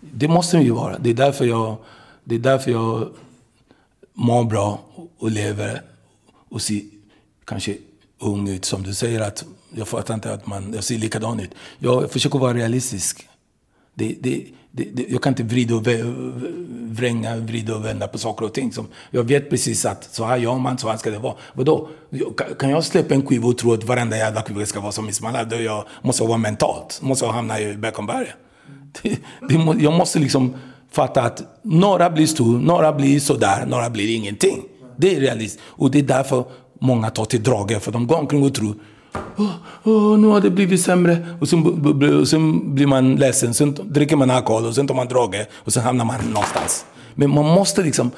det 0.00 0.28
måste 0.28 0.56
den 0.56 0.64
ju 0.64 0.72
vara. 0.72 0.98
Det 0.98 1.10
är 1.10 1.14
därför 1.14 1.44
jag, 1.44 1.76
det 2.24 2.34
är 2.34 2.38
därför 2.38 2.70
jag 2.70 3.08
mår 4.14 4.44
bra 4.44 4.80
och 5.18 5.30
lever 5.30 5.82
och 6.50 6.62
ser 6.62 6.80
kanske 7.44 7.76
ung 8.18 8.48
ut. 8.48 8.64
Som 8.64 8.82
du 8.82 8.94
säger, 8.94 9.20
att 9.20 9.44
jag 9.74 9.88
fattar 9.88 10.14
inte 10.14 10.32
att 10.34 10.46
man, 10.46 10.72
jag 10.74 10.84
ser 10.84 10.98
likadan 10.98 11.40
ut. 11.40 11.50
Jag 11.78 12.10
försöker 12.10 12.38
vara 12.38 12.54
realistisk. 12.54 13.28
Det, 13.94 14.16
det, 14.20 14.46
det, 14.72 14.84
det, 14.92 15.06
jag 15.08 15.22
kan 15.22 15.30
inte 15.30 15.42
vrida 15.42 15.74
och 15.74 15.86
vränga, 16.92 17.36
vrida 17.36 17.74
och 17.76 17.84
vända 17.84 18.08
på 18.08 18.18
saker 18.18 18.44
och 18.46 18.52
ting. 18.52 18.72
Som, 18.72 18.86
jag 19.10 19.24
vet 19.24 19.50
precis 19.50 19.84
att 19.84 20.14
så 20.14 20.24
här 20.24 20.36
gör 20.36 20.58
man, 20.58 20.78
så 20.78 20.88
här 20.88 20.96
ska 20.96 21.10
det 21.10 21.18
vara. 21.18 21.34
Vadå? 21.54 21.88
Kan- 22.58 22.70
jag 22.70 22.84
släppa 22.84 23.14
en 23.14 23.26
skiva 23.26 23.48
och 23.48 23.58
tro 23.58 23.72
att 23.72 23.84
varenda 23.84 24.16
jävla 24.16 24.42
skiva 24.42 24.66
ska 24.66 24.80
vara 24.80 24.92
som 24.92 25.08
Ismail 25.08 25.48
Då 25.48 25.56
jag 25.56 25.84
måste 26.02 26.22
jag 26.22 26.28
vara 26.28 26.38
mentalt. 26.38 27.00
Måste 27.02 27.24
jag 27.24 27.32
hamna 27.32 27.60
i 27.60 27.74
Beckomberga. 27.74 28.32
Jag 29.78 29.92
måste 29.92 30.18
liksom 30.18 30.54
fatta 30.90 31.22
att 31.22 31.42
några 31.62 32.10
blir 32.10 32.26
stor, 32.26 32.58
några 32.58 32.92
blir 32.92 33.20
sådär, 33.20 33.66
några 33.66 33.90
blir 33.90 34.16
ingenting. 34.16 34.62
Det 34.96 35.16
är 35.16 35.20
realistiskt. 35.20 35.62
Och 35.66 35.90
det 35.90 35.98
är 35.98 36.02
därför 36.02 36.44
många 36.80 37.10
tar 37.10 37.24
till 37.24 37.42
drager. 37.42 37.78
För 37.78 37.92
de 37.92 38.06
går 38.06 38.16
omkring 38.18 38.42
och 38.42 38.54
tror 38.54 38.74
Åh, 39.36 39.50
åh, 39.82 40.18
nu 40.18 40.26
har 40.26 40.40
det 40.40 40.50
blivit 40.50 40.80
sämre. 40.82 41.26
Och 41.40 41.48
sen, 41.48 41.86
och 42.20 42.28
sen 42.28 42.74
blir 42.74 42.86
man 42.86 43.16
ledsen, 43.16 43.54
sen 43.54 43.76
dricker 43.82 44.16
man 44.16 44.30
alkohol 44.30 44.66
och 44.66 44.74
sen 44.74 44.86
tar 44.86 44.94
man 44.94 45.08
droger 45.08 45.46
och 45.54 45.72
sen 45.72 45.82
hamnar 45.82 46.04
man 46.04 46.20
någonstans. 46.20 46.84
Men 47.14 47.30
man 47.30 47.44
måste 47.44 47.82
liksom 47.82 48.10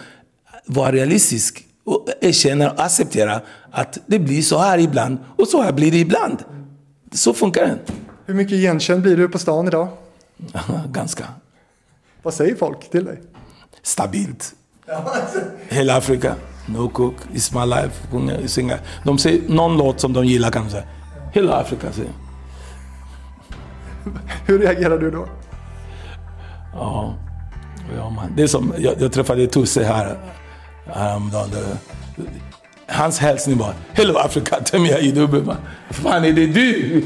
vara 0.67 0.93
realistisk 0.93 1.65
och 1.85 2.07
erkänna 2.21 2.71
och 2.71 2.81
acceptera 2.85 3.41
att 3.71 3.99
det 4.07 4.19
blir 4.19 4.43
så 4.43 4.59
här 4.59 4.79
ibland 4.79 5.19
och 5.37 5.49
så 5.49 5.63
här 5.63 5.73
blir 5.73 5.91
det 5.91 5.99
ibland. 5.99 6.45
Så 7.13 7.35
funkar 7.35 7.63
det. 7.67 7.79
Hur 8.27 8.35
mycket 8.35 8.53
igenkänd 8.53 9.03
blir 9.03 9.17
du 9.17 9.29
på 9.29 9.39
stan 9.39 9.67
idag? 9.67 9.89
Ganska 10.93 11.25
Vad 12.23 12.35
säger 12.35 12.55
folk 12.57 12.91
till 12.91 13.05
dig? 13.05 13.21
stabilt. 13.83 14.55
Hela 15.69 15.97
Afrika. 15.97 16.35
No 16.67 16.89
Cook, 16.89 17.15
It's 17.33 17.61
My 17.61 17.67
Life, 17.75 18.09
sjunga, 18.11 18.49
singa. 18.49 18.79
De 19.05 19.19
säger 19.19 19.49
någon 19.49 19.77
låt 19.77 20.01
som 20.01 20.13
de 20.13 20.25
gillar 20.25 20.51
kan 20.51 20.65
de 20.65 20.71
säga. 20.71 20.85
Hela 21.33 21.57
Afrika 21.57 21.93
säger 21.93 22.11
Hur 24.47 24.59
reagerar 24.59 24.99
du 24.99 25.11
då? 25.11 25.29
Ja, 26.73 27.15
ja 27.97 28.11
man. 28.11 28.33
Det 28.37 28.43
är 28.43 28.47
som, 28.47 28.75
jag, 28.79 28.95
jag 28.99 29.13
träffade 29.13 29.47
Tusse 29.47 29.85
här 29.85 30.17
häromdagen. 30.87 31.51
Hans 32.87 33.19
hälsning 33.19 33.59
var 33.59 33.75
Hello 33.93 34.17
Africa, 34.19 34.61
Temia 34.61 34.99
Idubbe. 34.99 35.57
Fan 35.91 36.25
är 36.25 36.33
det 36.33 36.47
du? 36.47 37.03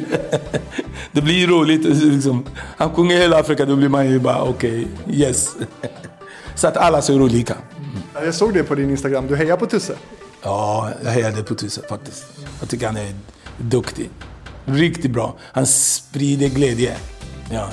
det 1.13 1.23
blir 1.23 1.47
roligt. 1.47 1.85
Liksom. 1.85 2.45
Han 2.77 2.95
sjunger 2.95 3.17
Hela 3.17 3.39
Afrika, 3.39 3.65
då 3.65 3.77
blir 3.77 3.89
man 3.89 4.11
ju 4.11 4.19
bara 4.21 4.43
okej, 4.43 4.87
yes. 5.11 5.57
Så 6.55 6.69
att 6.69 6.77
alla 6.77 7.03
ser 7.03 7.23
olika. 7.23 7.55
Ja, 8.15 8.25
Jag 8.25 8.35
såg 8.35 8.55
det 8.55 8.63
på 8.63 8.75
din 8.75 8.91
Instagram. 8.91 9.27
Du 9.27 9.37
hejar 9.37 9.57
på 9.57 9.67
Tusse. 9.67 9.95
Ja, 10.43 10.91
jag 11.05 11.11
hejade 11.11 11.43
på 11.43 11.55
Tusse 11.55 11.81
faktiskt. 11.89 12.25
Jag 12.61 12.69
tycker 12.69 12.87
han 12.87 12.97
är 12.97 13.15
duktig. 13.57 14.11
Riktigt 14.65 15.11
bra. 15.11 15.35
Han 15.41 15.67
sprider 15.67 16.49
glädje. 16.49 16.97
Ja. 17.51 17.69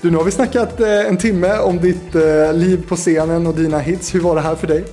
Du, 0.00 0.10
nu 0.10 0.16
har 0.16 0.24
vi 0.24 0.30
snackat 0.30 0.80
eh, 0.80 1.06
en 1.06 1.16
timme 1.16 1.58
om 1.58 1.80
ditt 1.80 2.14
eh, 2.14 2.54
liv 2.54 2.84
på 2.88 2.96
scenen 2.96 3.46
och 3.46 3.54
dina 3.54 3.78
hits. 3.78 4.14
Hur 4.14 4.20
var 4.20 4.34
det 4.34 4.40
här 4.40 4.54
för 4.54 4.66
dig? 4.66 4.84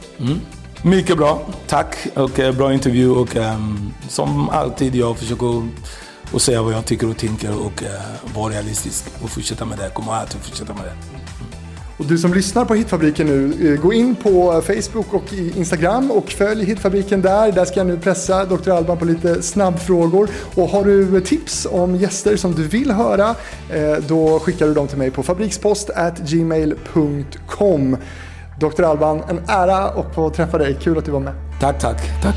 Mycket 0.83 1.17
bra. 1.17 1.41
Tack. 1.67 2.07
Och 2.15 2.39
eh, 2.39 2.55
bra 2.55 2.73
intervju. 2.73 3.09
Och 3.09 3.35
ehm, 3.35 3.93
som 4.09 4.49
alltid, 4.49 4.95
jag 4.95 5.17
försöker 5.17 5.67
att 6.33 6.41
säga 6.41 6.61
vad 6.61 6.73
jag 6.73 6.85
tycker 6.85 7.09
och 7.09 7.17
tänker 7.17 7.65
och 7.65 7.81
uh, 7.81 7.89
vara 8.35 8.53
realistisk. 8.53 9.05
Och 9.23 9.29
fortsätta 9.29 9.65
med 9.65 9.77
det. 9.77 9.89
Kommer 9.89 10.11
alltid 10.13 10.41
fortsätta 10.41 10.73
med 10.73 10.83
det. 10.83 11.18
Och 11.99 12.05
du 12.05 12.17
som 12.17 12.33
lyssnar 12.33 12.65
på 12.65 12.73
Hitfabriken 12.73 13.27
nu, 13.27 13.73
eh, 13.73 13.79
gå 13.81 13.93
in 13.93 14.15
på 14.15 14.61
Facebook 14.61 15.13
och 15.13 15.33
Instagram 15.33 16.11
och 16.11 16.29
följ 16.29 16.65
Hitfabriken 16.65 17.21
där. 17.21 17.51
Där 17.51 17.65
ska 17.65 17.79
jag 17.79 17.87
nu 17.87 17.97
pressa 17.97 18.45
Dr. 18.45 18.69
Alban 18.69 18.97
på 18.97 19.05
lite 19.05 19.41
snabbfrågor. 19.41 20.29
Och 20.55 20.69
har 20.69 20.83
du 20.83 21.21
tips 21.21 21.67
om 21.71 21.95
gäster 21.95 22.37
som 22.37 22.55
du 22.55 22.67
vill 22.67 22.91
höra, 22.91 23.35
eh, 23.69 23.97
då 24.07 24.39
skickar 24.39 24.67
du 24.67 24.73
dem 24.73 24.87
till 24.87 24.97
mig 24.97 25.11
på 25.11 25.23
fabrikspost@gmail.com. 25.23 27.97
Dr. 28.59 28.83
Alban, 28.83 29.21
en 29.29 29.41
ära 29.47 29.77
att 29.77 30.15
få 30.15 30.29
träffa 30.29 30.57
dig. 30.57 30.77
Kul 30.81 30.97
att 30.97 31.05
du 31.05 31.11
var 31.11 31.19
med. 31.19 31.33
Tack, 31.61 31.79
tack, 31.79 32.01
tack. 32.23 32.35